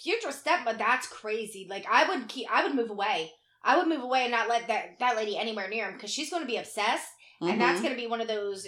future 0.00 0.30
stepmother, 0.30 0.78
that's 0.78 1.08
crazy. 1.08 1.66
Like 1.68 1.86
I 1.90 2.08
would 2.08 2.28
keep, 2.28 2.46
I 2.48 2.62
would 2.62 2.76
move 2.76 2.90
away. 2.90 3.32
I 3.64 3.76
would 3.76 3.88
move 3.88 4.04
away 4.04 4.22
and 4.22 4.30
not 4.30 4.48
let 4.48 4.68
that 4.68 5.00
that 5.00 5.16
lady 5.16 5.36
anywhere 5.36 5.68
near 5.68 5.88
him 5.88 5.94
because 5.94 6.12
she's 6.12 6.30
going 6.30 6.44
to 6.44 6.46
be 6.46 6.56
obsessed, 6.56 7.08
and 7.40 7.50
mm-hmm. 7.50 7.58
that's 7.58 7.80
going 7.80 7.92
to 7.92 8.00
be 8.00 8.06
one 8.06 8.20
of 8.20 8.28
those 8.28 8.64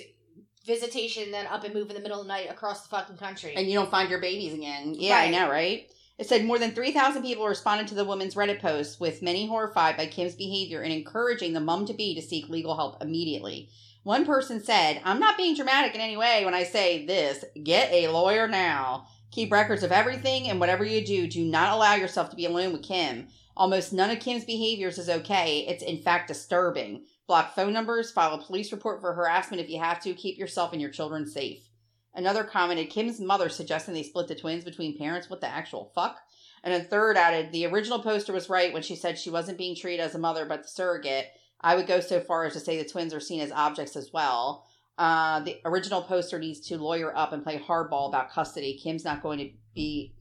visitation 0.66 1.30
then 1.30 1.46
up 1.46 1.62
and 1.62 1.72
move 1.72 1.88
in 1.88 1.94
the 1.94 2.02
middle 2.02 2.20
of 2.20 2.26
the 2.26 2.32
night 2.32 2.50
across 2.50 2.82
the 2.82 2.88
fucking 2.88 3.16
country. 3.16 3.54
and 3.54 3.68
you 3.68 3.74
don't 3.78 3.92
find 3.92 4.10
your 4.10 4.20
babies 4.20 4.54
again. 4.54 4.92
Yeah, 4.98 5.18
I 5.18 5.20
Right. 5.20 5.30
know, 5.30 5.48
right? 5.48 5.88
It 6.18 6.26
said 6.26 6.44
more 6.44 6.58
than 6.58 6.72
3,000 6.72 7.22
people 7.22 7.46
responded 7.46 7.86
to 7.88 7.94
the 7.94 8.04
woman's 8.04 8.34
Reddit 8.34 8.60
post, 8.60 8.98
with 8.98 9.22
many 9.22 9.46
horrified 9.46 9.96
by 9.96 10.06
Kim's 10.06 10.34
behavior 10.34 10.82
and 10.82 10.92
encouraging 10.92 11.52
the 11.52 11.60
mum 11.60 11.86
to 11.86 11.94
be 11.94 12.16
to 12.16 12.20
seek 12.22 12.48
legal 12.48 12.74
help 12.74 13.00
immediately. 13.00 13.70
One 14.02 14.24
person 14.24 14.62
said, 14.62 15.00
I'm 15.04 15.20
not 15.20 15.36
being 15.36 15.54
dramatic 15.54 15.94
in 15.94 16.00
any 16.00 16.16
way 16.16 16.44
when 16.44 16.54
I 16.54 16.64
say 16.64 17.04
this. 17.04 17.44
Get 17.62 17.92
a 17.92 18.08
lawyer 18.08 18.48
now. 18.48 19.06
Keep 19.30 19.52
records 19.52 19.82
of 19.82 19.92
everything, 19.92 20.48
and 20.48 20.58
whatever 20.58 20.84
you 20.84 21.04
do, 21.04 21.26
do 21.26 21.44
not 21.44 21.72
allow 21.72 21.94
yourself 21.94 22.30
to 22.30 22.36
be 22.36 22.46
alone 22.46 22.72
with 22.72 22.82
Kim. 22.82 23.28
Almost 23.56 23.92
none 23.92 24.10
of 24.10 24.20
Kim's 24.20 24.44
behaviors 24.44 24.98
is 24.98 25.10
okay. 25.10 25.66
It's 25.68 25.82
in 25.82 26.00
fact 26.00 26.28
disturbing. 26.28 27.04
Block 27.26 27.54
phone 27.54 27.74
numbers, 27.74 28.10
file 28.10 28.34
a 28.34 28.42
police 28.42 28.72
report 28.72 29.00
for 29.02 29.12
harassment 29.12 29.60
if 29.60 29.68
you 29.68 29.78
have 29.80 30.00
to. 30.00 30.14
Keep 30.14 30.38
yourself 30.38 30.72
and 30.72 30.80
your 30.80 30.90
children 30.90 31.26
safe. 31.26 31.68
Another 32.14 32.44
commented, 32.44 32.88
Kim's 32.88 33.20
mother 33.20 33.48
suggesting 33.48 33.92
they 33.92 34.02
split 34.02 34.28
the 34.28 34.34
twins 34.34 34.64
between 34.64 34.96
parents. 34.96 35.28
What 35.28 35.40
the 35.42 35.48
actual 35.48 35.92
fuck? 35.94 36.18
And 36.64 36.72
a 36.72 36.82
third 36.82 37.16
added, 37.16 37.52
the 37.52 37.66
original 37.66 38.02
poster 38.02 38.32
was 38.32 38.48
right 38.48 38.72
when 38.72 38.82
she 38.82 38.96
said 38.96 39.18
she 39.18 39.30
wasn't 39.30 39.58
being 39.58 39.76
treated 39.76 40.02
as 40.02 40.14
a 40.14 40.18
mother 40.18 40.44
but 40.46 40.62
the 40.62 40.68
surrogate. 40.68 41.26
I 41.60 41.74
would 41.74 41.86
go 41.86 42.00
so 42.00 42.20
far 42.20 42.44
as 42.44 42.52
to 42.54 42.60
say 42.60 42.80
the 42.80 42.88
twins 42.88 43.12
are 43.12 43.20
seen 43.20 43.40
as 43.40 43.50
objects 43.52 43.96
as 43.96 44.12
well. 44.12 44.66
Uh, 44.96 45.40
the 45.40 45.60
original 45.64 46.02
poster 46.02 46.38
needs 46.38 46.60
to 46.60 46.76
lawyer 46.76 47.16
up 47.16 47.32
and 47.32 47.42
play 47.42 47.58
hardball 47.58 48.08
about 48.08 48.30
custody. 48.30 48.78
Kim's 48.82 49.04
not 49.04 49.22
going 49.22 49.38
to 49.38 49.50
be. 49.74 50.12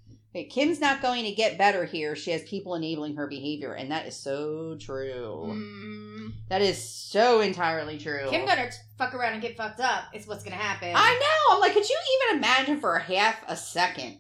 Kim's 0.52 0.80
not 0.80 1.02
going 1.02 1.24
to 1.26 1.32
get 1.32 1.58
better 1.58 1.84
here. 1.84 2.16
She 2.16 2.30
has 2.30 2.44
people 2.44 2.76
enabling 2.76 3.16
her 3.16 3.26
behavior, 3.26 3.74
and 3.74 3.92
that 3.92 4.06
is 4.06 4.16
so 4.16 4.78
true. 4.80 5.46
Mm. 5.48 6.34
That 6.50 6.62
is 6.62 6.78
so 6.78 7.42
entirely 7.42 7.98
true. 7.98 8.28
Kim 8.30 8.46
gonna 8.46 8.70
fuck 8.98 9.16
around 9.16 9.34
and 9.34 9.42
get 9.42 9.58
fucked 9.58 9.80
up. 9.80 10.06
It's 10.14 10.28
what's 10.28 10.44
gonna 10.44 10.56
happen. 10.56 10.94
I 10.96 11.14
know. 11.14 11.56
I'm 11.56 11.60
like, 11.60 11.74
could 11.74 11.90
you 11.90 11.98
even 12.22 12.38
imagine 12.38 12.80
for 12.80 12.96
a 12.96 13.02
half 13.02 13.36
a 13.48 13.56
second? 13.56 14.20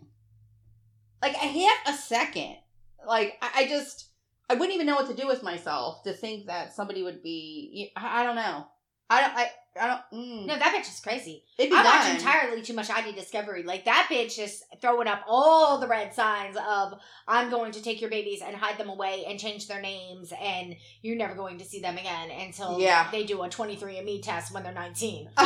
Like 1.21 1.35
a 1.35 1.37
half 1.37 1.77
a 1.87 1.93
second. 1.93 2.57
Like 3.05 3.37
I, 3.41 3.51
I 3.55 3.67
just, 3.67 4.06
I 4.49 4.53
wouldn't 4.55 4.73
even 4.73 4.87
know 4.87 4.95
what 4.95 5.07
to 5.09 5.13
do 5.15 5.27
with 5.27 5.43
myself 5.43 6.03
to 6.03 6.13
think 6.13 6.47
that 6.47 6.73
somebody 6.73 7.03
would 7.03 7.21
be. 7.21 7.91
I, 7.95 8.21
I 8.21 8.23
don't 8.23 8.35
know. 8.35 8.65
I 9.09 9.21
don't. 9.21 9.35
I. 9.35 9.51
I 9.79 9.87
don't. 9.87 10.01
Mm, 10.19 10.45
no, 10.47 10.57
that 10.57 10.73
bitch 10.75 10.89
is 10.91 10.99
crazy. 10.99 11.43
I 11.59 11.65
watch 11.69 11.83
done. 12.07 12.15
entirely 12.15 12.63
too 12.63 12.73
much 12.73 12.89
ID 12.89 13.11
Discovery. 13.11 13.61
Like 13.61 13.85
that 13.85 14.07
bitch 14.09 14.35
just 14.35 14.63
throwing 14.81 15.07
up 15.07 15.21
all 15.27 15.77
the 15.77 15.87
red 15.87 16.15
signs 16.15 16.57
of 16.57 16.95
I'm 17.27 17.51
going 17.51 17.71
to 17.73 17.81
take 17.83 18.01
your 18.01 18.09
babies 18.09 18.41
and 18.43 18.55
hide 18.55 18.79
them 18.79 18.89
away 18.89 19.25
and 19.27 19.39
change 19.39 19.67
their 19.67 19.79
names 19.79 20.33
and 20.41 20.75
you're 21.03 21.15
never 21.15 21.35
going 21.35 21.59
to 21.59 21.63
see 21.65 21.79
them 21.79 21.95
again 21.95 22.31
until 22.31 22.79
Yeah. 22.79 23.07
they 23.11 23.23
do 23.23 23.43
a 23.43 23.49
23andMe 23.49 24.23
test 24.23 24.51
when 24.51 24.63
they're 24.63 24.73
19. 24.73 25.29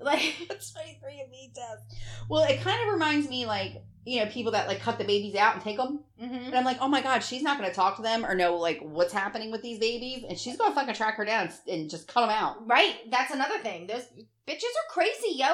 like 0.04 0.34
That's 0.48 0.72
23andMe 0.72 1.54
test. 1.54 2.00
Well, 2.28 2.44
it 2.44 2.60
kind 2.60 2.80
of 2.82 2.92
reminds 2.92 3.28
me 3.28 3.46
like 3.46 3.82
you 4.04 4.20
know 4.20 4.30
people 4.30 4.52
that 4.52 4.66
like 4.66 4.80
cut 4.80 4.98
the 4.98 5.04
babies 5.04 5.34
out 5.34 5.54
and 5.54 5.62
take 5.62 5.76
them, 5.76 6.04
mhm. 6.20 6.46
and 6.46 6.54
I'm 6.54 6.64
like, 6.64 6.78
oh 6.80 6.88
my 6.88 7.02
god, 7.02 7.20
she's 7.20 7.42
not 7.42 7.58
going 7.58 7.68
to 7.68 7.76
talk 7.76 7.96
to 7.96 8.02
them 8.02 8.24
or 8.24 8.34
know 8.34 8.56
like 8.56 8.80
what's 8.80 9.12
happening 9.12 9.50
with 9.50 9.62
these 9.62 9.78
babies, 9.78 10.24
and 10.28 10.38
she's 10.38 10.56
going 10.56 10.70
to 10.70 10.74
fucking 10.74 10.94
track 10.94 11.16
her 11.16 11.24
down 11.24 11.50
and 11.68 11.90
just 11.90 12.08
cut 12.08 12.22
them 12.22 12.30
out. 12.30 12.66
right, 12.66 12.96
that's 13.10 13.32
another 13.32 13.58
thing. 13.58 13.86
Those 13.86 14.04
bitches 14.48 14.62
are 14.62 14.92
crazy, 14.92 15.34
yo. 15.34 15.46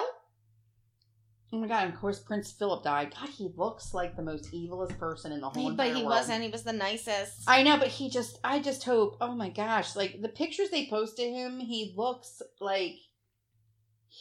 Oh 1.53 1.59
my 1.59 1.69
god! 1.69 1.85
And 1.85 1.95
of 1.95 2.01
course, 2.01 2.19
Prince 2.19 2.51
Philip 2.51 2.83
died. 2.83 3.15
God, 3.19 3.29
he 3.29 3.49
looks 3.57 3.95
like 3.95 4.17
the 4.17 4.23
most 4.23 4.53
evilest 4.53 4.99
person 4.99 5.31
in 5.33 5.41
the 5.41 5.49
whole. 5.49 5.67
World. 5.67 5.77
But 5.77 5.89
he 5.89 6.03
world. 6.03 6.07
wasn't. 6.07 6.43
He 6.43 6.51
was 6.51 6.65
the 6.65 6.73
nicest. 6.73 7.45
I 7.47 7.63
know, 7.63 7.79
but 7.79 7.89
he 7.89 8.11
just. 8.11 8.39
I 8.43 8.59
just 8.59 8.83
hope. 8.83 9.17
Oh 9.21 9.33
my 9.35 9.49
gosh! 9.49 9.95
Like 9.95 10.21
the 10.21 10.29
pictures 10.29 10.71
they 10.71 10.89
posted 10.89 11.33
him, 11.33 11.61
he 11.61 11.95
looks 11.97 12.43
like 12.61 12.97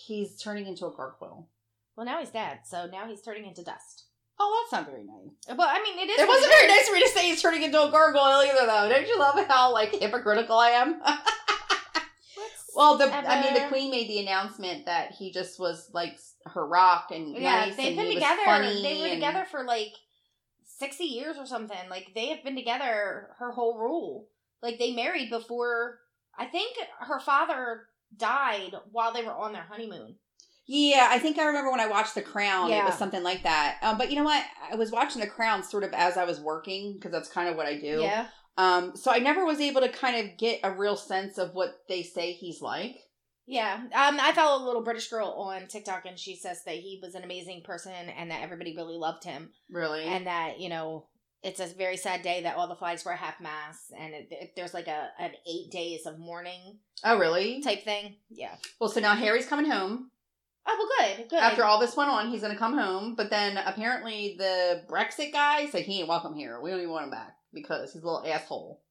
he's 0.06 0.40
turning 0.42 0.68
into 0.68 0.86
a 0.86 0.92
gargoyle. 0.96 1.50
well, 1.96 2.06
now 2.06 2.20
he's 2.20 2.30
dead, 2.32 2.60
so 2.66 2.88
now 2.88 3.08
he's 3.08 3.22
turning 3.22 3.46
into 3.46 3.64
dust. 3.64 4.06
Oh, 4.38 4.66
that's 4.70 4.82
not 4.82 4.92
very 4.92 5.06
nice. 5.06 5.58
Well, 5.58 5.68
I 5.72 5.82
mean, 5.82 5.98
it 5.98 6.12
is. 6.12 6.20
It 6.20 6.28
wasn't 6.28 6.52
very 6.52 6.68
nice 6.68 6.88
for 6.90 6.94
me 6.96 7.02
to 7.04 7.08
say 7.10 7.30
he's 7.30 7.42
turning 7.42 7.64
into 7.64 7.82
a 7.82 7.90
gargoyle 7.90 8.44
either, 8.44 8.66
though. 8.66 8.90
Don't 8.90 9.08
you 9.08 9.18
love 9.18 9.40
how 9.48 9.72
like 9.72 9.94
hypocritical 9.96 10.58
I 10.58 10.70
am? 10.72 11.02
well, 12.76 12.98
the 12.98 13.06
I 13.06 13.42
mean, 13.42 13.54
the 13.54 13.68
queen 13.70 13.92
made 13.92 14.10
the 14.10 14.20
announcement 14.20 14.86
that 14.88 15.12
he 15.14 15.32
just 15.32 15.60
was 15.60 15.90
like 15.94 16.18
her 16.54 16.68
rock 16.68 17.12
and 17.12 17.34
Yeah, 17.36 17.66
nice 17.66 17.78
they've 17.78 17.96
been 17.96 18.14
together. 18.14 18.42
They 18.46 18.98
were 19.00 19.06
and- 19.06 19.14
together 19.14 19.46
for 19.50 19.64
like 19.64 19.94
sixty 20.66 21.06
years 21.06 21.38
or 21.38 21.46
something. 21.46 21.78
Like 21.90 22.12
they 22.14 22.28
have 22.28 22.44
been 22.44 22.56
together 22.56 23.30
her 23.40 23.52
whole 23.54 23.78
rule. 23.80 24.28
Like 24.62 24.80
they 24.80 24.94
married 24.94 25.30
before. 25.30 26.00
I 26.38 26.46
think 26.48 26.76
her 27.00 27.22
father 27.22 27.84
died 28.18 28.72
while 28.92 29.14
they 29.14 29.24
were 29.24 29.34
on 29.36 29.54
their 29.54 29.64
honeymoon. 29.70 30.16
Yeah, 30.68 31.08
I 31.12 31.20
think 31.20 31.38
I 31.38 31.46
remember 31.46 31.70
when 31.70 31.80
I 31.80 31.88
watched 31.88 32.16
The 32.16 32.24
Crown, 32.24 32.72
it 32.72 32.84
was 32.84 32.96
something 32.98 33.22
like 33.22 33.44
that. 33.44 33.78
Um, 33.84 33.98
but 34.00 34.10
you 34.10 34.16
know 34.18 34.24
what? 34.24 34.44
I 34.72 34.76
was 34.76 34.92
watching 34.92 35.22
The 35.22 35.28
Crown 35.28 35.62
sort 35.62 35.84
of 35.84 35.94
as 35.94 36.18
I 36.18 36.26
was 36.26 36.40
working 36.42 36.94
because 36.96 37.12
that's 37.12 37.30
kind 37.30 37.48
of 37.48 37.56
what 37.56 37.68
I 37.68 37.76
do. 37.80 38.00
Yeah, 38.02 38.28
Um, 38.58 38.96
so 38.96 39.12
I 39.12 39.20
never 39.20 39.46
was 39.46 39.60
able 39.60 39.82
to 39.82 39.90
kind 39.90 40.16
of 40.28 40.38
get 40.40 40.62
a 40.64 40.72
real 40.72 40.96
sense 40.96 41.38
of 41.38 41.54
what 41.54 41.70
they 41.88 42.02
say 42.02 42.32
he's 42.32 42.62
like. 42.64 42.96
yeah. 43.46 43.76
Um, 43.94 44.18
I 44.20 44.32
follow 44.34 44.64
a 44.64 44.66
little 44.66 44.82
British 44.84 45.08
girl 45.08 45.28
on 45.38 45.68
TikTok, 45.68 46.06
and 46.08 46.18
she 46.18 46.36
says 46.36 46.64
that 46.66 46.76
he 46.78 47.00
was 47.00 47.14
an 47.14 47.24
amazing 47.24 47.62
person 47.64 47.92
and 47.94 48.32
that 48.32 48.42
everybody 48.42 48.76
really 48.76 48.98
loved 48.98 49.24
him, 49.24 49.52
Really? 49.70 50.06
and 50.06 50.26
that 50.26 50.60
you 50.60 50.70
know. 50.70 51.06
It's 51.46 51.60
a 51.60 51.68
very 51.68 51.96
sad 51.96 52.24
day 52.24 52.42
that 52.42 52.56
all 52.58 52.68
the 52.68 52.76
flags 52.76 53.06
were 53.06 53.14
half 53.14 53.40
mast, 53.40 53.94
and 53.98 54.14
it, 54.14 54.28
it- 54.32 54.54
there's 54.56 54.74
like 54.74 54.88
a 54.88 55.10
an 55.20 55.32
eight 55.48 55.72
days 55.72 56.06
of 56.06 56.18
mourning 56.18 56.80
oh, 57.04 57.20
really? 57.20 57.62
type 57.62 57.84
thing. 57.84 58.16
Yeah. 58.30 58.56
Well, 58.80 58.90
so 58.90 59.00
now 59.00 59.16
Harry's 59.16 59.46
coming 59.46 59.70
home. 59.70 60.10
Oh 60.68 60.76
well, 61.00 61.08
good, 61.16 61.30
good. 61.30 61.40
After 61.40 61.64
all 61.64 61.80
this 61.80 61.96
went 61.96 62.10
on, 62.10 62.32
he's 62.32 62.42
going 62.42 62.54
to 62.54 62.58
come 62.58 62.76
home. 62.76 63.14
But 63.16 63.30
then 63.30 63.58
apparently 63.58 64.36
the 64.40 64.82
Brexit 64.90 65.32
guy 65.32 65.68
said 65.68 65.84
he 65.84 66.00
ain't 66.00 66.10
welcome 66.10 66.34
here. 66.34 66.60
We 66.60 66.72
don't 66.72 66.80
even 66.80 66.92
want 66.92 67.06
him 67.06 67.12
back 67.12 67.36
because 67.54 67.94
he's 67.94 68.02
a 68.02 68.06
little 68.06 68.26
asshole. 68.26 68.82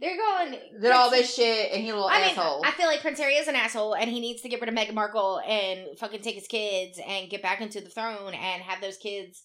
They're 0.00 0.16
going. 0.16 0.56
Did 0.80 0.90
all 0.90 1.10
this 1.10 1.34
shit 1.34 1.72
and 1.72 1.82
he's 1.82 1.92
a 1.92 1.94
little 1.94 2.08
I 2.08 2.20
mean, 2.22 2.30
asshole. 2.30 2.62
I 2.64 2.70
feel 2.70 2.86
like 2.86 3.02
Prince 3.02 3.18
Harry 3.20 3.34
is 3.34 3.46
an 3.46 3.54
asshole, 3.54 3.94
and 3.94 4.10
he 4.10 4.18
needs 4.20 4.40
to 4.42 4.48
get 4.48 4.60
rid 4.60 4.70
of 4.70 4.74
Meghan 4.74 4.94
Markle 4.94 5.40
and 5.46 5.98
fucking 5.98 6.22
take 6.22 6.36
his 6.36 6.48
kids 6.48 6.98
and 7.06 7.28
get 7.28 7.42
back 7.42 7.60
into 7.60 7.82
the 7.82 7.90
throne 7.90 8.32
and 8.32 8.62
have 8.62 8.80
those 8.80 8.96
kids 8.96 9.42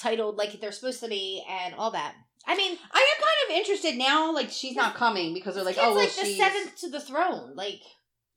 titled 0.00 0.36
like 0.36 0.60
they're 0.60 0.72
supposed 0.72 1.00
to 1.00 1.08
be 1.08 1.44
and 1.48 1.74
all 1.74 1.90
that. 1.92 2.14
I 2.46 2.56
mean, 2.56 2.78
I 2.92 3.16
am 3.16 3.22
kind 3.22 3.50
of 3.50 3.56
interested 3.56 3.98
now. 3.98 4.32
Like 4.32 4.50
she's 4.50 4.76
not 4.76 4.94
coming 4.94 5.34
because 5.34 5.54
they're 5.54 5.64
like, 5.64 5.76
oh, 5.78 5.90
well, 5.90 5.96
like 5.96 6.14
the 6.14 6.24
she's 6.24 6.38
seventh 6.38 6.76
to 6.80 6.90
the 6.90 7.00
throne. 7.00 7.54
Like, 7.54 7.80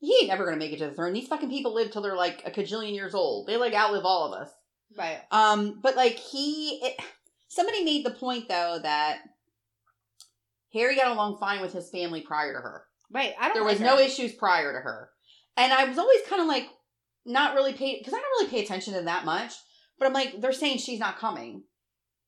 he 0.00 0.14
ain't 0.20 0.28
never 0.28 0.44
gonna 0.44 0.58
make 0.58 0.72
it 0.72 0.78
to 0.78 0.88
the 0.88 0.94
throne. 0.94 1.14
These 1.14 1.28
fucking 1.28 1.50
people 1.50 1.74
live 1.74 1.90
till 1.90 2.02
they're 2.02 2.14
like 2.16 2.42
a 2.44 2.50
cajillion 2.50 2.94
years 2.94 3.14
old. 3.14 3.46
They 3.46 3.56
like 3.56 3.74
outlive 3.74 4.04
all 4.04 4.32
of 4.32 4.40
us. 4.40 4.50
right? 4.96 5.20
Um, 5.30 5.80
but 5.82 5.96
like 5.96 6.16
he, 6.16 6.80
it, 6.82 7.00
somebody 7.48 7.82
made 7.82 8.04
the 8.04 8.10
point 8.10 8.48
though 8.48 8.78
that 8.82 9.20
Harry 10.74 10.96
got 10.96 11.12
along 11.12 11.38
fine 11.38 11.62
with 11.62 11.72
his 11.72 11.88
family 11.90 12.20
prior 12.20 12.52
to 12.52 12.60
her. 12.60 12.84
Right. 13.10 13.32
I 13.40 13.46
don't. 13.46 13.54
There 13.54 13.62
like 13.62 13.72
was 13.72 13.78
her. 13.80 13.86
no 13.86 13.98
issues 13.98 14.32
prior 14.32 14.72
to 14.72 14.80
her, 14.80 15.08
and 15.56 15.72
I 15.72 15.84
was 15.84 15.98
always 15.98 16.20
kind 16.28 16.42
of 16.42 16.48
like 16.48 16.66
not 17.24 17.54
really 17.54 17.72
pay 17.72 17.98
because 17.98 18.12
I 18.12 18.18
don't 18.18 18.40
really 18.40 18.50
pay 18.50 18.62
attention 18.62 18.94
to 18.94 19.02
that 19.02 19.24
much. 19.24 19.52
But 19.98 20.06
I'm 20.06 20.12
like, 20.12 20.40
they're 20.40 20.52
saying 20.52 20.78
she's 20.78 20.98
not 21.00 21.18
coming, 21.18 21.62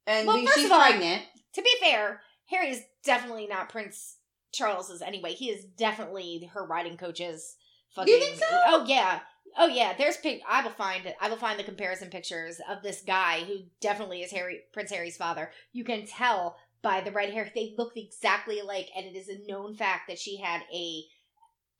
and 0.06 0.26
Well, 0.26 0.46
she's 0.54 0.70
all, 0.70 0.80
pregnant. 0.80 1.22
To 1.54 1.62
be 1.62 1.72
fair, 1.80 2.22
Harry 2.46 2.70
is 2.70 2.82
definitely 3.04 3.46
not 3.46 3.68
Prince 3.68 4.18
Charles's 4.52 5.02
anyway. 5.02 5.32
He 5.32 5.50
is 5.50 5.64
definitely 5.64 6.48
her 6.52 6.64
riding 6.64 6.96
coach's. 6.96 7.56
Fucking, 7.94 8.12
You 8.12 8.20
think 8.20 8.36
so? 8.36 8.46
Oh 8.66 8.84
yeah. 8.86 9.20
Oh 9.58 9.68
yeah, 9.68 9.94
there's 9.96 10.16
pic. 10.18 10.42
I 10.48 10.62
will 10.62 10.70
find 10.70 11.12
I 11.20 11.28
will 11.28 11.36
find 11.36 11.58
the 11.58 11.64
comparison 11.64 12.10
pictures 12.10 12.60
of 12.68 12.82
this 12.82 13.02
guy 13.02 13.40
who 13.40 13.60
definitely 13.80 14.22
is 14.22 14.30
Harry 14.32 14.60
Prince 14.72 14.90
Harry's 14.90 15.16
father. 15.16 15.50
You 15.72 15.82
can 15.84 16.06
tell 16.06 16.56
by 16.82 17.00
the 17.00 17.10
red 17.10 17.32
hair; 17.32 17.50
they 17.54 17.74
look 17.78 17.96
exactly 17.96 18.60
alike, 18.60 18.90
and 18.94 19.06
it 19.06 19.16
is 19.16 19.28
a 19.28 19.50
known 19.50 19.74
fact 19.74 20.08
that 20.08 20.18
she 20.18 20.36
had 20.36 20.62
a 20.72 21.04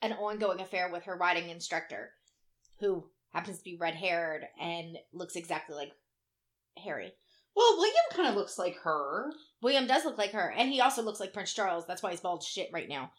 an 0.01 0.13
ongoing 0.13 0.61
affair 0.61 0.91
with 0.91 1.05
her 1.05 1.17
riding 1.17 1.51
instructor, 1.51 2.13
who 2.81 3.11
happens 3.37 3.59
to 3.59 3.65
be 3.65 3.77
red 3.79 3.95
haired 3.95 4.43
and 4.61 4.97
looks 5.13 5.37
exactly 5.37 5.77
like 5.77 5.93
Harry. 6.83 7.13
Well, 7.55 7.77
William 7.77 7.95
kind 8.13 8.29
of 8.29 8.35
looks 8.35 8.59
like 8.59 8.77
her. 8.83 9.31
William 9.63 9.87
does 9.87 10.05
look 10.05 10.19
like 10.19 10.33
her, 10.33 10.51
and 10.57 10.69
he 10.71 10.81
also 10.81 11.03
looks 11.03 11.21
like 11.21 11.33
Prince 11.33 11.53
Charles. 11.55 11.85
That's 11.87 12.03
why 12.03 12.11
he's 12.11 12.21
bald 12.21 12.43
shit 12.43 12.69
right 12.73 12.89
now. 12.89 13.11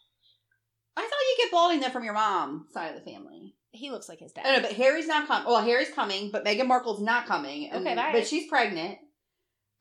I 0.96 1.02
thought 1.02 1.10
you 1.10 1.36
get 1.44 1.50
balding 1.52 1.80
then 1.80 1.90
from 1.90 2.04
your 2.04 2.14
mom 2.14 2.66
side 2.72 2.94
of 2.94 2.94
the 3.04 3.10
family. 3.10 3.54
He 3.70 3.90
looks 3.90 4.08
like 4.08 4.18
his 4.20 4.32
dad. 4.32 4.42
don't 4.44 4.62
know, 4.62 4.68
but 4.68 4.76
Harry's 4.76 5.06
not 5.06 5.26
coming. 5.28 5.46
Well, 5.46 5.62
Harry's 5.62 5.90
coming, 5.90 6.30
but 6.32 6.44
Meghan 6.44 6.66
Markle's 6.66 7.00
not 7.02 7.26
coming. 7.26 7.70
And, 7.70 7.86
Okay, 7.86 7.94
bye. 7.96 8.10
But 8.12 8.26
she's 8.26 8.48
pregnant. 8.48 8.98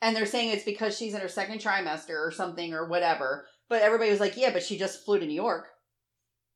and 0.01 0.15
they're 0.15 0.25
saying 0.25 0.49
it's 0.51 0.65
because 0.65 0.97
she's 0.97 1.13
in 1.13 1.21
her 1.21 1.27
second 1.27 1.59
trimester 1.59 2.15
or 2.19 2.31
something 2.31 2.73
or 2.73 2.87
whatever. 2.87 3.47
But 3.69 3.81
everybody 3.81 4.11
was 4.11 4.19
like, 4.19 4.37
yeah, 4.37 4.51
but 4.51 4.63
she 4.63 4.77
just 4.77 5.03
flew 5.05 5.19
to 5.19 5.25
New 5.25 5.33
York. 5.33 5.67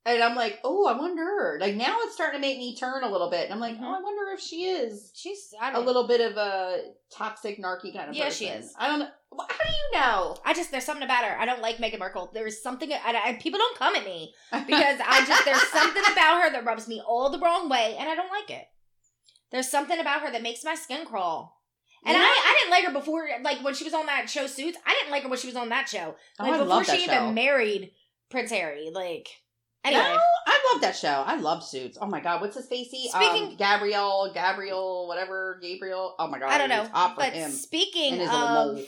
And 0.04 0.24
I'm 0.24 0.36
like, 0.36 0.60
oh, 0.64 0.88
I 0.88 0.98
wonder. 0.98 1.60
Like 1.62 1.76
now 1.76 1.98
it's 2.02 2.16
starting 2.16 2.42
to 2.42 2.48
make 2.48 2.58
me 2.58 2.76
turn 2.76 3.04
a 3.04 3.10
little 3.12 3.30
bit. 3.30 3.46
And 3.46 3.54
I'm 3.54 3.60
like, 3.60 3.76
Mhm. 3.78 3.84
oh, 3.84 3.96
I 3.96 4.02
wonder 4.02 4.32
if 4.34 4.40
she 4.40 4.66
is 4.66 5.12
She's 5.14 5.54
I 5.62 5.72
a 5.74 5.80
little 5.80 6.08
bit 6.08 6.22
of 6.22 6.38
a 6.38 6.82
toxic, 7.16 7.60
narky 7.62 7.94
kind 7.96 8.10
of 8.10 8.16
Yeah, 8.16 8.26
person. 8.26 8.48
she 8.48 8.52
is. 8.52 8.74
I 8.80 8.88
don't 8.88 9.00
know. 9.00 9.10
How 9.38 9.64
do 9.64 9.70
you 9.72 10.00
know? 10.00 10.38
I 10.44 10.54
just 10.54 10.72
there's 10.72 10.86
something 10.86 11.04
about 11.06 11.24
her. 11.24 11.40
I 11.40 11.46
don't 11.46 11.62
like 11.62 11.78
Meghan 11.78 12.00
Markle. 12.00 12.32
There's 12.34 12.62
something. 12.64 12.92
I, 12.92 13.22
I, 13.26 13.34
people 13.40 13.60
don't 13.60 13.78
come 13.78 13.96
at 13.96 14.04
me 14.04 14.34
because 14.52 15.00
I 15.06 15.24
just 15.26 15.46
there's 15.46 15.62
something 15.68 16.04
about 16.12 16.42
her 16.44 16.52
that 16.52 16.66
rubs 16.66 16.88
me 16.88 17.00
all 17.06 17.30
the 17.30 17.40
wrong 17.40 17.70
way, 17.70 17.96
and 18.00 18.10
I 18.10 18.16
don't 18.16 18.32
like 18.32 18.50
it. 18.50 18.66
There's 19.52 19.70
something 19.70 20.00
about 20.00 20.22
her 20.22 20.32
that 20.32 20.42
makes 20.42 20.64
my 20.64 20.76
skin 20.76 21.06
crawl. 21.06 21.62
And 22.06 22.16
Yeah. 22.18 22.24
I, 22.24 22.26
I 22.26 22.58
didn't 22.60 22.72
like 22.72 22.86
her 22.86 23.00
before, 23.00 23.30
like 23.44 23.64
when 23.64 23.76
she 23.76 23.84
was 23.84 23.94
on 23.94 24.08
that 24.08 24.30
show 24.30 24.48
Suits. 24.48 24.78
I 24.86 24.94
didn't 25.00 25.12
like 25.12 25.24
her 25.24 25.30
when 25.30 25.38
she 25.38 25.48
was 25.48 25.56
on 25.56 25.70
that 25.70 25.88
show. 25.88 26.16
Oh, 26.40 26.44
Like 26.44 26.54
I 26.54 26.58
before 26.64 26.84
she 26.86 27.06
that 27.06 27.22
even 27.22 27.34
married 27.36 27.92
Prince 28.32 28.50
Harry. 28.50 28.90
Like 28.92 29.28
anyway, 29.84 30.02
No, 30.02 30.20
I 30.48 30.70
love 30.74 30.82
that 30.82 30.96
show. 30.96 31.24
I 31.26 31.36
love 31.38 31.64
Suits. 31.64 31.98
Oh 32.02 32.06
my 32.08 32.20
god, 32.20 32.42
what's 32.42 32.56
his 32.56 32.68
facey? 32.68 33.08
Speaking- 33.10 33.50
um, 33.50 33.56
Gabriel, 33.58 34.32
Gabriel, 34.34 35.08
whatever, 35.08 35.60
Gabriel. 35.62 36.16
Oh 36.20 36.28
my 36.28 36.40
god, 36.40 36.50
I 36.50 36.58
don't 36.58 36.70
know. 36.70 36.88
But 37.18 37.34
speaking 37.52 38.28
of 38.28 38.80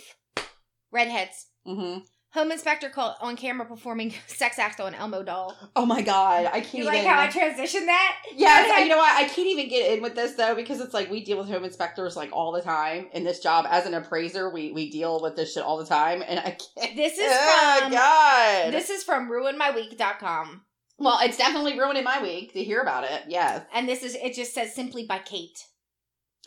redheads, 0.91 1.48
hmm 1.66 2.00
home 2.34 2.52
inspector 2.52 2.89
caught 2.89 3.16
on 3.22 3.36
camera 3.38 3.64
performing 3.64 4.12
sex 4.28 4.58
acts 4.58 4.80
on 4.80 4.96
Elmo 4.96 5.22
doll. 5.22 5.56
Oh 5.76 5.86
my 5.86 6.02
god, 6.02 6.48
I 6.48 6.62
can't 6.62 6.74
You 6.74 6.84
even. 6.86 6.96
like 6.96 7.06
how 7.06 7.20
I 7.22 7.28
transitioned 7.28 7.86
that? 7.86 8.16
Yes, 8.36 8.80
you 8.84 8.89
know 8.89 8.98
what? 8.98 9.16
I 9.16 9.26
can't 9.28 9.48
even 9.48 9.70
get 9.70 9.91
in 9.96 10.02
with 10.02 10.16
this 10.16 10.34
though 10.34 10.56
because 10.56 10.82
it's 10.82 10.94
like 10.96 11.12
we 11.12 11.24
deal 11.24 11.38
with 11.38 11.48
home 11.48 11.64
inspectors 11.64 12.16
like 12.16 12.32
all 12.34 12.52
the 12.52 12.62
time 12.62 13.08
in 13.14 13.24
this 13.24 13.39
job. 13.39 13.66
As 13.70 13.86
an 13.86 13.94
appraiser, 13.94 14.50
we 14.50 14.72
we 14.72 14.89
deal 14.89 15.22
with 15.22 15.36
this 15.36 15.54
shit 15.54 15.64
all 15.64 15.78
the 15.78 15.86
time, 15.86 16.24
and 16.28 16.39
I 16.39 16.58
can't. 16.76 16.96
This 16.96 17.14
is 17.20 17.20
oh 17.32 17.78
from 17.82 17.91
God. 17.91 18.74
this 18.74 18.89
is 18.89 19.04
from 19.04 19.30
ruinmyweek.com. 19.30 20.62
well, 20.98 21.20
it's 21.22 21.38
definitely 21.38 21.78
ruining 21.78 22.04
my 22.04 22.22
week 22.22 22.54
to 22.54 22.64
hear 22.64 22.82
about 22.82 23.04
it. 23.04 23.24
Yes. 23.28 23.66
And 23.74 23.88
this 23.88 24.04
is 24.04 24.16
it 24.16 24.34
just 24.34 24.54
says 24.54 24.74
simply 24.74 25.06
by 25.06 25.20
Kate. 25.20 25.66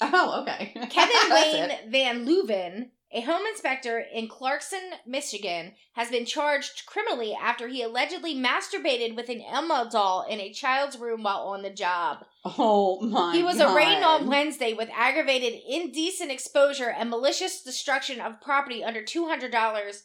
Oh, 0.01 0.43
okay. 0.43 0.73
Kevin 0.91 1.31
Wayne 1.31 1.71
it. 1.71 1.89
Van 1.89 2.27
Leuven, 2.27 2.91
a 3.13 3.23
home 3.23 3.47
inspector 3.47 3.99
in 4.13 4.29
Clarkston, 4.29 4.91
Michigan, 5.07 5.73
has 5.95 6.11
been 6.11 6.27
charged 6.27 6.85
criminally 6.87 7.35
after 7.35 7.69
he 7.69 7.83
allegedly 7.83 8.35
masturbated 8.35 9.17
with 9.17 9.29
an 9.29 9.43
Elmo 9.43 9.89
doll 9.89 10.27
in 10.29 10.41
a 10.41 10.53
child's 10.53 10.99
room 10.99 11.23
while 11.23 11.41
on 11.49 11.63
the 11.63 11.71
job. 11.71 12.25
Oh 12.45 13.01
my. 13.01 13.35
he 13.35 13.43
was 13.43 13.59
God. 13.59 13.75
arraigned 13.75 14.05
on 14.05 14.29
Wednesday 14.29 14.75
with 14.75 14.91
aggravated 14.95 15.55
indecent 15.69 16.31
exposure 16.31 16.91
and 16.91 17.09
malicious 17.09 17.63
destruction 17.63 18.21
of 18.21 18.41
property 18.41 18.85
under 18.85 19.03
$200, 19.03 20.03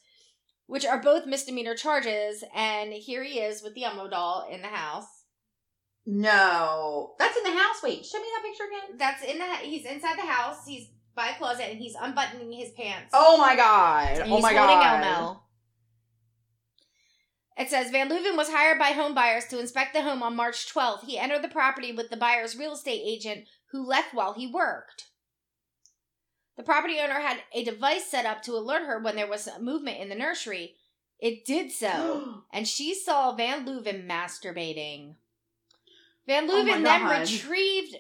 which 0.72 0.86
are 0.86 1.02
both 1.02 1.26
misdemeanor 1.26 1.76
charges. 1.76 2.46
And 2.56 2.94
here 2.94 3.26
he 3.26 3.40
is 3.40 3.62
with 3.62 3.76
the 3.76 3.84
Elmo 3.84 4.10
doll 4.10 4.48
in 4.50 4.62
the 4.62 4.70
house. 4.70 5.26
No, 6.06 7.14
that's 7.20 7.36
in 7.36 7.44
the 7.44 7.60
house. 7.60 7.84
Wait, 7.84 8.06
show 8.06 8.20
me 8.20 8.28
that 8.34 8.44
picture 8.44 8.64
again. 8.64 8.98
That's 8.98 9.22
in 9.22 9.38
the 9.38 9.68
he's 9.68 9.86
inside 9.86 10.18
the 10.18 10.26
house. 10.26 10.66
He's 10.66 10.88
by 11.14 11.28
a 11.28 11.36
closet 11.36 11.68
and 11.70 11.78
he's 11.78 11.96
unbuttoning 12.02 12.54
his 12.54 12.72
pants. 12.72 13.12
Oh 13.14 13.38
my 13.38 13.58
god. 13.58 14.20
And 14.20 14.32
oh 14.32 14.36
he's 14.36 14.42
my 14.42 14.54
holding 14.54 14.78
god. 14.78 15.04
Elmo. 15.04 15.44
It 17.58 17.70
says 17.70 17.92
Van 17.92 18.10
Leuven 18.10 18.38
was 18.38 18.50
hired 18.50 18.80
by 18.80 18.92
home 18.92 19.14
buyers 19.14 19.46
to 19.48 19.60
inspect 19.60 19.94
the 19.94 20.04
home 20.04 20.24
on 20.24 20.38
March 20.38 20.74
12th. 20.74 21.04
He 21.04 21.20
entered 21.20 21.44
the 21.44 21.50
property 21.50 21.92
with 21.92 22.10
the 22.10 22.18
buyer's 22.18 22.58
real 22.58 22.74
estate 22.74 23.04
agent 23.06 23.44
who 23.72 23.86
left 23.86 24.14
while 24.14 24.34
he 24.34 24.48
worked. 24.48 25.11
The 26.62 26.66
property 26.66 27.00
owner 27.00 27.20
had 27.20 27.42
a 27.54 27.64
device 27.64 28.06
set 28.06 28.28
up 28.28 28.44
to 28.44 28.52
alert 28.52 28.86
her 28.86 29.00
when 29.00 29.16
there 29.16 29.28
was 29.28 29.50
movement 29.60 29.98
in 30.00 30.10
the 30.10 30.16
nursery. 30.16 30.76
It 31.18 31.44
did 31.44 31.72
so, 31.72 32.44
and 32.54 32.68
she 32.68 32.94
saw 32.94 33.32
Van 33.32 33.66
Leuven 33.66 34.08
masturbating. 34.08 35.16
Van 36.28 36.48
Oh 36.48 36.54
Leuven 36.54 36.84
then 36.84 37.20
retrieved 37.20 37.96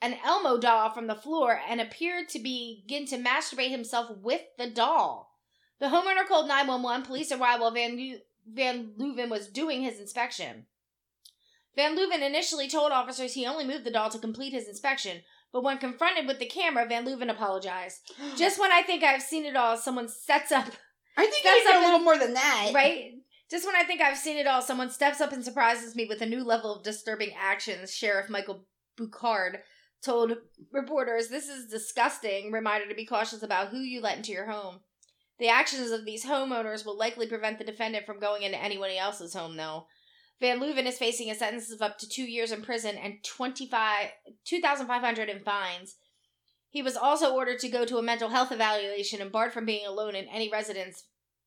an 0.00 0.16
Elmo 0.24 0.56
doll 0.56 0.94
from 0.94 1.08
the 1.08 1.14
floor 1.14 1.60
and 1.68 1.78
appeared 1.78 2.30
to 2.30 2.38
begin 2.38 3.04
to 3.08 3.18
masturbate 3.18 3.70
himself 3.70 4.16
with 4.16 4.40
the 4.56 4.70
doll. 4.70 5.36
The 5.78 5.88
homeowner 5.88 6.26
called 6.26 6.48
911. 6.48 7.04
Police 7.04 7.32
arrived 7.32 7.60
while 7.60 7.70
Van, 7.70 7.98
Lu- 7.98 8.20
Van 8.50 8.94
Leuven 8.96 9.28
was 9.28 9.48
doing 9.48 9.82
his 9.82 10.00
inspection. 10.00 10.64
Van 11.76 11.94
Leuven 11.94 12.22
initially 12.22 12.66
told 12.66 12.92
officers 12.92 13.34
he 13.34 13.44
only 13.44 13.66
moved 13.66 13.84
the 13.84 13.90
doll 13.90 14.08
to 14.08 14.18
complete 14.18 14.54
his 14.54 14.68
inspection, 14.68 15.20
but 15.54 15.62
when 15.62 15.78
confronted 15.78 16.26
with 16.26 16.40
the 16.40 16.46
camera, 16.46 16.84
Van 16.84 17.06
Leuven 17.06 17.30
apologized. 17.30 18.12
Just 18.36 18.60
when 18.60 18.72
I 18.72 18.82
think 18.82 19.04
I've 19.04 19.22
seen 19.22 19.46
it 19.46 19.56
all, 19.56 19.78
someone 19.78 20.08
sets 20.08 20.52
up 20.52 20.66
I 21.16 21.26
think 21.26 21.44
That's 21.44 21.64
did 21.64 21.76
a 21.76 21.80
little 21.80 22.00
more 22.00 22.18
than 22.18 22.34
that. 22.34 22.72
right? 22.74 23.12
Just 23.50 23.66
when 23.66 23.76
I 23.76 23.84
think 23.84 24.00
I've 24.00 24.18
seen 24.18 24.36
it 24.36 24.46
all, 24.46 24.62
someone 24.62 24.90
steps 24.90 25.20
up 25.20 25.32
and 25.32 25.44
surprises 25.44 25.94
me 25.94 26.06
with 26.06 26.20
a 26.22 26.26
new 26.26 26.42
level 26.42 26.74
of 26.74 26.82
disturbing 26.82 27.32
actions. 27.38 27.94
Sheriff 27.94 28.28
Michael 28.28 28.66
Bouchard 28.96 29.60
told 30.02 30.32
reporters, 30.72 31.28
This 31.28 31.48
is 31.48 31.70
disgusting. 31.70 32.50
Reminder 32.50 32.88
to 32.88 32.94
be 32.94 33.06
cautious 33.06 33.42
about 33.42 33.68
who 33.68 33.78
you 33.78 34.00
let 34.00 34.16
into 34.16 34.32
your 34.32 34.50
home. 34.50 34.80
The 35.38 35.48
actions 35.48 35.90
of 35.90 36.04
these 36.04 36.24
homeowners 36.24 36.84
will 36.84 36.98
likely 36.98 37.26
prevent 37.26 37.58
the 37.58 37.64
defendant 37.64 38.06
from 38.06 38.18
going 38.18 38.42
into 38.42 38.60
anyone 38.60 38.90
else's 38.90 39.34
home, 39.34 39.56
though. 39.56 39.86
Van 40.40 40.60
Leuven 40.60 40.86
is 40.86 40.98
facing 40.98 41.30
a 41.30 41.34
sentence 41.34 41.72
of 41.72 41.80
up 41.80 41.98
to 41.98 42.08
two 42.08 42.24
years 42.24 42.52
in 42.52 42.62
prison 42.62 42.96
and 42.96 43.22
25 43.24 44.08
2500 44.44 45.28
in 45.28 45.40
fines. 45.40 45.96
He 46.70 46.82
was 46.82 46.96
also 46.96 47.34
ordered 47.34 47.60
to 47.60 47.68
go 47.68 47.84
to 47.84 47.98
a 47.98 48.02
mental 48.02 48.30
health 48.30 48.50
evaluation 48.50 49.22
and 49.22 49.30
barred 49.30 49.52
from 49.52 49.64
being 49.64 49.86
alone 49.86 50.16
in 50.16 50.26
any 50.26 50.50
residence 50.50 51.04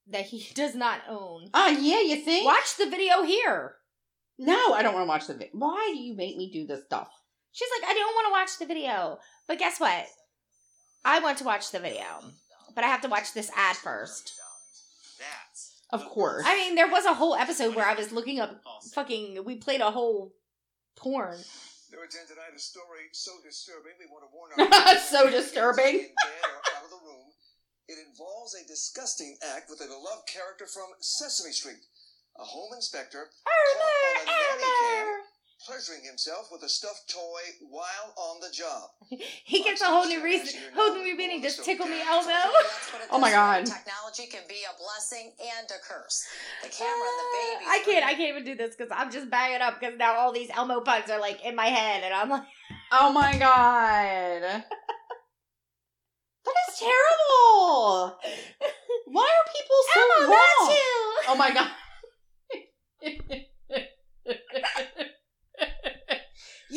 that 0.07 0.27
he 0.27 0.47
does 0.55 0.73
not 0.73 1.01
own. 1.09 1.49
Oh 1.53 1.69
yeah, 1.69 2.01
you 2.01 2.17
think? 2.23 2.45
Watch 2.45 2.77
the 2.77 2.89
video 2.89 3.23
here. 3.23 3.75
No, 4.39 4.73
I 4.73 4.83
don't 4.83 4.93
want 4.93 5.05
to 5.05 5.09
watch 5.09 5.27
the 5.27 5.33
video. 5.33 5.49
Why 5.53 5.91
do 5.93 5.99
you 5.99 6.15
make 6.15 6.37
me 6.37 6.51
do 6.51 6.65
this 6.65 6.85
stuff? 6.85 7.09
She's 7.51 7.69
like, 7.81 7.89
I 7.89 7.93
don't 7.93 8.13
want 8.13 8.27
to 8.27 8.31
watch 8.31 8.59
the 8.59 8.65
video. 8.67 9.17
But 9.47 9.57
guess 9.57 9.79
what? 9.79 10.05
I 11.03 11.19
want 11.19 11.39
to 11.39 11.43
watch 11.43 11.71
the 11.71 11.79
video. 11.79 12.05
But 12.75 12.83
I 12.83 12.87
have 12.87 13.01
to 13.01 13.09
watch 13.09 13.33
this 13.33 13.49
ad 13.55 13.75
first. 13.75 14.33
That's 15.17 15.76
Of 15.91 16.05
course. 16.05 16.43
I 16.45 16.55
mean, 16.55 16.75
there 16.75 16.89
was 16.89 17.05
a 17.05 17.13
whole 17.13 17.35
episode 17.35 17.75
where 17.75 17.85
I 17.85 17.93
was 17.93 18.11
looking 18.11 18.39
up 18.39 18.61
fucking. 18.93 19.43
We 19.45 19.55
played 19.55 19.81
a 19.81 19.91
whole 19.91 20.33
porn. 20.95 21.37
There 21.89 22.03
attend 22.03 22.27
tonight 22.27 22.51
a 22.55 22.59
story 22.59 23.07
so 23.13 23.31
disturbing 23.43 23.95
we 23.95 24.05
want 24.11 24.27
to 24.27 24.31
warn 24.35 24.51
our 24.51 24.97
So 25.07 25.29
disturbing. 25.31 26.03
In 26.03 26.11
bed 26.11 26.43
or 26.43 26.59
out 26.75 26.83
of 26.83 26.89
the 26.91 26.99
room. 26.99 27.31
It 27.87 27.95
involves 28.03 28.53
a 28.55 28.67
disgusting 28.67 29.37
act 29.55 29.69
with 29.69 29.79
a 29.79 29.87
beloved 29.87 30.27
character 30.27 30.67
from 30.67 30.91
Sesame 30.99 31.53
Street. 31.53 31.79
A 32.35 32.43
home 32.43 32.75
inspector 32.75 33.31
caught 33.47 33.79
on 33.79 34.21
a 34.21 34.25
nanny 34.27 34.71
cam 34.83 35.07
pleasuring 35.67 36.01
himself 36.01 36.47
with 36.49 36.63
a 36.63 36.69
stuffed 36.69 37.09
toy 37.09 37.41
while 37.69 38.13
on 38.15 38.39
the 38.39 38.49
job. 38.51 38.89
He 39.43 39.63
gets 39.63 39.81
a 39.81 39.85
whole 39.85 40.05
new 40.05 40.23
reason, 40.23 40.59
whole 40.75 40.93
new 40.95 41.15
meaning. 41.15 41.41
Just 41.41 41.63
tickle 41.63 41.85
me, 41.85 42.01
Elmo. 42.01 42.27
Let's 42.27 42.91
put 42.91 43.01
it 43.01 43.07
Oh 43.11 43.19
my 43.19 43.31
God. 43.31 43.65
Technology 43.65 44.27
can 44.29 44.41
be 44.47 44.59
a 44.63 44.77
blessing 44.77 45.31
and 45.39 45.67
a 45.67 45.79
curse. 45.83 46.25
The 46.63 46.69
camera 46.69 46.93
and 46.93 47.19
the 47.19 47.27
ah, 47.27 47.39
baby. 47.39 47.65
I 47.67 47.83
can't. 47.85 48.05
I 48.05 48.13
can't 48.13 48.29
even 48.29 48.43
do 48.43 48.55
this 48.55 48.75
because 48.75 48.91
I'm 48.95 49.11
just 49.11 49.29
banging 49.29 49.61
up 49.61 49.79
because 49.79 49.97
now 49.97 50.15
all 50.15 50.33
these 50.33 50.49
Elmo 50.53 50.81
puns 50.81 51.09
are 51.09 51.19
like 51.19 51.43
in 51.45 51.55
my 51.55 51.67
head, 51.67 52.03
and 52.03 52.13
I'm 52.13 52.29
like, 52.29 52.43
oh 52.91 53.11
my 53.13 53.31
god. 53.37 54.41
That 56.45 56.55
is 56.69 56.79
terrible. 56.79 58.17
Why 59.07 59.27
are 59.27 59.47
people 59.55 59.79
so 59.93 59.99
Elmo, 60.01 60.31
wrong? 60.31 60.45
that's 60.59 60.77
you. 60.77 61.15
Oh 61.29 61.35
my 61.37 61.53
god. 61.53 63.47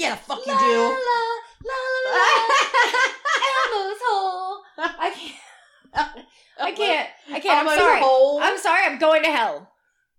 Yeah, 0.01 0.15
the 0.15 0.21
fuck 0.23 0.39
you 0.39 0.45
do. 0.47 0.53
La, 0.53 0.89
la, 0.89 1.21
la, 1.65 1.77
la, 2.07 2.17
Elmo's 3.53 4.01
hole. 4.03 4.63
I 4.79 5.11
can't. 5.15 6.27
I 6.59 6.73
can't. 6.73 7.09
I 7.31 7.41
can't. 7.41 7.69
I'm 7.69 7.79
sorry. 7.79 8.01
hole. 8.01 8.41
I'm 8.43 8.59
sorry. 8.59 8.83
I'm 8.87 8.99
going 8.99 9.23
to 9.23 9.31
hell. 9.31 9.71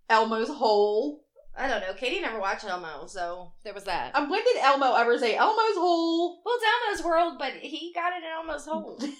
Elmo's 0.08 0.48
hole. 0.48 1.24
I 1.56 1.68
don't 1.68 1.80
know. 1.80 1.92
Katie 1.94 2.20
never 2.20 2.38
watched 2.40 2.64
Elmo, 2.64 3.06
so 3.06 3.52
there 3.64 3.74
was 3.74 3.84
that. 3.84 4.14
Um, 4.14 4.30
when 4.30 4.42
did 4.44 4.56
Elmo 4.58 4.94
ever 4.94 5.18
say 5.18 5.34
Elmo's 5.36 5.76
hole? 5.76 6.40
well, 6.44 6.54
it's 6.56 6.64
Elmo's 6.64 7.04
world, 7.04 7.34
but 7.38 7.52
he 7.54 7.92
got 7.94 8.12
it 8.12 8.22
in 8.24 8.30
Elmo's 8.30 8.64
hole. 8.64 8.98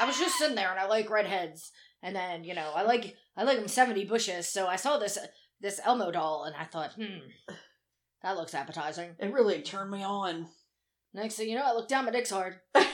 I 0.00 0.06
was 0.06 0.18
just 0.18 0.38
sitting 0.38 0.56
there, 0.56 0.70
and 0.70 0.80
I 0.80 0.86
like 0.86 1.10
redheads, 1.10 1.70
and 2.02 2.16
then 2.16 2.44
you 2.44 2.54
know, 2.54 2.72
I 2.74 2.82
like 2.82 3.14
I 3.36 3.42
like 3.42 3.58
them 3.58 3.68
seventy 3.68 4.04
bushes. 4.04 4.48
So 4.48 4.66
I 4.66 4.76
saw 4.76 4.98
this 4.98 5.18
this 5.60 5.80
Elmo 5.84 6.10
doll, 6.10 6.44
and 6.44 6.56
I 6.56 6.64
thought, 6.64 6.92
hmm, 6.92 7.18
that 8.24 8.36
looks 8.36 8.54
appetizing. 8.54 9.10
It 9.20 9.32
really 9.32 9.62
turned 9.62 9.92
me 9.92 10.02
on. 10.02 10.48
Next 11.12 11.36
thing 11.36 11.48
you 11.48 11.54
know, 11.54 11.64
I 11.64 11.74
look 11.74 11.88
down, 11.88 12.06
my 12.06 12.10
dick's 12.10 12.30
hard. 12.30 12.56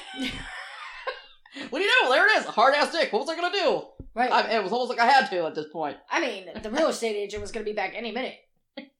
What 1.70 1.80
do 1.80 1.84
you 1.84 2.02
know? 2.02 2.12
There 2.12 2.26
it 2.26 2.38
is. 2.38 2.46
A 2.46 2.52
hard 2.52 2.74
ass 2.74 2.92
dick. 2.92 3.12
What 3.12 3.20
was 3.20 3.28
I 3.28 3.34
gonna 3.34 3.52
do? 3.52 3.82
Right. 4.14 4.30
I, 4.30 4.56
it 4.56 4.62
was 4.62 4.72
almost 4.72 4.90
like 4.90 5.00
I 5.00 5.10
had 5.10 5.28
to 5.30 5.46
at 5.46 5.54
this 5.54 5.66
point. 5.72 5.96
I 6.08 6.20
mean, 6.20 6.46
the 6.62 6.70
real 6.70 6.88
estate 6.88 7.16
agent 7.16 7.42
was 7.42 7.52
going 7.52 7.64
to 7.64 7.70
be 7.70 7.74
back 7.74 7.92
any 7.94 8.12
minute. 8.12 8.34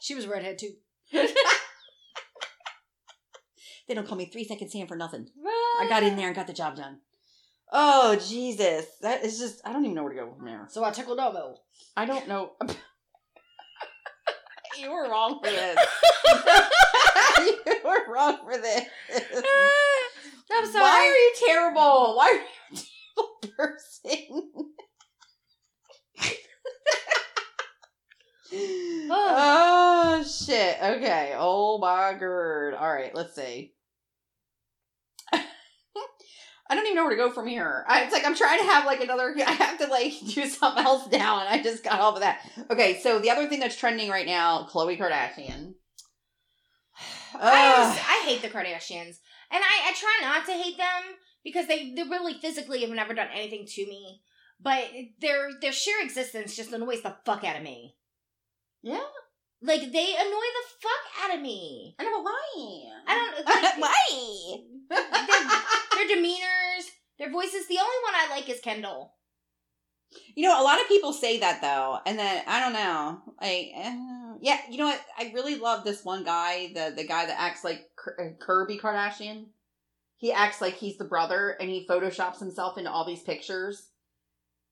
She 0.00 0.14
was 0.14 0.26
a 0.26 0.28
redhead 0.28 0.58
too. 0.58 0.72
They 3.88 3.94
don't 3.94 4.06
call 4.06 4.18
me 4.18 4.26
three 4.26 4.44
second 4.44 4.68
Sam 4.68 4.86
for 4.86 4.96
nothing. 4.96 5.28
I 5.80 5.86
got 5.88 6.02
in 6.02 6.16
there 6.16 6.26
and 6.26 6.36
got 6.36 6.46
the 6.46 6.52
job 6.52 6.76
done. 6.76 6.98
Oh 7.72 8.16
Jesus, 8.16 8.86
that 9.00 9.24
is 9.24 9.38
just 9.38 9.60
I 9.64 9.72
don't 9.72 9.84
even 9.84 9.94
know 9.94 10.04
where 10.04 10.12
to 10.12 10.18
go 10.18 10.34
from 10.36 10.44
there. 10.44 10.66
So 10.68 10.84
I 10.84 10.90
tickled 10.90 11.18
elbow. 11.18 11.56
I 11.96 12.04
don't 12.04 12.28
know. 12.28 12.52
You 14.78 14.90
were 14.90 15.08
wrong 15.08 15.40
for 15.42 15.50
this. 15.50 15.78
you 17.38 17.76
were 17.84 18.12
wrong 18.12 18.38
for 18.44 18.58
this. 18.58 18.84
I'm 20.52 20.66
sorry. 20.66 20.82
Why 20.82 21.06
are 21.06 21.14
you 21.14 21.32
terrible? 21.46 22.16
Why 22.16 22.28
are 22.28 22.34
you 22.34 22.44
a 22.72 22.82
terrible 23.16 23.56
person? 23.56 24.50
Oh. 29.10 30.20
oh 30.20 30.24
shit. 30.24 30.76
Okay. 30.80 31.34
Oh 31.36 31.78
my 31.78 32.12
god. 32.12 32.74
All 32.74 32.92
right, 32.92 33.12
let's 33.14 33.34
see. 33.34 33.74
I 36.68 36.74
don't 36.74 36.84
even 36.86 36.96
know 36.96 37.04
where 37.04 37.16
to 37.16 37.22
go 37.22 37.30
from 37.30 37.46
here. 37.46 37.84
I, 37.88 38.02
it's 38.02 38.12
like 38.12 38.26
I'm 38.26 38.34
trying 38.34 38.58
to 38.58 38.64
have 38.66 38.84
like 38.86 39.00
another. 39.00 39.34
I 39.46 39.52
have 39.52 39.78
to 39.78 39.86
like 39.86 40.12
do 40.34 40.46
something 40.46 40.84
else 40.84 41.08
now, 41.10 41.40
and 41.40 41.48
I 41.48 41.62
just 41.62 41.84
got 41.84 42.00
off 42.00 42.14
of 42.14 42.20
that. 42.20 42.40
Okay, 42.70 42.98
so 43.00 43.18
the 43.18 43.30
other 43.30 43.48
thing 43.48 43.60
that's 43.60 43.76
trending 43.76 44.10
right 44.10 44.26
now, 44.26 44.66
Khloe 44.70 44.98
Kardashian. 44.98 45.74
I, 47.34 47.94
just- 47.94 48.08
I 48.08 48.22
hate 48.26 48.42
the 48.42 48.48
Kardashians, 48.48 49.18
and 49.50 49.62
I, 49.62 49.90
I 49.90 49.92
try 49.94 50.18
not 50.22 50.46
to 50.46 50.52
hate 50.52 50.76
them 50.76 51.02
because 51.44 51.66
they 51.66 51.92
they 51.94 52.02
really 52.02 52.34
physically 52.34 52.80
have 52.80 52.90
never 52.90 53.14
done 53.14 53.28
anything 53.32 53.66
to 53.66 53.86
me. 53.86 54.22
But 54.60 54.84
their 55.20 55.50
their 55.60 55.72
sheer 55.72 55.96
existence 56.02 56.56
just 56.56 56.72
annoys 56.72 57.02
the 57.02 57.14
fuck 57.24 57.44
out 57.44 57.56
of 57.56 57.62
me. 57.62 57.94
yeah, 58.82 59.00
Like 59.62 59.80
they 59.92 60.14
annoy 60.14 60.48
the 60.56 60.66
fuck 60.80 61.24
out 61.24 61.34
of 61.34 61.40
me. 61.40 61.94
I 61.98 62.04
don't 62.04 62.12
know, 62.12 62.22
why? 62.22 62.82
I 63.06 63.14
don't 63.14 63.46
like, 63.46 63.78
why? 63.78 64.58
their 65.96 66.16
demeanors, 66.16 66.84
their 67.18 67.30
voices. 67.30 67.66
The 67.66 67.78
only 67.78 67.96
one 68.04 68.14
I 68.14 68.28
like 68.30 68.48
is 68.48 68.60
Kendall. 68.60 69.14
You 70.34 70.46
know, 70.46 70.60
a 70.60 70.62
lot 70.62 70.80
of 70.80 70.88
people 70.88 71.12
say 71.12 71.40
that 71.40 71.60
though, 71.60 71.98
and 72.06 72.18
then 72.18 72.42
I 72.46 72.60
don't 72.60 72.72
know. 72.72 73.20
Like, 73.40 73.72
uh, 73.76 74.36
yeah, 74.40 74.60
you 74.70 74.78
know 74.78 74.86
what? 74.86 75.00
I 75.18 75.32
really 75.34 75.56
love 75.56 75.84
this 75.84 76.04
one 76.04 76.24
guy, 76.24 76.72
the 76.74 76.92
the 76.94 77.06
guy 77.06 77.26
that 77.26 77.40
acts 77.40 77.64
like 77.64 77.86
uh, 78.18 78.30
Kirby 78.38 78.78
Kardashian. 78.78 79.46
He 80.18 80.32
acts 80.32 80.60
like 80.60 80.74
he's 80.74 80.96
the 80.96 81.04
brother, 81.04 81.56
and 81.60 81.68
he 81.68 81.86
photoshops 81.88 82.38
himself 82.38 82.78
into 82.78 82.90
all 82.90 83.06
these 83.06 83.22
pictures. 83.22 83.88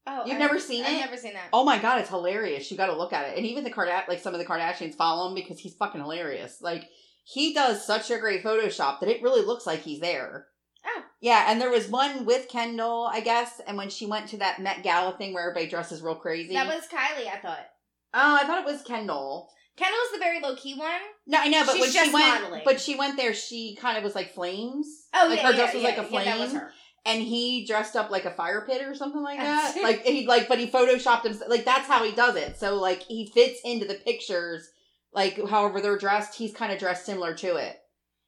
Oh, 0.06 0.24
You've 0.26 0.36
I- 0.36 0.38
never 0.38 0.58
seen 0.60 0.84
it? 0.84 0.88
I've 0.88 1.00
never 1.00 1.16
seen 1.16 1.32
that. 1.34 1.48
Oh 1.52 1.64
my 1.64 1.78
god, 1.78 2.00
it's 2.00 2.10
hilarious! 2.10 2.70
You 2.70 2.76
got 2.76 2.86
to 2.86 2.96
look 2.96 3.12
at 3.12 3.28
it, 3.30 3.36
and 3.38 3.46
even 3.46 3.64
the 3.64 3.70
Kardashian, 3.70 4.08
like 4.08 4.20
some 4.20 4.34
of 4.34 4.38
the 4.40 4.46
Kardashians 4.46 4.94
follow 4.94 5.28
him 5.28 5.34
because 5.34 5.58
he's 5.58 5.74
fucking 5.74 6.00
hilarious. 6.00 6.58
Like 6.60 6.88
he 7.24 7.54
does 7.54 7.86
such 7.86 8.10
a 8.10 8.18
great 8.18 8.44
Photoshop 8.44 9.00
that 9.00 9.08
it 9.08 9.22
really 9.22 9.44
looks 9.44 9.66
like 9.66 9.80
he's 9.80 10.00
there. 10.00 10.46
Oh. 10.86 11.02
Yeah, 11.20 11.46
and 11.48 11.58
there 11.58 11.70
was 11.70 11.88
one 11.88 12.26
with 12.26 12.48
Kendall, 12.48 13.08
I 13.10 13.20
guess, 13.20 13.60
and 13.66 13.78
when 13.78 13.88
she 13.88 14.04
went 14.04 14.28
to 14.28 14.36
that 14.38 14.60
Met 14.60 14.82
Gala 14.82 15.16
thing 15.16 15.32
where 15.32 15.48
everybody 15.48 15.70
dresses 15.70 16.02
real 16.02 16.14
crazy. 16.16 16.52
That 16.52 16.66
was 16.66 16.84
Kylie, 16.86 17.26
I 17.32 17.38
thought. 17.40 17.66
Oh, 18.12 18.38
I 18.42 18.44
thought 18.46 18.60
it 18.60 18.70
was 18.70 18.82
Kendall. 18.82 19.48
Kendall's 19.76 20.12
the 20.12 20.18
very 20.18 20.40
low 20.40 20.54
key 20.54 20.74
one. 20.74 20.90
No, 21.26 21.38
I 21.40 21.48
know, 21.48 21.64
but 21.64 21.72
She's 21.76 21.80
when 21.94 22.04
she 22.06 22.12
went, 22.12 22.42
modeling. 22.42 22.62
but 22.66 22.80
she 22.80 22.94
went 22.96 23.16
there, 23.16 23.32
she 23.32 23.74
kind 23.80 23.96
of 23.96 24.04
was 24.04 24.14
like 24.14 24.34
flames. 24.34 25.06
Oh 25.14 25.26
like 25.28 25.38
yeah, 25.38 25.46
her 25.46 25.50
yeah, 25.52 25.56
dress 25.56 25.74
was 25.74 25.82
yeah, 25.82 25.88
like 25.88 25.98
a 25.98 26.02
yeah, 26.02 26.08
flame, 26.08 26.24
that 26.26 26.38
was 26.38 26.52
her. 26.52 26.70
And 27.06 27.22
he 27.22 27.66
dressed 27.66 27.96
up 27.96 28.10
like 28.10 28.24
a 28.24 28.30
fire 28.30 28.64
pit 28.66 28.82
or 28.86 28.94
something 28.94 29.22
like 29.22 29.38
that. 29.38 29.76
like 29.82 30.04
he 30.04 30.26
like, 30.26 30.48
but 30.48 30.58
he 30.58 30.66
photoshopped 30.66 31.24
himself. 31.24 31.50
Like 31.50 31.64
that's 31.64 31.88
how 31.88 32.02
he 32.04 32.12
does 32.12 32.36
it. 32.36 32.58
So 32.58 32.76
like 32.76 33.02
he 33.02 33.26
fits 33.26 33.60
into 33.64 33.86
the 33.86 33.94
pictures. 33.94 34.70
Like 35.12 35.38
however 35.48 35.80
they're 35.80 35.98
dressed, 35.98 36.36
he's 36.36 36.54
kind 36.54 36.72
of 36.72 36.78
dressed 36.78 37.06
similar 37.06 37.34
to 37.34 37.56
it. 37.56 37.76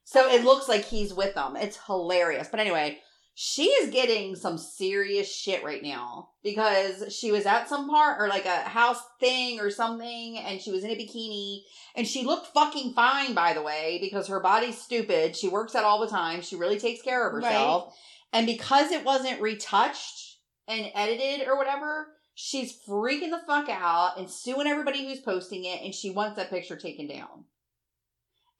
So 0.04 0.28
it 0.28 0.44
looks 0.44 0.68
like 0.68 0.84
he's 0.84 1.12
with 1.12 1.34
them. 1.34 1.56
It's 1.56 1.78
hilarious. 1.86 2.48
But 2.48 2.60
anyway, 2.60 2.98
she 3.34 3.64
is 3.64 3.90
getting 3.90 4.34
some 4.34 4.56
serious 4.56 5.30
shit 5.30 5.64
right 5.64 5.82
now 5.82 6.30
because 6.42 7.12
she 7.14 7.32
was 7.32 7.44
at 7.44 7.68
some 7.68 7.88
part 7.90 8.20
or 8.20 8.28
like 8.28 8.46
a 8.46 8.62
house 8.62 9.02
thing 9.20 9.60
or 9.60 9.70
something 9.70 10.38
and 10.38 10.58
she 10.58 10.70
was 10.70 10.84
in 10.84 10.90
a 10.90 10.94
bikini 10.96 11.58
and 11.96 12.06
she 12.06 12.24
looked 12.24 12.46
fucking 12.54 12.94
fine 12.94 13.34
by 13.34 13.52
the 13.52 13.60
way 13.60 13.98
because 14.00 14.28
her 14.28 14.40
body's 14.40 14.80
stupid. 14.80 15.36
She 15.36 15.48
works 15.48 15.74
out 15.74 15.84
all 15.84 16.00
the 16.00 16.08
time. 16.08 16.40
She 16.40 16.56
really 16.56 16.78
takes 16.78 17.02
care 17.02 17.26
of 17.26 17.32
herself. 17.34 17.94
And 18.32 18.46
because 18.46 18.90
it 18.90 19.04
wasn't 19.04 19.40
retouched 19.40 20.38
and 20.68 20.90
edited 20.94 21.46
or 21.46 21.56
whatever, 21.56 22.08
she's 22.34 22.78
freaking 22.86 23.30
the 23.30 23.40
fuck 23.46 23.68
out 23.68 24.18
and 24.18 24.30
suing 24.30 24.66
everybody 24.66 25.06
who's 25.06 25.20
posting 25.20 25.64
it 25.64 25.82
and 25.82 25.94
she 25.94 26.10
wants 26.10 26.36
that 26.36 26.50
picture 26.50 26.76
taken 26.76 27.08
down. 27.08 27.44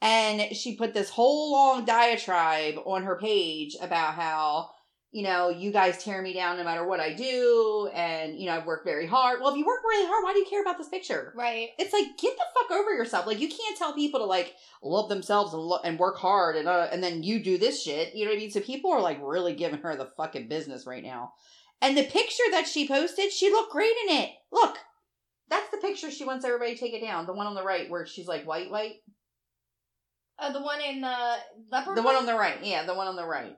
And 0.00 0.54
she 0.56 0.76
put 0.76 0.94
this 0.94 1.10
whole 1.10 1.52
long 1.52 1.84
diatribe 1.84 2.76
on 2.84 3.02
her 3.04 3.16
page 3.16 3.76
about 3.80 4.14
how, 4.14 4.70
you 5.16 5.22
know, 5.22 5.48
you 5.48 5.72
guys 5.72 6.04
tear 6.04 6.20
me 6.20 6.34
down 6.34 6.58
no 6.58 6.64
matter 6.64 6.86
what 6.86 7.00
I 7.00 7.14
do. 7.14 7.88
And, 7.94 8.38
you 8.38 8.44
know, 8.44 8.54
I've 8.54 8.66
worked 8.66 8.84
very 8.84 9.06
hard. 9.06 9.40
Well, 9.40 9.50
if 9.50 9.56
you 9.56 9.64
work 9.64 9.80
really 9.82 10.06
hard, 10.06 10.22
why 10.22 10.34
do 10.34 10.40
you 10.40 10.44
care 10.44 10.60
about 10.60 10.76
this 10.76 10.90
picture? 10.90 11.32
Right. 11.34 11.70
It's 11.78 11.94
like 11.94 12.18
get 12.18 12.36
the 12.36 12.44
fuck 12.52 12.70
over 12.70 12.92
yourself. 12.92 13.26
Like 13.26 13.40
you 13.40 13.48
can't 13.48 13.78
tell 13.78 13.94
people 13.94 14.20
to 14.20 14.26
like 14.26 14.52
love 14.82 15.08
themselves 15.08 15.54
and 15.54 15.62
lo- 15.62 15.80
and 15.82 15.98
work 15.98 16.18
hard 16.18 16.54
and 16.56 16.68
uh, 16.68 16.88
and 16.92 17.02
then 17.02 17.22
you 17.22 17.42
do 17.42 17.56
this 17.56 17.82
shit. 17.82 18.14
You 18.14 18.26
know 18.26 18.32
what 18.32 18.36
I 18.36 18.40
mean? 18.40 18.50
So 18.50 18.60
people 18.60 18.92
are 18.92 19.00
like 19.00 19.18
really 19.22 19.54
giving 19.54 19.80
her 19.80 19.96
the 19.96 20.10
fucking 20.18 20.48
business 20.48 20.86
right 20.86 21.02
now. 21.02 21.32
And 21.80 21.96
the 21.96 22.04
picture 22.04 22.50
that 22.50 22.66
she 22.66 22.86
posted, 22.86 23.32
she 23.32 23.48
looked 23.48 23.72
great 23.72 23.94
in 24.06 24.16
it. 24.16 24.32
Look, 24.52 24.76
that's 25.48 25.70
the 25.70 25.78
picture 25.78 26.10
she 26.10 26.26
wants 26.26 26.44
everybody 26.44 26.74
to 26.74 26.78
take 26.78 26.92
it 26.92 27.00
down. 27.00 27.24
The 27.24 27.32
one 27.32 27.46
on 27.46 27.54
the 27.54 27.64
right 27.64 27.88
where 27.88 28.04
she's 28.04 28.28
like 28.28 28.46
white, 28.46 28.70
white. 28.70 28.96
Uh, 30.38 30.52
the 30.52 30.60
one 30.60 30.82
in 30.82 31.00
the 31.00 31.36
leopard. 31.72 31.96
The 31.96 32.02
one 32.02 32.16
on 32.16 32.26
the 32.26 32.36
right, 32.36 32.58
yeah, 32.62 32.84
the 32.84 32.92
one 32.92 33.06
on 33.06 33.16
the 33.16 33.24
right. 33.24 33.56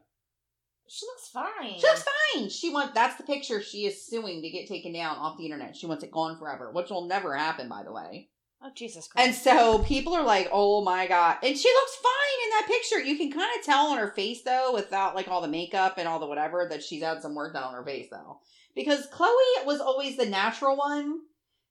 She 0.89 1.07
looks 1.07 1.29
fine. 1.29 1.79
She 1.79 1.87
looks 1.87 2.05
fine. 2.35 2.49
She 2.49 2.71
wants 2.71 2.95
that's 2.95 3.17
the 3.17 3.23
picture 3.25 3.61
she 3.63 3.85
is 3.87 4.07
suing 4.07 4.43
to 4.43 4.51
get 4.51 4.69
taken 4.69 4.93
down 4.93 5.17
off 5.17 5.37
the 5.39 5.45
internet. 5.45 5.77
She 5.77 5.87
wants 5.87 6.03
it 6.05 6.11
gone 6.11 6.39
forever, 6.39 6.71
which 6.73 6.91
will 6.91 7.07
never 7.07 7.37
happen, 7.37 7.69
by 7.69 7.83
the 7.83 7.93
way. 7.93 8.29
Oh 8.63 8.71
Jesus 8.75 9.07
Christ. 9.07 9.27
And 9.27 9.37
so 9.37 9.79
people 9.85 10.15
are 10.15 10.25
like, 10.25 10.49
"Oh 10.53 10.83
my 10.83 11.07
god!" 11.07 11.37
And 11.45 11.57
she 11.57 11.69
looks 11.69 11.97
fine 11.97 12.45
in 12.45 12.51
that 12.51 12.67
picture. 12.67 12.99
You 13.01 13.17
can 13.17 13.31
kind 13.31 13.51
of 13.59 13.65
tell 13.65 13.87
on 13.89 13.99
her 13.99 14.11
face 14.13 14.43
though, 14.43 14.73
without 14.75 15.15
like 15.15 15.29
all 15.29 15.41
the 15.41 15.47
makeup 15.49 15.95
and 15.99 16.09
all 16.09 16.19
the 16.19 16.27
whatever, 16.27 16.67
that 16.71 16.83
she's 16.83 17.03
had 17.03 17.23
some 17.23 17.35
work 17.37 17.53
done 17.55 17.63
on 17.63 17.75
her 17.75 17.85
face 17.85 18.09
though. 18.11 18.41
Because 18.75 19.07
Khloe 19.11 19.65
was 19.67 19.81
always 19.81 20.17
the 20.17 20.27
natural 20.27 20.77
one, 20.77 21.19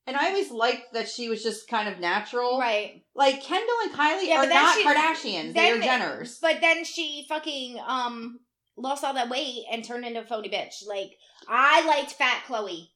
and 0.05 0.15
I 0.15 0.28
always 0.30 0.49
liked 0.51 0.93
that 0.93 1.09
she 1.09 1.28
was 1.28 1.43
just 1.43 1.68
kind 1.68 1.89
of 1.89 1.99
natural. 1.99 2.57
right. 2.59 3.03
Like 3.15 3.41
Kendall 3.43 3.76
and 3.84 3.91
Kylie 3.93 4.28
Yeah, 4.28 4.43
are 4.43 4.47
not 4.47 4.76
she- 4.78 4.86
Kardashians; 4.86 5.53
they 5.55 5.72
are 5.72 5.78
Jenners. 5.80 6.39
But 6.41 6.61
then 6.61 6.86
she 6.86 7.26
fucking 7.28 7.80
um 7.86 8.39
lost 8.78 9.03
all 9.03 9.13
that 9.15 9.30
weight 9.30 9.65
and 9.71 9.84
turned 9.84 10.05
into 10.05 10.21
a 10.21 10.23
phony 10.23 10.49
bitch. 10.49 10.88
Like 10.88 11.17
I 11.47 11.86
liked 11.86 12.13
fat 12.13 12.43
Khloe. 12.47 12.89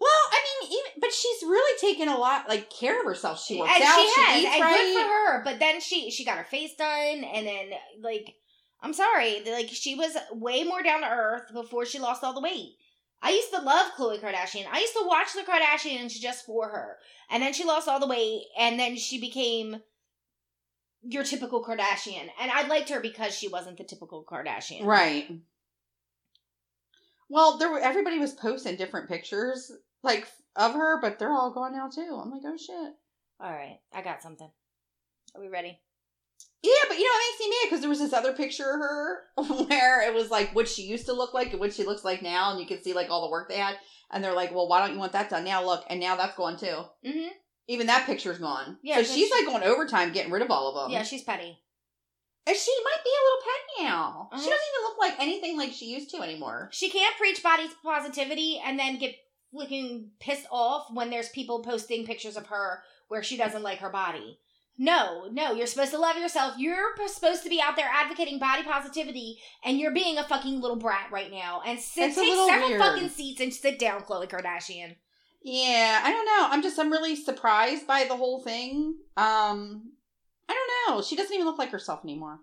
Well, 0.00 0.10
I 0.32 0.40
mean, 0.62 0.72
even 0.72 1.00
but 1.00 1.12
she's 1.12 1.42
really 1.42 1.78
taken 1.78 2.08
a 2.08 2.18
lot 2.18 2.48
like 2.48 2.70
care 2.70 2.98
of 2.98 3.06
herself. 3.06 3.44
She 3.44 3.58
works 3.58 3.72
and 3.74 3.84
out. 3.84 3.96
she 3.96 4.20
has, 4.20 4.42
eats 4.42 4.54
and 4.54 4.62
right. 4.62 4.76
good 4.76 4.94
for 4.94 5.08
her. 5.08 5.44
But 5.44 5.58
then 5.58 5.80
she 5.80 6.10
she 6.10 6.24
got 6.24 6.38
her 6.38 6.44
face 6.44 6.74
done, 6.74 7.24
and 7.24 7.46
then 7.46 7.70
like 8.00 8.34
I'm 8.82 8.94
sorry, 8.94 9.42
like 9.44 9.68
she 9.68 9.94
was 9.94 10.16
way 10.32 10.64
more 10.64 10.82
down 10.82 11.02
to 11.02 11.08
earth 11.08 11.52
before 11.52 11.84
she 11.84 11.98
lost 11.98 12.24
all 12.24 12.34
the 12.34 12.40
weight. 12.40 12.76
I 13.22 13.32
used 13.32 13.50
to 13.50 13.60
love 13.60 13.92
Khloe 13.98 14.18
Kardashian. 14.18 14.64
I 14.72 14.80
used 14.80 14.94
to 14.94 15.06
watch 15.06 15.34
the 15.34 15.42
Kardashians 15.42 16.18
just 16.18 16.46
for 16.46 16.68
her, 16.68 16.96
and 17.28 17.42
then 17.42 17.52
she 17.52 17.64
lost 17.64 17.86
all 17.86 18.00
the 18.00 18.06
weight, 18.06 18.44
and 18.58 18.80
then 18.80 18.96
she 18.96 19.20
became 19.20 19.82
your 21.02 21.24
typical 21.24 21.64
Kardashian, 21.64 22.28
and 22.40 22.50
I 22.50 22.66
liked 22.66 22.90
her 22.90 23.00
because 23.00 23.36
she 23.36 23.48
wasn't 23.48 23.78
the 23.78 23.84
typical 23.84 24.24
Kardashian. 24.24 24.84
Right. 24.84 25.30
Well, 27.28 27.58
there 27.58 27.70
were 27.70 27.78
everybody 27.78 28.18
was 28.18 28.32
posting 28.32 28.76
different 28.76 29.08
pictures 29.08 29.70
like 30.02 30.26
of 30.56 30.74
her, 30.74 31.00
but 31.00 31.18
they're 31.18 31.32
all 31.32 31.52
gone 31.52 31.72
now 31.72 31.88
too. 31.88 32.20
I'm 32.22 32.30
like, 32.30 32.42
oh 32.44 32.56
shit. 32.56 32.94
All 33.40 33.50
right, 33.50 33.78
I 33.94 34.02
got 34.02 34.22
something. 34.22 34.50
Are 35.34 35.40
we 35.40 35.48
ready? 35.48 35.78
Yeah, 36.62 36.72
but 36.88 36.98
you 36.98 37.04
know 37.04 37.10
it 37.10 37.30
makes 37.30 37.40
me 37.40 37.48
mad 37.48 37.66
because 37.66 37.80
there 37.80 37.88
was 37.88 37.98
this 38.00 38.12
other 38.12 38.34
picture 38.34 38.70
of 38.70 38.80
her 38.80 39.64
where 39.68 40.06
it 40.06 40.12
was 40.12 40.30
like 40.30 40.54
what 40.54 40.68
she 40.68 40.82
used 40.82 41.06
to 41.06 41.14
look 41.14 41.32
like 41.32 41.52
and 41.52 41.60
what 41.60 41.72
she 41.72 41.84
looks 41.84 42.04
like 42.04 42.20
now, 42.20 42.50
and 42.50 42.60
you 42.60 42.66
can 42.66 42.82
see 42.82 42.92
like 42.92 43.08
all 43.08 43.22
the 43.22 43.30
work 43.30 43.48
they 43.48 43.56
had, 43.56 43.76
and 44.10 44.22
they're 44.22 44.34
like, 44.34 44.54
well, 44.54 44.68
why 44.68 44.80
don't 44.80 44.92
you 44.92 44.98
want 44.98 45.12
that 45.12 45.30
done 45.30 45.44
now? 45.44 45.64
Look, 45.64 45.84
and 45.88 46.00
now 46.00 46.16
that's 46.16 46.36
gone 46.36 46.58
too. 46.58 46.82
Mm-hmm. 47.06 47.28
Even 47.70 47.86
that 47.86 48.04
picture's 48.04 48.38
gone. 48.38 48.78
Yeah, 48.82 48.96
so 48.96 49.02
she's 49.04 49.28
she- 49.28 49.34
like 49.34 49.46
going 49.46 49.62
overtime 49.62 50.12
getting 50.12 50.32
rid 50.32 50.42
of 50.42 50.50
all 50.50 50.68
of 50.68 50.74
them. 50.74 50.92
Yeah, 50.92 51.04
she's 51.04 51.22
petty. 51.22 51.56
and 52.46 52.56
she 52.56 52.74
might 52.84 53.04
be 53.04 53.10
a 53.10 53.24
little 53.24 53.42
petty 53.44 53.88
now. 53.88 54.28
Uh-huh. 54.32 54.42
She 54.42 54.50
doesn't 54.50 54.66
even 54.74 54.88
look 54.88 54.98
like 54.98 55.14
anything 55.20 55.56
like 55.56 55.72
she 55.72 55.86
used 55.86 56.10
to 56.10 56.20
anymore. 56.20 56.68
She 56.72 56.90
can't 56.90 57.16
preach 57.16 57.42
body 57.44 57.68
positivity 57.84 58.60
and 58.64 58.76
then 58.76 58.98
get 58.98 59.14
flicking 59.52 60.10
pissed 60.18 60.46
off 60.50 60.88
when 60.92 61.10
there's 61.10 61.28
people 61.28 61.62
posting 61.62 62.04
pictures 62.06 62.36
of 62.36 62.46
her 62.48 62.82
where 63.06 63.22
she 63.22 63.36
doesn't 63.36 63.62
like 63.62 63.78
her 63.78 63.90
body. 63.90 64.40
No, 64.76 65.28
no, 65.30 65.52
you're 65.52 65.66
supposed 65.66 65.90
to 65.92 65.98
love 65.98 66.16
yourself. 66.16 66.54
You're 66.58 66.96
supposed 67.06 67.42
to 67.44 67.50
be 67.50 67.60
out 67.60 67.76
there 67.76 67.90
advocating 67.92 68.38
body 68.38 68.62
positivity, 68.62 69.38
and 69.64 69.78
you're 69.78 69.92
being 69.92 70.16
a 70.16 70.24
fucking 70.24 70.60
little 70.60 70.78
brat 70.78 71.08
right 71.12 71.30
now. 71.30 71.60
And 71.66 71.78
sit, 71.78 72.14
take 72.14 72.34
several 72.34 72.68
weird. 72.70 72.80
fucking 72.80 73.08
seats 73.10 73.40
and 73.42 73.52
sit 73.52 73.78
down, 73.78 74.00
Khloe 74.02 74.28
Kardashian. 74.28 74.96
Yeah, 75.42 76.00
I 76.04 76.10
don't 76.12 76.26
know. 76.26 76.48
I'm 76.50 76.62
just 76.62 76.78
I'm 76.78 76.90
really 76.92 77.16
surprised 77.16 77.86
by 77.86 78.04
the 78.04 78.16
whole 78.16 78.42
thing. 78.42 78.96
Um 79.16 79.92
I 80.48 80.54
don't 80.86 80.96
know. 80.96 81.02
She 81.02 81.16
doesn't 81.16 81.32
even 81.34 81.46
look 81.46 81.58
like 81.58 81.70
herself 81.70 82.00
anymore. 82.04 82.40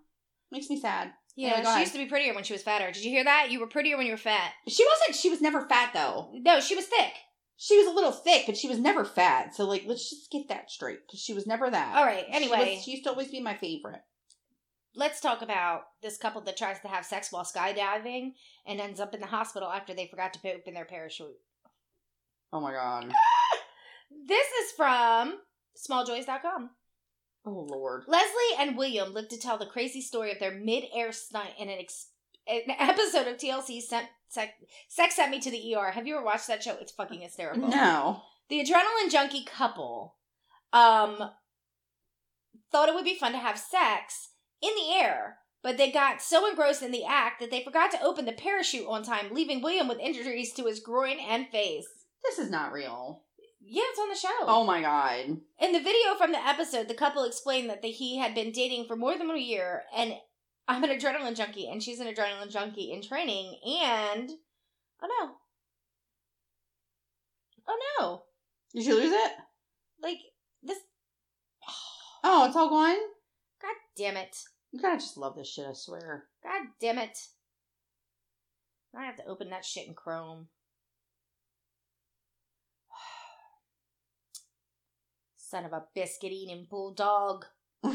Makes 0.51 0.69
me 0.69 0.79
sad. 0.79 1.11
Yeah, 1.35 1.49
Anyway, 1.49 1.61
she 1.63 1.67
ahead. 1.69 1.79
used 1.81 1.91
to 1.93 1.97
be 1.99 2.05
prettier 2.07 2.33
when 2.33 2.43
she 2.43 2.53
was 2.53 2.63
fatter. 2.63 2.91
Did 2.91 3.03
you 3.03 3.11
hear 3.11 3.23
that? 3.25 3.51
You 3.51 3.59
were 3.59 3.67
prettier 3.67 3.97
when 3.97 4.07
you 4.07 4.13
were 4.13 4.17
fat. 4.17 4.53
She 4.67 4.83
wasn't. 4.85 5.15
She 5.15 5.29
was 5.29 5.41
never 5.41 5.61
fat 5.67 5.91
though. 5.93 6.31
No, 6.33 6.59
she 6.59 6.75
was 6.75 6.85
thick. 6.85 7.11
She 7.57 7.77
was 7.77 7.87
a 7.87 7.91
little 7.95 8.11
thick, 8.11 8.43
but 8.45 8.55
she 8.57 8.67
was 8.69 8.79
never 8.79 9.03
fat. 9.05 9.55
So 9.55 9.65
like, 9.65 9.83
let's 9.85 10.09
just 10.09 10.31
get 10.31 10.47
that 10.49 10.71
straight 10.71 10.99
because 11.05 11.19
she 11.19 11.33
was 11.33 11.45
never 11.47 11.69
that. 11.69 11.95
All 11.97 12.05
right. 12.05 12.25
She 12.27 12.33
Anyway, 12.33 12.75
was- 12.75 12.83
she 12.83 12.91
used 12.91 13.03
to 13.03 13.09
always 13.11 13.29
be 13.29 13.41
my 13.41 13.55
favorite. 13.55 14.01
let's 14.95 15.19
talk 15.21 15.41
about 15.43 15.81
this 16.01 16.17
couple 16.17 16.41
that 16.41 16.57
tries 16.57 16.79
to 16.79 16.87
have 16.87 17.05
sex 17.05 17.31
while 17.31 17.43
skydiving 17.43 18.31
and 18.65 18.79
ends 18.81 18.99
up 18.99 19.13
in 19.13 19.19
the 19.19 19.27
hospital 19.27 19.69
after 19.69 19.93
they 19.93 20.07
forgot 20.07 20.33
to 20.33 20.53
open 20.55 20.73
their 20.73 20.85
parachute. 20.85 21.35
Oh 22.51 22.59
my 22.61 22.71
god. 22.71 23.11
This 24.27 24.47
is 24.63 24.71
from 24.73 25.35
smalljoys.com. 25.89 26.69
Oh 27.45 27.67
lord. 27.69 28.03
Leslie 28.07 28.57
and 28.59 28.77
William 28.77 29.13
lived 29.13 29.29
to 29.29 29.39
tell 29.39 29.57
the 29.57 29.65
crazy 29.65 30.01
story 30.01 30.31
of 30.31 30.39
their 30.39 30.51
mid-air 30.53 31.13
stunt 31.13 31.49
in 31.57 31.69
an, 31.69 31.77
ex- 31.79 32.07
an 32.45 32.61
episode 32.77 33.27
of 33.27 33.37
TLC 33.37 33.81
sent, 33.81 34.07
Sex, 34.27 34.51
Sex 34.89 35.15
Sent 35.15 35.31
Me 35.31 35.39
to 35.39 35.51
the 35.51 35.75
ER. 35.75 35.91
Have 35.91 36.07
you 36.07 36.15
ever 36.15 36.25
watched 36.25 36.47
that 36.47 36.61
show? 36.61 36.75
It's 36.81 36.91
fucking 36.91 37.21
hysterical. 37.21 37.69
No. 37.69 38.21
The 38.49 38.61
adrenaline 38.61 39.11
junkie 39.11 39.45
couple 39.45 40.15
um 40.73 41.29
thought 42.71 42.89
it 42.89 42.95
would 42.95 43.05
be 43.05 43.15
fun 43.15 43.31
to 43.31 43.37
have 43.37 43.57
sex 43.57 44.29
in 44.61 44.71
the 44.75 44.93
air, 44.93 45.37
but 45.63 45.77
they 45.77 45.89
got 45.89 46.21
so 46.21 46.49
engrossed 46.49 46.83
in 46.83 46.91
the 46.91 47.05
act 47.05 47.39
that 47.39 47.49
they 47.49 47.63
forgot 47.63 47.91
to 47.91 48.03
open 48.03 48.25
the 48.25 48.33
parachute 48.33 48.87
on 48.87 49.03
time, 49.03 49.33
leaving 49.33 49.61
William 49.61 49.87
with 49.87 49.99
injuries 49.99 50.51
to 50.53 50.65
his 50.65 50.81
groin 50.81 51.17
and 51.19 51.47
face. 51.47 51.87
This 52.23 52.39
is 52.39 52.49
not 52.49 52.73
real. 52.73 53.23
Yeah, 53.59 53.83
it's 53.89 53.99
on 53.99 54.09
the 54.09 54.15
show. 54.15 54.45
Oh 54.47 54.63
my 54.63 54.81
god. 54.81 55.25
In 55.59 55.71
the 55.71 55.79
video 55.79 56.15
from 56.17 56.31
the 56.31 56.45
episode, 56.45 56.87
the 56.87 56.93
couple 56.93 57.23
explained 57.23 57.69
that 57.69 57.81
they, 57.81 57.91
he 57.91 58.17
had 58.17 58.33
been 58.33 58.51
dating 58.51 58.85
for 58.85 58.95
more 58.95 59.17
than 59.17 59.29
a 59.29 59.37
year, 59.37 59.83
and 59.95 60.13
I'm 60.67 60.83
an 60.83 60.89
adrenaline 60.97 61.35
junkie, 61.35 61.67
and 61.69 61.81
she's 61.83 61.99
an 61.99 62.07
adrenaline 62.07 62.49
junkie 62.51 62.91
in 62.91 63.01
training, 63.01 63.57
and 63.65 64.29
oh 65.01 65.07
no, 65.21 65.31
oh 67.67 67.77
no, 67.99 68.23
Did 68.73 68.83
she 68.85 68.93
lose 68.93 69.11
it? 69.11 69.31
like 70.01 70.17
this. 70.63 70.77
Oh, 72.23 72.45
it's 72.47 72.55
all 72.55 72.69
gone. 72.69 72.97
God 73.61 73.75
damn 73.97 74.17
it! 74.17 74.35
You 74.71 74.81
gotta 74.81 74.97
just 74.97 75.17
love 75.17 75.35
this 75.35 75.49
shit. 75.51 75.65
I 75.65 75.73
swear. 75.73 76.25
God 76.43 76.67
damn 76.79 76.97
it! 76.99 77.17
I 78.95 79.05
have 79.05 79.17
to 79.17 79.25
open 79.25 79.49
that 79.49 79.65
shit 79.65 79.87
in 79.87 79.93
Chrome. 79.93 80.47
Son 85.49 85.63
of 85.63 85.71
a 85.71 85.85
biscuit 85.95 86.33
eating 86.33 86.67
bulldog. 86.69 87.45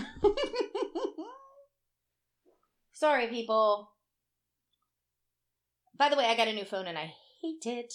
Sorry, 2.92 3.26
people. 3.26 3.90
By 5.98 6.08
the 6.08 6.16
way, 6.16 6.24
I 6.24 6.36
got 6.36 6.48
a 6.48 6.54
new 6.54 6.64
phone 6.64 6.86
and 6.86 6.96
I 6.96 7.12
hate 7.42 7.66
it. 7.66 7.92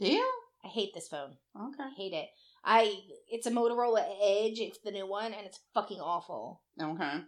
Do 0.00 0.10
you? 0.10 0.28
I 0.64 0.68
hate 0.68 0.92
this 0.92 1.06
phone. 1.06 1.36
Okay. 1.56 1.82
I 1.84 1.90
hate 1.96 2.12
it. 2.12 2.30
I 2.64 2.94
it's 3.30 3.46
a 3.46 3.50
Motorola 3.52 4.02
Edge. 4.20 4.58
It's 4.58 4.80
the 4.84 4.90
new 4.90 5.06
one 5.06 5.34
and 5.34 5.46
it's 5.46 5.60
fucking 5.72 6.00
awful. 6.00 6.62
Okay. 6.82 7.20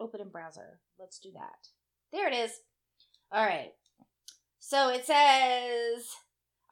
Open 0.00 0.20
in 0.22 0.30
browser. 0.30 0.80
Let's 0.98 1.18
do 1.18 1.30
that. 1.34 1.68
There 2.10 2.26
it 2.26 2.34
is. 2.34 2.52
All 3.30 3.44
right. 3.44 3.72
So 4.58 4.88
it 4.88 5.04
says 5.04 6.06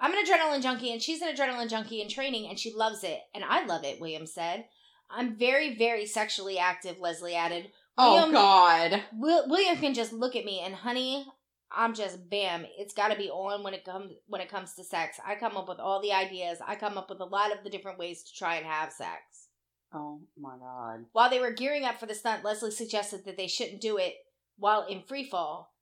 I'm 0.01 0.13
an 0.13 0.25
adrenaline 0.25 0.63
junkie 0.63 0.93
and 0.93 1.03
she's 1.03 1.23
an 1.23 1.35
adrenaline 1.35 1.71
junkie 1.71 2.01
in 2.01 2.09
training 2.09 2.49
and 2.49 2.59
she 2.59 2.73
loves 2.73 3.03
it 3.05 3.21
and 3.35 3.45
I 3.45 3.65
love 3.67 3.85
it, 3.85 4.01
William 4.01 4.27
said. 4.27 4.67
I'm 5.11 5.37
very 5.37 5.77
very 5.77 6.07
sexually 6.07 6.59
active, 6.59 6.99
Leslie 7.01 7.35
added. 7.35 7.71
Oh 7.97 8.15
William- 8.15 8.33
god. 8.33 9.03
Will, 9.13 9.49
William 9.49 9.77
can 9.77 9.95
just 9.95 10.13
look 10.13 10.37
at 10.37 10.45
me 10.45 10.61
and 10.65 10.75
honey, 10.75 11.27
I'm 11.71 11.95
just 11.95 12.31
bam. 12.31 12.65
It's 12.79 12.95
got 12.95 13.09
to 13.09 13.19
be 13.19 13.29
on 13.29 13.63
when 13.63 13.75
it 13.75 13.85
comes 13.85 14.13
when 14.27 14.41
it 14.41 14.51
comes 14.51 14.75
to 14.75 14.85
sex. 14.85 15.19
I 15.27 15.35
come 15.35 15.57
up 15.57 15.69
with 15.69 15.81
all 15.81 16.01
the 16.01 16.13
ideas. 16.13 16.59
I 16.67 16.77
come 16.77 16.97
up 16.97 17.11
with 17.11 17.21
a 17.21 17.25
lot 17.25 17.57
of 17.57 17.63
the 17.65 17.71
different 17.71 17.99
ways 17.99 18.23
to 18.25 18.35
try 18.35 18.57
and 18.57 18.67
have 18.67 18.93
sex. 18.93 19.49
Oh 19.93 20.21
my 20.39 20.57
god. 20.59 21.07
While 21.13 21.31
they 21.31 21.41
were 21.41 21.53
gearing 21.53 21.85
up 21.85 21.99
for 21.99 22.07
the 22.07 22.15
stunt, 22.15 22.45
Leslie 22.45 22.71
suggested 22.71 23.25
that 23.25 23.37
they 23.37 23.47
shouldn't 23.47 23.81
do 23.81 23.97
it 23.97 24.15
while 24.57 24.87
in 24.87 25.03
free 25.03 25.25
fall. 25.25 25.75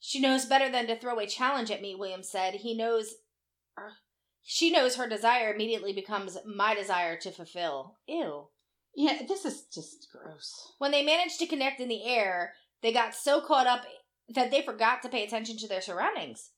She 0.00 0.20
knows 0.20 0.44
better 0.44 0.70
than 0.70 0.86
to 0.88 0.98
throw 0.98 1.18
a 1.18 1.26
challenge 1.26 1.70
at 1.70 1.80
me, 1.80 1.94
William 1.94 2.22
said. 2.22 2.54
He 2.54 2.76
knows 2.76 3.14
she 4.42 4.70
knows 4.70 4.96
her 4.96 5.08
desire 5.08 5.52
immediately 5.52 5.92
becomes 5.92 6.36
my 6.44 6.74
desire 6.74 7.16
to 7.16 7.30
fulfill. 7.30 7.96
Ew. 8.06 8.48
Yeah, 8.94 9.22
this 9.26 9.44
is 9.44 9.64
just 9.72 10.08
gross. 10.12 10.72
When 10.78 10.90
they 10.90 11.02
managed 11.02 11.38
to 11.40 11.46
connect 11.46 11.80
in 11.80 11.88
the 11.88 12.04
air, 12.04 12.54
they 12.82 12.92
got 12.92 13.14
so 13.14 13.40
caught 13.40 13.66
up 13.66 13.84
that 14.28 14.50
they 14.50 14.62
forgot 14.62 15.02
to 15.02 15.08
pay 15.08 15.24
attention 15.24 15.56
to 15.58 15.68
their 15.68 15.80
surroundings. 15.80 16.50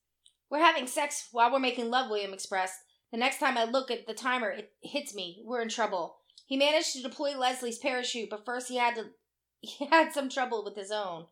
We're 0.51 0.59
having 0.59 0.87
sex 0.87 1.29
while 1.33 1.53
we're 1.53 1.59
making 1.59 1.91
love, 1.91 2.11
William 2.11 2.33
expressed. 2.33 2.81
The 3.13 3.19
next 3.19 3.39
time 3.39 3.57
I 3.57 3.65
look 3.65 3.91
at 3.91 4.07
the 4.07 4.15
timer, 4.15 4.51
it 4.51 4.73
hits 4.83 5.15
me. 5.15 5.43
We're 5.45 5.63
in 5.63 5.69
trouble. 5.69 6.17
He 6.47 6.57
managed 6.57 6.93
to 6.93 7.03
deploy 7.03 7.37
Leslie's 7.37 7.79
parachute, 7.79 8.31
but 8.31 8.45
first 8.45 8.69
he 8.69 8.77
had 8.77 8.95
to 8.97 9.07
he 9.61 9.87
had 9.87 10.13
some 10.13 10.29
trouble 10.29 10.65
with 10.65 10.77
his 10.77 10.91
own. 10.91 11.27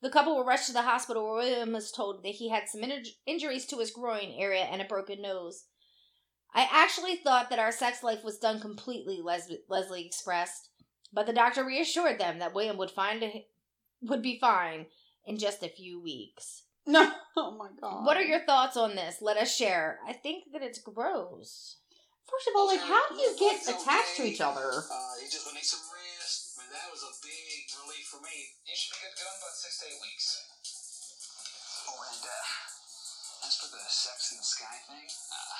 The 0.00 0.10
couple 0.10 0.36
were 0.36 0.44
rushed 0.44 0.66
to 0.68 0.72
the 0.72 0.82
hospital 0.82 1.24
where 1.24 1.34
William 1.42 1.72
was 1.72 1.90
told 1.90 2.22
that 2.22 2.28
he 2.36 2.50
had 2.50 2.68
some 2.68 2.82
inj- 2.82 3.16
injuries 3.26 3.66
to 3.66 3.78
his 3.78 3.90
groin 3.90 4.32
area 4.38 4.62
and 4.62 4.80
a 4.80 4.84
broken 4.84 5.20
nose. 5.22 5.64
I 6.54 6.68
actually 6.70 7.16
thought 7.16 7.50
that 7.50 7.58
our 7.58 7.72
sex 7.72 8.02
life 8.02 8.22
was 8.24 8.38
done 8.38 8.60
completely, 8.60 9.20
Les- 9.22 9.50
Leslie 9.68 10.06
expressed, 10.06 10.70
but 11.12 11.26
the 11.26 11.32
doctor 11.32 11.64
reassured 11.64 12.18
them 12.18 12.38
that 12.38 12.54
William 12.54 12.76
would 12.78 12.90
find 12.90 13.24
would 14.02 14.22
be 14.22 14.38
fine 14.38 14.86
in 15.26 15.36
just 15.38 15.62
a 15.62 15.68
few 15.68 16.00
weeks. 16.00 16.62
No. 16.88 17.12
Oh 17.36 17.50
my 17.58 17.68
god. 17.78 18.06
What 18.06 18.16
are 18.16 18.22
your 18.22 18.40
thoughts 18.46 18.74
on 18.78 18.94
this? 18.96 19.20
Let 19.20 19.36
us 19.36 19.54
share. 19.54 19.98
I 20.08 20.14
think 20.14 20.44
that 20.54 20.62
it's 20.62 20.78
gross. 20.78 21.76
First 22.24 22.48
of 22.48 22.54
all, 22.56 22.66
like, 22.66 22.80
how 22.80 23.08
do 23.10 23.16
you 23.16 23.36
get 23.38 23.60
attached 23.68 24.16
to 24.16 24.24
each 24.24 24.40
other? 24.40 24.70
You 26.68 26.76
just 26.76 26.76
need 26.76 26.76
some 26.76 26.76
rest. 26.76 26.76
I 26.76 26.76
mean, 26.76 26.76
that 26.76 26.88
was 26.92 27.02
a 27.04 27.12
big 27.24 27.64
relief 27.80 28.04
for 28.12 28.20
me. 28.20 28.36
You 28.68 28.74
should 28.76 28.92
be 28.92 29.00
good 29.00 29.12
to 29.12 29.18
go 29.24 29.28
in 29.28 29.36
about 29.40 29.56
six 29.56 29.72
to 29.80 29.84
eight 29.88 30.00
weeks. 30.04 30.26
Oh, 31.88 31.96
and 32.12 32.24
uh, 32.28 33.48
as 33.48 33.54
for 33.56 33.68
the 33.72 33.80
sex 33.88 34.18
in 34.32 34.38
the 34.38 34.44
sky 34.44 34.76
thing, 34.84 35.08
uh, 35.08 35.56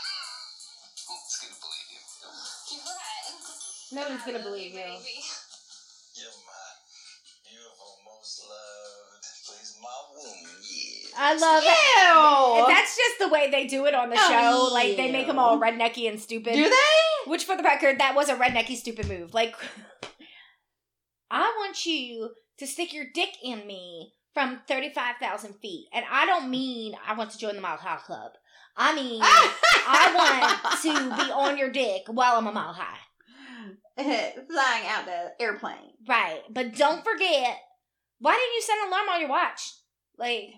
no 1.09 1.17
one's 1.17 1.37
gonna 1.41 1.57
believe 1.57 1.89
you. 1.89 2.03
You're 2.69 2.85
right. 2.93 3.25
No 3.89 4.03
one's 4.13 4.25
gonna 4.29 4.45
believe 4.45 4.73
you. 4.77 4.85
Baby. 4.85 5.25
You're 6.19 6.37
my 6.45 6.67
beautiful, 7.49 7.91
most 8.05 8.45
loved. 8.45 9.25
Please, 9.49 9.73
my 9.81 9.97
woman, 10.13 10.45
yeah. 10.61 11.09
I 11.17 11.33
love 11.35 11.63
it. 11.65 11.73
Ew. 11.73 12.67
That's 12.69 12.93
just 12.97 13.19
the 13.19 13.29
way 13.29 13.49
they 13.51 13.67
do 13.67 13.87
it 13.87 13.95
on 13.95 14.11
the 14.11 14.17
Oh, 14.19 14.29
show. 14.29 14.75
Like 14.75 14.97
they 14.97 15.11
make 15.11 15.27
them 15.27 15.39
all 15.39 15.55
ew. 15.57 15.63
rednecky 15.63 16.09
and 16.09 16.21
stupid. 16.21 16.53
Do 16.53 16.65
they? 16.69 17.31
Which, 17.31 17.45
for 17.45 17.57
the 17.57 17.63
record, 17.63 17.99
that 17.99 18.15
was 18.15 18.29
a 18.29 18.37
rednecky 18.37 18.77
stupid 18.77 19.09
move. 19.09 19.33
Like, 19.33 19.57
I 21.31 21.55
want 21.59 21.87
you 21.87 22.31
to 22.59 22.67
stick 22.67 22.93
your 22.93 23.07
dick 23.13 23.31
in 23.43 23.67
me 23.67 24.15
from 24.35 24.61
35,000 24.69 25.55
feet. 25.61 25.89
And 25.93 26.05
I 26.11 26.27
don't 26.27 26.51
mean 26.51 26.95
I 27.07 27.15
want 27.15 27.31
to 27.31 27.39
join 27.39 27.55
the 27.55 27.61
Mile 27.61 27.77
High 27.77 27.97
Club. 27.97 28.33
I 28.77 28.95
mean, 28.95 29.21
I 29.23 30.13
want 30.15 30.83
to 30.83 31.25
be 31.25 31.33
on 31.33 31.59
your 31.59 31.71
dick 31.71 32.03
while 32.07 32.37
I'm 32.37 32.47
a 32.47 32.53
mile 32.53 32.73
high. 32.73 32.99
Flying 33.97 34.87
out 34.87 35.07
the 35.07 35.43
airplane. 35.43 35.95
Right. 36.09 36.43
But 36.49 36.77
don't 36.77 37.05
forget, 37.05 37.57
why 38.21 38.33
didn't 38.35 38.55
you 38.55 38.63
set 38.63 38.79
an 38.83 38.89
alarm 38.89 39.09
on 39.09 39.21
your 39.21 39.29
watch? 39.29 39.75
Like, 40.17 40.55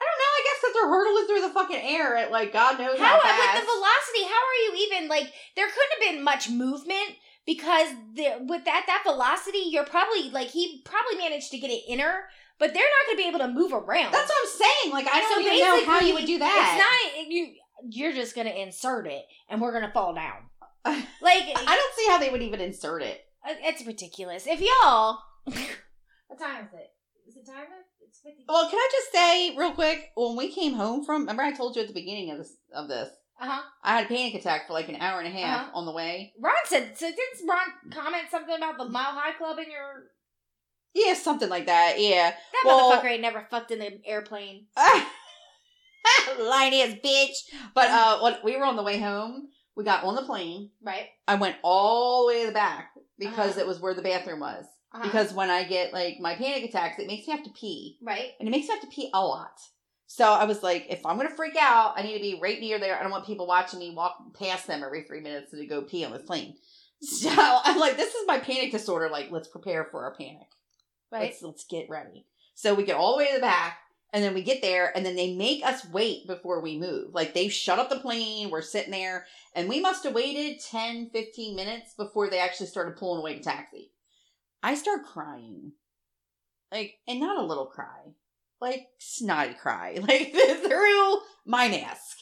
I 0.00 0.04
don't 0.04 0.20
know. 0.20 0.32
I 0.36 0.44
guess 0.44 0.60
that 0.60 0.72
they're 0.74 0.88
hurtling 0.88 1.26
through 1.26 1.48
the 1.48 1.54
fucking 1.54 1.96
air 1.96 2.16
at 2.16 2.30
like 2.30 2.52
God 2.52 2.78
knows 2.78 2.98
how, 2.98 3.18
fast. 3.20 3.24
how, 3.24 3.38
fast. 3.38 3.54
with 3.54 3.64
the 3.64 3.72
velocity, 3.72 4.24
how 4.24 4.42
are 4.42 4.60
you 4.64 4.86
even, 4.86 5.08
like, 5.08 5.32
there 5.56 5.68
couldn't 5.68 6.02
have 6.02 6.12
been 6.12 6.24
much 6.24 6.50
movement 6.50 7.16
because 7.46 7.88
the, 8.14 8.44
with 8.46 8.64
that, 8.64 8.84
that 8.86 9.02
velocity, 9.04 9.64
you're 9.68 9.84
probably, 9.84 10.30
like, 10.30 10.48
he 10.48 10.82
probably 10.84 11.16
managed 11.18 11.50
to 11.50 11.58
get 11.58 11.70
it 11.70 11.82
inner, 11.88 12.24
but 12.58 12.72
they're 12.74 12.82
not 12.82 13.06
going 13.06 13.16
to 13.18 13.22
be 13.22 13.28
able 13.28 13.38
to 13.40 13.52
move 13.52 13.72
around. 13.72 14.12
That's 14.12 14.28
what 14.30 14.38
I'm 14.42 14.50
saying. 14.82 14.92
Like 14.92 15.06
I 15.12 15.20
don't 15.20 15.42
So 15.44 15.48
even 15.50 15.60
know 15.60 15.84
how 15.84 16.00
you 16.00 16.14
would 16.14 16.26
do 16.26 16.38
that. 16.38 16.76
It's 17.14 17.16
not 17.18 17.28
you. 17.30 17.54
You're 17.88 18.12
just 18.12 18.36
gonna 18.36 18.50
insert 18.50 19.08
it, 19.08 19.24
and 19.48 19.60
we're 19.60 19.72
gonna 19.72 19.90
fall 19.92 20.14
down. 20.14 20.34
Like 20.84 21.42
I 21.56 21.76
don't 21.76 21.94
see 21.96 22.06
how 22.08 22.18
they 22.18 22.30
would 22.30 22.42
even 22.42 22.60
insert 22.60 23.02
it. 23.02 23.20
uh, 23.48 23.54
it's 23.62 23.84
ridiculous. 23.86 24.46
If 24.46 24.60
y'all, 24.60 25.18
what 25.44 26.38
time 26.38 26.66
is 26.66 26.72
it? 26.74 26.90
Is 27.28 27.36
it 27.36 27.46
time? 27.46 27.64
It's 28.06 28.20
fifty. 28.20 28.44
Well, 28.48 28.68
can 28.70 28.78
I 28.78 28.88
just 28.92 29.12
say 29.12 29.56
real 29.56 29.72
quick? 29.72 30.10
When 30.16 30.36
we 30.36 30.52
came 30.52 30.74
home 30.74 31.04
from, 31.04 31.22
remember 31.22 31.42
I 31.42 31.52
told 31.52 31.74
you 31.74 31.82
at 31.82 31.88
the 31.88 31.94
beginning 31.94 32.30
of 32.30 32.38
this 32.38 32.56
of 32.74 32.88
this, 32.88 33.08
Uh 33.40 33.46
huh. 33.48 33.62
I 33.82 33.96
had 33.96 34.04
a 34.06 34.08
panic 34.08 34.34
attack 34.34 34.66
for 34.66 34.72
like 34.72 34.88
an 34.88 34.96
hour 34.96 35.18
and 35.20 35.26
a 35.28 35.30
half 35.36 35.68
Uh-huh. 35.68 35.78
on 35.78 35.86
the 35.86 35.92
way. 35.92 36.32
Ron 36.40 36.54
said. 36.66 36.96
So 36.96 37.06
did 37.08 37.18
Ron 37.48 37.90
comment 37.90 38.24
something 38.30 38.54
about 38.56 38.78
the 38.78 38.88
Mile 38.88 39.12
High 39.12 39.32
Club 39.32 39.58
in 39.58 39.70
your? 39.70 40.04
Yeah, 40.94 41.14
something 41.14 41.48
like 41.48 41.66
that. 41.66 41.94
Yeah, 41.98 42.30
That 42.30 42.62
Well- 42.64 42.92
motherfucker 42.92 43.10
ain't 43.10 43.22
never 43.22 43.46
fucked 43.50 43.70
in 43.70 43.80
an 43.80 44.02
airplane. 44.04 44.66
lying 46.38 46.74
ass 46.74 46.96
bitch. 47.04 47.36
But 47.74 47.90
uh, 47.90 48.20
when 48.20 48.36
we 48.44 48.56
were 48.56 48.64
on 48.64 48.76
the 48.76 48.82
way 48.82 48.98
home, 48.98 49.48
we 49.76 49.84
got 49.84 50.04
on 50.04 50.14
the 50.14 50.22
plane. 50.22 50.70
Right. 50.82 51.08
I 51.26 51.36
went 51.36 51.56
all 51.62 52.22
the 52.22 52.28
way 52.34 52.40
to 52.42 52.46
the 52.48 52.52
back 52.52 52.90
because 53.18 53.52
Uh-huh. 53.52 53.60
it 53.60 53.66
was 53.66 53.80
where 53.80 53.94
the 53.94 54.02
bathroom 54.02 54.40
was. 54.40 54.64
Uh-huh. 54.94 55.04
because 55.04 55.32
when 55.32 55.48
I 55.48 55.64
get 55.64 55.94
like 55.94 56.20
my 56.20 56.34
panic 56.34 56.64
attacks, 56.68 56.98
it 56.98 57.06
makes 57.06 57.26
me 57.26 57.32
have 57.34 57.44
to 57.44 57.50
pee, 57.58 57.96
right. 58.02 58.32
and 58.38 58.46
it 58.46 58.50
makes 58.50 58.68
me 58.68 58.74
have 58.74 58.82
to 58.82 58.88
pee 58.94 59.08
a 59.14 59.24
lot. 59.24 59.58
So 60.14 60.26
I 60.26 60.44
was 60.44 60.62
like, 60.62 60.88
if 60.90 61.06
I'm 61.06 61.16
gonna 61.16 61.30
freak 61.30 61.56
out, 61.58 61.94
I 61.96 62.02
need 62.02 62.12
to 62.12 62.20
be 62.20 62.38
right 62.38 62.60
near 62.60 62.78
there. 62.78 62.98
I 62.98 63.02
don't 63.02 63.10
want 63.10 63.24
people 63.24 63.46
watching 63.46 63.78
me 63.78 63.94
walk 63.94 64.18
past 64.38 64.66
them 64.66 64.84
every 64.84 65.04
three 65.04 65.20
minutes 65.20 65.52
to 65.52 65.66
go 65.66 65.80
pee 65.80 66.04
on 66.04 66.12
this 66.12 66.22
plane. 66.22 66.54
So 67.04 67.30
I'm 67.34 67.80
like, 67.80 67.96
this 67.96 68.14
is 68.14 68.28
my 68.28 68.38
panic 68.38 68.70
disorder. 68.70 69.08
Like, 69.08 69.32
let's 69.32 69.48
prepare 69.48 69.88
for 69.90 70.04
our 70.04 70.14
panic. 70.14 70.46
Right. 71.10 71.22
Let's 71.22 71.42
let's 71.42 71.64
get 71.64 71.88
ready. 71.88 72.26
So 72.54 72.74
we 72.74 72.84
get 72.84 72.94
all 72.94 73.12
the 73.12 73.18
way 73.18 73.28
to 73.28 73.34
the 73.34 73.40
back, 73.40 73.78
and 74.12 74.22
then 74.22 74.34
we 74.34 74.42
get 74.42 74.62
there, 74.62 74.94
and 74.94 75.04
then 75.04 75.16
they 75.16 75.34
make 75.34 75.64
us 75.64 75.84
wait 75.88 76.28
before 76.28 76.60
we 76.60 76.78
move. 76.78 77.12
Like 77.12 77.34
they 77.34 77.48
shut 77.48 77.80
up 77.80 77.88
the 77.88 77.98
plane. 77.98 78.50
We're 78.50 78.62
sitting 78.62 78.92
there, 78.92 79.26
and 79.56 79.68
we 79.68 79.80
must 79.80 80.04
have 80.04 80.14
waited 80.14 80.60
10, 80.60 81.10
15 81.10 81.56
minutes 81.56 81.94
before 81.94 82.30
they 82.30 82.38
actually 82.38 82.66
started 82.66 82.98
pulling 82.98 83.20
away 83.20 83.38
the 83.38 83.42
taxi. 83.42 83.90
I 84.62 84.74
start 84.76 85.06
crying, 85.06 85.72
like, 86.70 86.98
and 87.08 87.18
not 87.18 87.42
a 87.42 87.46
little 87.46 87.66
cry, 87.66 88.12
like 88.62 88.86
snotty 88.98 89.54
cry, 89.54 89.98
like 90.00 90.32
through 90.32 91.18
my 91.44 91.68
mask. 91.68 92.18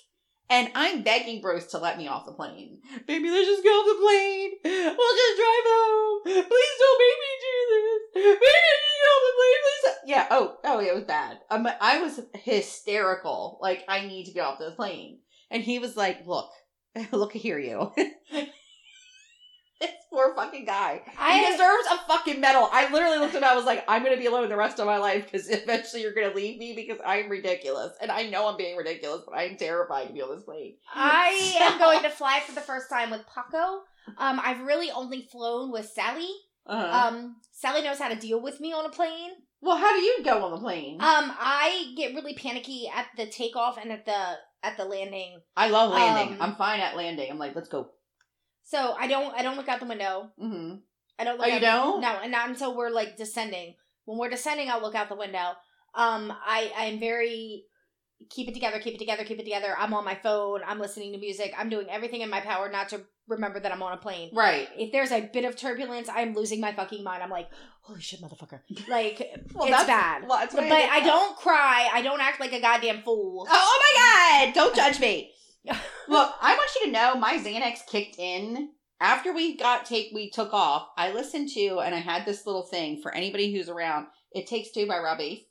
And 0.48 0.68
I'm 0.74 1.02
begging 1.02 1.40
Bruce 1.40 1.66
to 1.66 1.78
let 1.78 1.96
me 1.96 2.08
off 2.08 2.26
the 2.26 2.32
plane. 2.32 2.80
Baby, 3.06 3.30
let's 3.30 3.46
just 3.46 3.62
get 3.62 3.68
off 3.68 3.86
the 3.86 4.02
plane. 4.02 4.50
We'll 4.64 5.16
just 5.16 5.36
drive 5.38 5.66
home. 5.68 6.22
Please 6.24 6.76
don't 6.80 6.98
make 6.98 7.18
me 7.20 7.32
do 7.40 7.54
this. 7.70 8.24
Baby, 8.24 8.40
get 8.40 9.06
off 9.12 9.22
the 9.22 9.36
plane. 9.36 9.60
Please. 9.62 9.94
Yeah. 10.06 10.26
Oh, 10.32 10.56
oh, 10.64 10.80
it 10.80 10.92
was 10.92 11.04
bad. 11.04 11.38
Um, 11.50 11.68
I 11.80 12.00
was 12.02 12.20
hysterical. 12.34 13.60
Like, 13.62 13.84
I 13.86 14.06
need 14.08 14.24
to 14.24 14.32
get 14.32 14.44
off 14.44 14.58
this 14.58 14.74
plane. 14.74 15.20
And 15.52 15.62
he 15.62 15.78
was 15.78 15.96
like, 15.96 16.26
look, 16.26 16.50
look 17.12 17.32
here, 17.32 17.60
you. 17.60 17.92
poor 20.10 20.34
fucking 20.34 20.64
guy. 20.64 21.02
He 21.06 21.12
I 21.18 21.50
deserves 21.52 21.86
a 21.92 22.06
fucking 22.06 22.40
medal. 22.40 22.68
I 22.72 22.90
literally 22.92 23.18
looked 23.18 23.34
at 23.34 23.42
him. 23.42 23.48
I 23.48 23.54
was 23.54 23.64
like, 23.64 23.84
I'm 23.88 24.02
gonna 24.02 24.16
be 24.16 24.26
alone 24.26 24.48
the 24.48 24.56
rest 24.56 24.78
of 24.80 24.86
my 24.86 24.98
life 24.98 25.24
because 25.30 25.48
eventually 25.50 26.02
you're 26.02 26.14
gonna 26.14 26.34
leave 26.34 26.58
me 26.58 26.74
because 26.74 26.98
I'm 27.06 27.28
ridiculous, 27.28 27.92
and 28.02 28.10
I 28.10 28.28
know 28.28 28.48
I'm 28.48 28.56
being 28.56 28.76
ridiculous, 28.76 29.22
but 29.26 29.36
I'm 29.36 29.56
terrified 29.56 30.08
to 30.08 30.12
be 30.12 30.22
on 30.22 30.34
this 30.34 30.44
plane. 30.44 30.74
I 30.94 31.56
am 31.60 31.78
going 31.78 32.02
to 32.02 32.10
fly 32.10 32.40
for 32.44 32.52
the 32.54 32.60
first 32.60 32.90
time 32.90 33.10
with 33.10 33.22
Paco. 33.26 33.82
Um, 34.18 34.40
I've 34.42 34.60
really 34.60 34.90
only 34.90 35.28
flown 35.30 35.70
with 35.70 35.86
Sally. 35.86 36.28
Uh-huh. 36.66 37.08
Um, 37.08 37.36
Sally 37.52 37.82
knows 37.82 37.98
how 37.98 38.08
to 38.08 38.16
deal 38.16 38.40
with 38.42 38.60
me 38.60 38.72
on 38.72 38.84
a 38.84 38.90
plane. 38.90 39.30
well, 39.60 39.76
how 39.76 39.94
do 39.94 40.00
you 40.02 40.22
go 40.24 40.44
on 40.44 40.50
the 40.52 40.58
plane? 40.58 40.94
Um, 40.94 41.32
I 41.38 41.92
get 41.96 42.14
really 42.14 42.34
panicky 42.34 42.88
at 42.94 43.06
the 43.16 43.26
takeoff 43.26 43.78
and 43.80 43.90
at 43.92 44.04
the 44.06 44.34
at 44.62 44.76
the 44.76 44.84
landing. 44.84 45.40
I 45.56 45.68
love 45.70 45.90
landing. 45.92 46.34
um, 46.34 46.42
I'm 46.42 46.54
fine 46.56 46.80
at 46.80 46.96
landing. 46.96 47.30
I'm 47.30 47.38
like, 47.38 47.54
let's 47.54 47.68
go. 47.68 47.90
So 48.70 48.94
I 48.96 49.08
don't 49.08 49.34
I 49.34 49.42
don't 49.42 49.56
look 49.56 49.68
out 49.68 49.80
the 49.80 49.86
window. 49.86 50.30
hmm 50.38 50.74
I 51.18 51.24
don't 51.24 51.38
look 51.38 51.48
Oh, 51.48 51.50
you 51.54 51.60
don't? 51.60 52.00
No, 52.00 52.20
and 52.22 52.30
not 52.30 52.48
until 52.48 52.76
we're 52.76 52.88
like 52.90 53.16
descending. 53.16 53.74
When 54.04 54.16
we're 54.16 54.30
descending, 54.30 54.70
I'll 54.70 54.80
look 54.80 54.94
out 54.94 55.08
the 55.08 55.16
window. 55.16 55.52
Um, 55.94 56.32
I 56.46 56.72
I'm 56.76 57.00
very 57.00 57.64
keep 58.28 58.46
it 58.48 58.54
together, 58.54 58.78
keep 58.78 58.94
it 58.94 58.98
together, 58.98 59.24
keep 59.24 59.40
it 59.40 59.44
together. 59.44 59.74
I'm 59.76 59.92
on 59.92 60.04
my 60.04 60.14
phone. 60.14 60.60
I'm 60.64 60.78
listening 60.78 61.12
to 61.14 61.18
music. 61.18 61.52
I'm 61.58 61.68
doing 61.68 61.88
everything 61.90 62.20
in 62.20 62.30
my 62.30 62.40
power 62.40 62.70
not 62.70 62.90
to 62.90 63.00
remember 63.26 63.58
that 63.58 63.72
I'm 63.72 63.82
on 63.82 63.92
a 63.92 63.96
plane. 63.96 64.30
Right. 64.32 64.68
If 64.78 64.92
there's 64.92 65.10
a 65.10 65.20
bit 65.32 65.44
of 65.44 65.56
turbulence, 65.56 66.08
I'm 66.08 66.34
losing 66.34 66.60
my 66.60 66.72
fucking 66.72 67.02
mind. 67.02 67.24
I'm 67.24 67.30
like, 67.30 67.48
holy 67.80 68.00
shit, 68.00 68.20
motherfucker! 68.22 68.60
Like 68.88 69.18
Well, 69.54 69.64
it's 69.64 69.70
that's- 69.78 69.86
bad. 69.86 70.28
well, 70.28 70.38
that's 70.38 70.54
but 70.54 70.62
I 70.64 70.98
I, 70.98 71.00
don't 71.00 71.36
cry. 71.36 71.88
I 71.92 72.02
don't 72.02 72.20
act 72.20 72.38
like 72.38 72.52
a 72.52 72.60
goddamn 72.60 73.02
fool. 73.02 73.48
Oh, 73.50 73.52
oh 73.52 73.80
my 73.84 74.46
god! 74.46 74.54
Don't 74.54 74.76
judge 74.76 75.00
me. 75.00 75.32
Look, 76.08 76.34
I 76.40 76.54
want 76.54 76.70
you 76.80 76.86
to 76.86 76.92
know 76.92 77.14
my 77.16 77.38
Xanax 77.38 77.86
kicked 77.86 78.16
in 78.18 78.70
after 79.00 79.32
we 79.32 79.56
got 79.56 79.84
take 79.86 80.10
we 80.14 80.30
took 80.30 80.52
off. 80.52 80.88
I 80.96 81.12
listened 81.12 81.50
to 81.50 81.80
and 81.80 81.94
I 81.94 81.98
had 81.98 82.26
this 82.26 82.46
little 82.46 82.66
thing 82.66 83.00
for 83.02 83.14
anybody 83.14 83.52
who's 83.52 83.68
around. 83.68 84.06
It 84.32 84.46
takes 84.46 84.70
two 84.70 84.86
by 84.86 84.98
Robbie. 84.98 85.48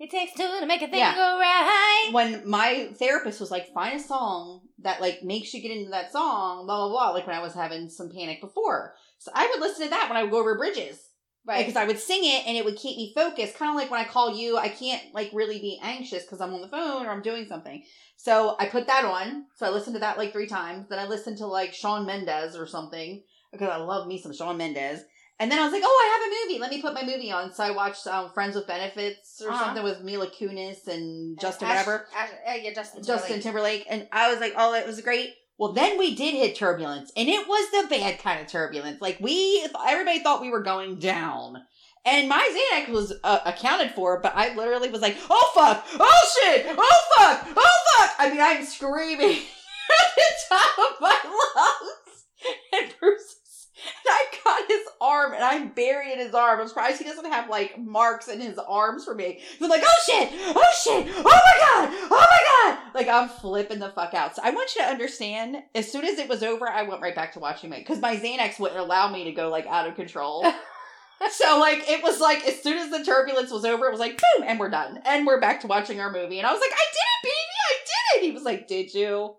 It 0.00 0.10
takes 0.10 0.32
two 0.34 0.46
to 0.60 0.66
make 0.66 0.82
a 0.82 0.86
thing 0.86 1.00
Yeah. 1.00 1.14
go 1.14 1.38
right. 1.40 2.10
When 2.12 2.48
my 2.48 2.90
therapist 2.98 3.40
was 3.40 3.50
like, 3.50 3.72
find 3.74 3.98
a 3.98 4.02
song 4.02 4.60
that 4.80 5.00
like 5.00 5.22
makes 5.24 5.52
you 5.52 5.60
get 5.60 5.76
into 5.76 5.90
that 5.90 6.12
song, 6.12 6.66
blah 6.66 6.86
blah 6.86 6.88
blah. 6.90 7.10
Like 7.10 7.26
when 7.26 7.34
I 7.36 7.42
was 7.42 7.54
having 7.54 7.88
some 7.88 8.10
panic 8.10 8.40
before, 8.40 8.94
so 9.18 9.32
I 9.34 9.48
would 9.50 9.60
listen 9.60 9.84
to 9.84 9.90
that 9.90 10.08
when 10.08 10.16
I 10.16 10.22
would 10.22 10.30
go 10.30 10.38
over 10.38 10.56
bridges. 10.56 11.07
Right. 11.48 11.64
because 11.66 11.76
I 11.76 11.86
would 11.86 11.98
sing 11.98 12.20
it 12.24 12.46
and 12.46 12.56
it 12.56 12.64
would 12.64 12.76
keep 12.76 12.96
me 12.98 13.12
focused. 13.14 13.56
Kind 13.56 13.70
of 13.70 13.76
like 13.76 13.90
when 13.90 14.00
I 14.00 14.04
call 14.04 14.36
you, 14.36 14.58
I 14.58 14.68
can't 14.68 15.02
like 15.14 15.30
really 15.32 15.58
be 15.58 15.80
anxious 15.82 16.22
because 16.24 16.40
I'm 16.40 16.52
on 16.54 16.60
the 16.60 16.68
phone 16.68 17.06
or 17.06 17.10
I'm 17.10 17.22
doing 17.22 17.46
something. 17.48 17.82
So 18.16 18.54
I 18.60 18.66
put 18.66 18.86
that 18.88 19.04
on. 19.04 19.46
So 19.56 19.66
I 19.66 19.70
listened 19.70 19.96
to 19.96 20.00
that 20.00 20.18
like 20.18 20.32
three 20.32 20.46
times. 20.46 20.86
Then 20.90 20.98
I 20.98 21.06
listened 21.06 21.38
to 21.38 21.46
like 21.46 21.72
Shawn 21.72 22.04
Mendes 22.06 22.54
or 22.54 22.66
something 22.66 23.22
because 23.50 23.70
I 23.70 23.76
love 23.78 24.06
me 24.06 24.20
some 24.20 24.34
Shawn 24.34 24.58
Mendes. 24.58 25.00
And 25.40 25.50
then 25.52 25.60
I 25.60 25.62
was 25.62 25.72
like, 25.72 25.82
oh, 25.84 25.88
I 25.88 26.18
have 26.18 26.32
a 26.32 26.48
movie. 26.48 26.60
Let 26.60 26.70
me 26.72 26.82
put 26.82 26.94
my 26.94 27.04
movie 27.04 27.30
on. 27.30 27.52
So 27.52 27.62
I 27.62 27.70
watched 27.70 28.06
um, 28.08 28.30
Friends 28.34 28.56
with 28.56 28.66
Benefits 28.66 29.40
or 29.40 29.50
Uh-huh. 29.50 29.66
something 29.66 29.84
with 29.84 30.02
Mila 30.02 30.26
Kunis 30.28 30.88
and 30.88 31.38
Justin 31.40 31.68
Ash- 31.68 31.86
whatever. 31.86 32.06
Ash- 32.14 32.30
uh, 32.46 32.54
yeah, 32.60 32.74
Justin. 32.74 33.04
Justin 33.04 33.40
Timberlake. 33.40 33.84
Timberlake. 33.84 33.86
And 33.88 34.08
I 34.10 34.30
was 34.32 34.40
like, 34.40 34.54
oh, 34.56 34.74
it 34.74 34.84
was 34.86 35.00
great. 35.00 35.30
Well, 35.58 35.72
then 35.72 35.98
we 35.98 36.14
did 36.14 36.34
hit 36.34 36.54
turbulence, 36.54 37.10
and 37.16 37.28
it 37.28 37.48
was 37.48 37.70
the 37.70 37.88
bad 37.88 38.20
kind 38.20 38.40
of 38.40 38.46
turbulence. 38.46 39.00
Like 39.00 39.18
we, 39.20 39.66
everybody 39.86 40.20
thought 40.20 40.40
we 40.40 40.50
were 40.50 40.62
going 40.62 41.00
down, 41.00 41.64
and 42.06 42.28
my 42.28 42.68
Xanax 42.72 42.90
was 42.90 43.12
uh, 43.24 43.40
accounted 43.44 43.90
for, 43.90 44.20
but 44.20 44.32
I 44.36 44.54
literally 44.54 44.88
was 44.88 45.02
like, 45.02 45.16
oh 45.28 45.50
fuck, 45.54 45.84
oh 45.98 46.40
shit, 46.40 46.64
oh 46.68 47.08
fuck, 47.16 47.44
oh 47.56 47.98
fuck. 47.98 48.14
I 48.18 48.30
mean, 48.30 48.40
I'm 48.40 48.64
screaming 48.64 49.30
at 50.00 50.14
the 50.16 50.24
top 50.48 50.78
of 50.78 51.00
my 51.00 51.18
lungs, 51.24 52.24
and 52.72 52.94
Bruce. 53.00 53.37
And 54.04 54.12
I 54.12 54.24
got 54.44 54.68
his 54.68 54.86
arm, 55.00 55.34
and 55.34 55.44
I'm 55.44 55.68
burying 55.68 56.18
his 56.18 56.34
arm. 56.34 56.60
I'm 56.60 56.68
surprised 56.68 56.98
he 56.98 57.04
doesn't 57.04 57.30
have 57.30 57.48
like 57.48 57.78
marks 57.78 58.28
in 58.28 58.40
his 58.40 58.58
arms 58.58 59.04
for 59.04 59.14
me. 59.14 59.40
I'm 59.60 59.68
like, 59.68 59.82
oh 59.84 60.02
shit, 60.06 60.28
oh 60.32 60.72
shit, 60.82 61.06
oh 61.16 61.22
my 61.22 61.30
god, 61.60 61.88
oh 62.10 62.26
my 62.30 62.74
god. 62.74 62.94
Like 62.94 63.08
I'm 63.08 63.28
flipping 63.28 63.78
the 63.78 63.90
fuck 63.90 64.14
out. 64.14 64.36
So 64.36 64.42
I 64.44 64.50
want 64.50 64.74
you 64.74 64.82
to 64.82 64.88
understand. 64.88 65.58
As 65.74 65.90
soon 65.90 66.04
as 66.04 66.18
it 66.18 66.28
was 66.28 66.42
over, 66.42 66.68
I 66.68 66.82
went 66.82 67.02
right 67.02 67.14
back 67.14 67.32
to 67.34 67.40
watching 67.40 67.72
it 67.72 67.80
because 67.80 68.00
my 68.00 68.16
Xanax 68.16 68.58
wouldn't 68.58 68.80
allow 68.80 69.10
me 69.10 69.24
to 69.24 69.32
go 69.32 69.48
like 69.48 69.66
out 69.66 69.86
of 69.86 69.94
control. 69.94 70.42
so 71.30 71.58
like 71.58 71.88
it 71.88 72.02
was 72.02 72.20
like 72.20 72.46
as 72.46 72.62
soon 72.62 72.78
as 72.78 72.90
the 72.90 73.04
turbulence 73.04 73.50
was 73.50 73.64
over, 73.64 73.86
it 73.86 73.90
was 73.90 74.00
like 74.00 74.20
boom, 74.20 74.44
and 74.46 74.58
we're 74.58 74.70
done, 74.70 75.00
and 75.04 75.26
we're 75.26 75.40
back 75.40 75.60
to 75.60 75.66
watching 75.66 76.00
our 76.00 76.12
movie. 76.12 76.38
And 76.38 76.46
I 76.46 76.52
was 76.52 76.60
like, 76.60 76.72
I 76.72 76.86
did 76.92 76.98
it, 76.98 77.22
baby, 77.22 77.58
I 77.68 77.74
did 77.84 78.22
it. 78.22 78.26
He 78.26 78.32
was 78.32 78.42
like, 78.42 78.68
Did 78.68 78.94
you? 78.94 79.36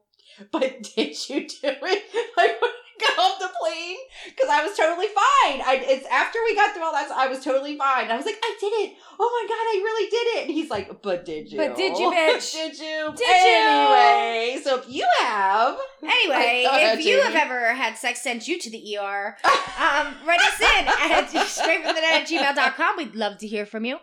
But 0.51 0.83
did 0.95 1.29
you 1.29 1.47
do 1.47 1.55
it? 1.63 2.03
Like 2.37 2.59
off 3.19 3.39
the 3.39 3.49
plane 3.59 3.97
because 4.25 4.49
I 4.49 4.65
was 4.65 4.75
totally 4.77 5.07
fine. 5.07 5.61
I 5.61 5.81
it's 5.81 6.05
after 6.07 6.39
we 6.45 6.55
got 6.55 6.73
through 6.73 6.83
all 6.83 6.91
that, 6.93 7.07
so 7.07 7.15
I 7.17 7.27
was 7.27 7.43
totally 7.43 7.77
fine. 7.77 8.09
I 8.11 8.17
was 8.17 8.25
like, 8.25 8.39
I 8.41 8.57
did 8.59 8.67
it. 8.67 8.97
Oh 9.19 9.29
my 9.29 9.47
god, 9.47 9.65
I 9.65 9.81
really 9.83 10.09
did 10.09 10.27
it. 10.37 10.41
And 10.47 10.51
he's 10.51 10.69
like, 10.69 11.01
But 11.01 11.25
did 11.25 11.51
you? 11.51 11.57
But 11.57 11.75
did 11.75 11.97
you, 11.97 12.11
bitch? 12.11 12.53
did 12.53 12.77
you? 12.77 13.13
Did 13.15 13.19
you? 13.19 13.59
Anyway, 13.69 14.61
so 14.63 14.79
if 14.79 14.89
you 14.89 15.05
have, 15.19 15.77
Anyway, 16.03 16.65
if 16.67 17.05
you 17.05 17.21
have 17.21 17.35
ever 17.35 17.73
had 17.73 17.97
sex 17.97 18.21
sent 18.21 18.47
you 18.47 18.57
to 18.59 18.69
the 18.69 18.97
ER, 18.97 19.37
um, 19.45 20.15
write 20.25 20.39
us 20.39 20.59
in 20.59 20.87
at 20.87 21.29
straightfromthenet 21.29 22.03
at 22.03 22.27
gmail.com. 22.27 22.97
We'd 22.97 23.15
love 23.15 23.37
to 23.39 23.47
hear 23.47 23.65
from 23.65 23.85
you. 23.85 23.97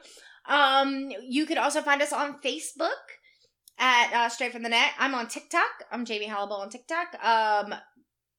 Um, 0.48 1.10
you 1.22 1.46
could 1.46 1.58
also 1.58 1.80
find 1.80 2.02
us 2.02 2.12
on 2.12 2.38
Facebook 2.40 2.90
at 3.78 4.12
uh, 4.12 4.28
Straight 4.28 4.52
From 4.52 4.62
The 4.62 4.68
Net. 4.68 4.90
I'm 4.98 5.14
on 5.14 5.28
TikTok. 5.28 5.70
I'm 5.90 6.04
Jamie 6.04 6.26
Hallible 6.26 6.56
on 6.56 6.70
TikTok. 6.70 7.14
Um, 7.22 7.74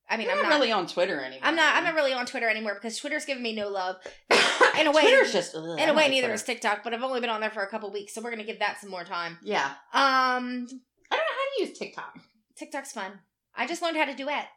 I 0.10 0.16
mean, 0.18 0.30
I'm 0.30 0.38
not, 0.38 0.44
not 0.50 0.52
really 0.60 0.72
on 0.72 0.88
Twitter 0.88 1.20
anymore. 1.20 1.42
I'm 1.44 1.56
not. 1.56 1.76
I'm 1.76 1.84
not 1.84 1.94
really 1.96 2.14
on 2.14 2.26
Twitter 2.26 2.48
anymore 2.50 2.74
because 2.76 2.98
Twitter's 2.98 3.26
giving 3.26 3.44
me 3.44 3.54
no 3.56 3.68
love. 3.70 3.98
in 4.80 4.88
a 4.88 4.92
way- 4.92 5.02
Twitter's 5.02 5.34
just 5.34 5.54
ugh, 5.56 5.78
In 5.80 5.90
a 5.90 5.94
way, 5.94 6.04
like 6.04 6.12
neither 6.12 6.28
Twitter. 6.28 6.34
is 6.36 6.44
TikTok, 6.44 6.84
but 6.84 6.94
I've 6.94 7.04
only 7.04 7.20
been 7.20 7.30
on 7.30 7.42
there 7.42 7.50
for 7.52 7.62
a 7.64 7.68
couple 7.70 7.92
weeks, 7.92 8.14
so 8.14 8.22
we're 8.22 8.30
gonna 8.32 8.44
give 8.46 8.60
that 8.60 8.80
some 8.80 8.90
more 8.90 9.04
time. 9.04 9.38
Yeah, 9.44 9.66
Um, 9.94 10.68
I 11.12 11.16
don't 11.16 11.20
know 11.20 11.36
how 11.38 11.56
to 11.58 11.62
use 11.68 11.78
TikTok. 11.78 12.18
TikTok's 12.58 12.92
fun. 12.94 13.20
I 13.56 13.68
just 13.68 13.82
learned 13.82 13.98
how 13.98 14.06
to 14.06 14.14
duet. 14.16 14.48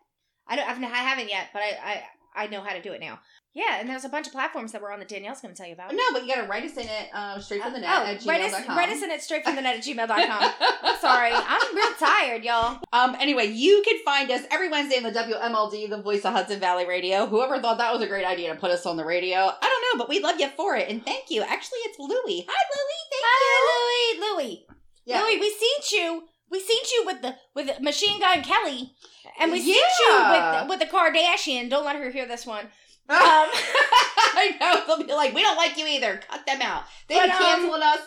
I 0.46 0.56
don't. 0.56 0.68
I've, 0.68 0.82
I 0.82 0.96
haven't 0.98 1.28
yet, 1.30 1.48
but 1.52 1.62
I, 1.62 1.78
I 1.84 2.02
I 2.34 2.46
know 2.46 2.60
how 2.60 2.72
to 2.72 2.82
do 2.82 2.92
it 2.92 3.00
now. 3.00 3.20
Yeah, 3.52 3.80
and 3.80 3.88
there's 3.88 4.04
a 4.04 4.08
bunch 4.08 4.28
of 4.28 4.32
platforms 4.32 4.70
that 4.70 4.80
we're 4.80 4.92
on 4.92 5.00
that 5.00 5.08
Danielle's 5.08 5.40
going 5.40 5.52
to 5.52 5.58
tell 5.58 5.66
you 5.66 5.74
about. 5.74 5.92
No, 5.92 6.02
but 6.12 6.22
you 6.22 6.32
gotta 6.32 6.46
write 6.46 6.62
us 6.62 6.76
in 6.76 6.86
it 6.86 7.08
uh, 7.12 7.40
straight 7.40 7.60
from 7.62 7.72
the 7.72 7.80
net 7.80 7.90
oh, 7.90 8.06
at 8.06 8.24
write 8.24 8.42
us, 8.42 8.68
write 8.68 8.88
us 8.90 9.02
in 9.02 9.10
it 9.10 9.20
straight 9.22 9.42
from 9.42 9.56
the 9.56 9.62
net 9.62 9.76
at 9.76 9.82
gmail.com. 9.82 10.96
Sorry. 11.00 11.32
I'm 11.32 11.74
real 11.74 11.92
tired, 11.98 12.44
y'all. 12.44 12.80
Um, 12.92 13.16
anyway, 13.18 13.46
you 13.46 13.82
can 13.84 13.98
find 14.04 14.30
us 14.30 14.42
every 14.52 14.68
Wednesday 14.68 14.98
on 14.98 15.02
the 15.02 15.10
WMLD, 15.10 15.90
the 15.90 16.00
voice 16.00 16.24
of 16.24 16.32
Hudson 16.32 16.60
Valley 16.60 16.86
Radio. 16.86 17.26
Whoever 17.26 17.60
thought 17.60 17.78
that 17.78 17.92
was 17.92 18.02
a 18.02 18.06
great 18.06 18.24
idea 18.24 18.54
to 18.54 18.60
put 18.60 18.70
us 18.70 18.86
on 18.86 18.96
the 18.96 19.04
radio, 19.04 19.38
I 19.38 19.60
don't 19.60 19.98
know, 19.98 20.04
but 20.04 20.08
we 20.08 20.20
love 20.20 20.38
you 20.38 20.48
for 20.50 20.76
it, 20.76 20.88
and 20.88 21.04
thank 21.04 21.30
you. 21.30 21.42
Actually, 21.42 21.78
it's 21.86 21.98
Louie. 21.98 22.46
Hi, 22.48 22.62
Louie. 22.76 23.00
Thank 23.10 23.22
you. 23.22 23.26
Hi, 23.26 24.36
Louie. 24.38 24.46
Louie. 24.46 24.66
Yeah. 25.06 25.22
Louie, 25.22 25.40
we 25.40 25.50
seen 25.50 25.98
you. 25.98 26.22
We 26.50 26.60
seen 26.60 26.82
you 26.94 27.06
with 27.06 27.22
the 27.22 27.36
with 27.54 27.80
Machine 27.80 28.20
Gun 28.20 28.42
Kelly, 28.42 28.94
and 29.38 29.52
we 29.52 29.60
seen 29.60 29.74
you 29.74 30.14
with 30.30 30.68
with 30.68 30.80
the 30.80 30.86
Kardashian. 30.86 31.70
Don't 31.70 31.84
let 31.84 31.96
her 31.96 32.10
hear 32.10 32.26
this 32.26 32.44
one. 32.44 32.66
Um, 33.10 33.18
I 33.18 34.56
know 34.60 34.84
they'll 34.96 35.06
be 35.06 35.12
like, 35.12 35.34
we 35.34 35.42
don't 35.42 35.56
like 35.56 35.76
you 35.76 35.86
either. 35.86 36.20
Cut 36.28 36.46
them 36.46 36.62
out. 36.62 36.84
They 37.08 37.16
But, 37.16 37.26
be 37.38 37.44
um, 37.44 37.82
us. 37.82 38.00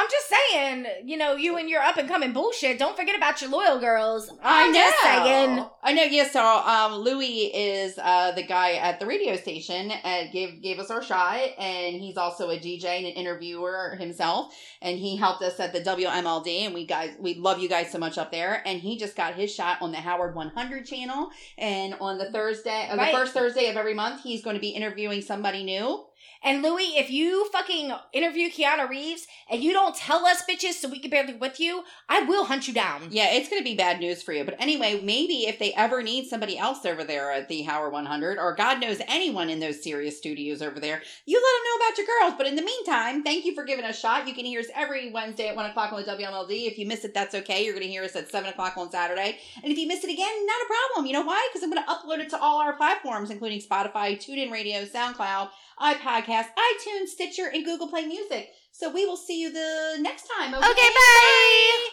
I'm 0.00 0.08
just 0.10 0.28
saying, 0.52 0.86
you 1.04 1.16
know, 1.16 1.34
you 1.34 1.56
and 1.56 1.68
your 1.68 1.80
up 1.82 1.96
and 1.96 2.08
coming 2.08 2.32
bullshit. 2.32 2.78
Don't 2.78 2.96
forget 2.96 3.16
about 3.16 3.40
your 3.42 3.50
loyal 3.50 3.80
girls. 3.80 4.30
I 4.42 4.66
I'm 4.66 4.72
know. 4.72 4.78
just 4.78 5.00
saying. 5.02 5.64
I 5.82 5.92
know. 5.92 6.02
Yes. 6.04 6.32
so 6.32 6.40
um, 6.42 7.00
Louis 7.00 7.46
is 7.54 7.98
uh, 8.00 8.30
the 8.32 8.42
guy 8.44 8.74
at 8.74 9.00
the 9.00 9.06
radio 9.06 9.34
station 9.36 9.90
and 9.90 10.30
gave 10.30 10.62
gave 10.62 10.78
us 10.78 10.90
our 10.90 11.02
shot, 11.02 11.40
and 11.58 11.96
he's 11.96 12.16
also 12.16 12.50
a 12.50 12.58
DJ 12.58 12.84
and 12.98 13.06
an 13.06 13.12
interviewer 13.12 13.96
himself, 13.98 14.54
and 14.80 14.98
he 14.98 15.16
helped 15.16 15.42
us 15.42 15.58
at 15.58 15.72
the 15.72 15.80
WMLD, 15.80 16.66
and 16.66 16.74
we 16.74 16.86
guys 16.86 17.14
we 17.18 17.34
love 17.34 17.58
you 17.58 17.68
guys 17.68 17.90
so 17.90 17.98
much 17.98 18.18
up 18.18 18.30
there, 18.30 18.62
and 18.66 18.80
he 18.80 18.96
just 18.98 19.16
got 19.16 19.34
his 19.34 19.52
shot 19.52 19.82
on 19.82 19.90
the 19.90 19.98
Howard 19.98 20.34
100 20.36 20.86
channel, 20.86 21.30
and 21.56 21.94
on 22.00 22.18
the 22.18 22.30
Thursday, 22.30 22.88
uh, 22.88 22.96
Right. 22.96 23.10
the 23.12 23.18
first 23.18 23.32
Thursday 23.34 23.68
of 23.68 23.76
every 23.76 23.94
month, 23.94 24.22
he's 24.22 24.42
going 24.44 24.54
to 24.54 24.60
be 24.60 24.70
interviewing 24.70 25.22
somebody 25.22 25.64
new. 25.64 26.04
And 26.42 26.62
Louis, 26.62 26.96
if 26.96 27.10
you 27.10 27.48
fucking 27.50 27.92
interview 28.12 28.48
Keanu 28.48 28.88
Reeves 28.88 29.26
and 29.50 29.62
you 29.62 29.72
don't 29.72 29.94
tell 29.94 30.24
us 30.24 30.42
bitches 30.48 30.74
so 30.74 30.88
we 30.88 31.00
can 31.00 31.10
barely 31.10 31.34
with 31.34 31.58
you, 31.58 31.82
I 32.08 32.22
will 32.22 32.44
hunt 32.44 32.68
you 32.68 32.74
down. 32.74 33.08
Yeah, 33.10 33.32
it's 33.32 33.48
going 33.48 33.60
to 33.60 33.64
be 33.64 33.74
bad 33.74 33.98
news 34.00 34.22
for 34.22 34.32
you. 34.32 34.44
But 34.44 34.60
anyway, 34.60 35.00
maybe 35.02 35.46
if 35.46 35.58
they 35.58 35.72
ever 35.74 36.02
need 36.02 36.28
somebody 36.28 36.56
else 36.56 36.84
over 36.86 37.02
there 37.02 37.32
at 37.32 37.48
the 37.48 37.62
Howard 37.62 37.92
100, 37.92 38.38
or 38.38 38.54
God 38.54 38.80
knows 38.80 39.00
anyone 39.08 39.50
in 39.50 39.60
those 39.60 39.82
Sirius 39.82 40.16
studios 40.16 40.62
over 40.62 40.78
there, 40.78 41.02
you 41.26 41.36
let 41.36 41.42
them 41.42 41.64
know 41.64 41.86
about 41.86 41.98
your 41.98 42.06
girls. 42.06 42.34
But 42.38 42.46
in 42.46 42.56
the 42.56 42.62
meantime, 42.62 43.22
thank 43.24 43.44
you 43.44 43.54
for 43.54 43.64
giving 43.64 43.84
us 43.84 43.98
a 43.98 44.00
shot. 44.00 44.28
You 44.28 44.34
can 44.34 44.44
hear 44.44 44.60
us 44.60 44.68
every 44.74 45.10
Wednesday 45.10 45.48
at 45.48 45.56
1 45.56 45.70
o'clock 45.70 45.92
on 45.92 46.02
the 46.02 46.10
WMLD. 46.10 46.66
If 46.66 46.78
you 46.78 46.86
miss 46.86 47.04
it, 47.04 47.14
that's 47.14 47.34
okay. 47.34 47.64
You're 47.64 47.74
going 47.74 47.86
to 47.86 47.90
hear 47.90 48.04
us 48.04 48.14
at 48.14 48.30
7 48.30 48.48
o'clock 48.48 48.76
on 48.76 48.90
Saturday. 48.90 49.38
And 49.62 49.72
if 49.72 49.78
you 49.78 49.88
miss 49.88 50.04
it 50.04 50.10
again, 50.10 50.46
not 50.46 50.62
a 50.62 50.66
problem. 50.66 51.06
You 51.06 51.14
know 51.14 51.22
why? 51.22 51.48
Because 51.50 51.64
I'm 51.64 51.72
going 51.72 51.82
to 51.82 51.90
upload 51.90 52.20
it 52.20 52.30
to 52.30 52.40
all 52.40 52.60
our 52.60 52.74
platforms, 52.74 53.30
including 53.30 53.60
Spotify, 53.60 54.16
TuneIn 54.16 54.52
Radio, 54.52 54.84
SoundCloud, 54.84 55.48
iPodcast, 55.80 56.46
iTunes, 56.56 57.08
Stitcher, 57.08 57.46
and 57.46 57.64
Google 57.64 57.88
Play 57.88 58.06
Music. 58.06 58.50
So 58.72 58.90
we 58.92 59.06
will 59.06 59.16
see 59.16 59.40
you 59.40 59.52
the 59.52 59.98
next 60.00 60.28
time. 60.28 60.54
Okay, 60.54 60.62
bye. 60.64 61.88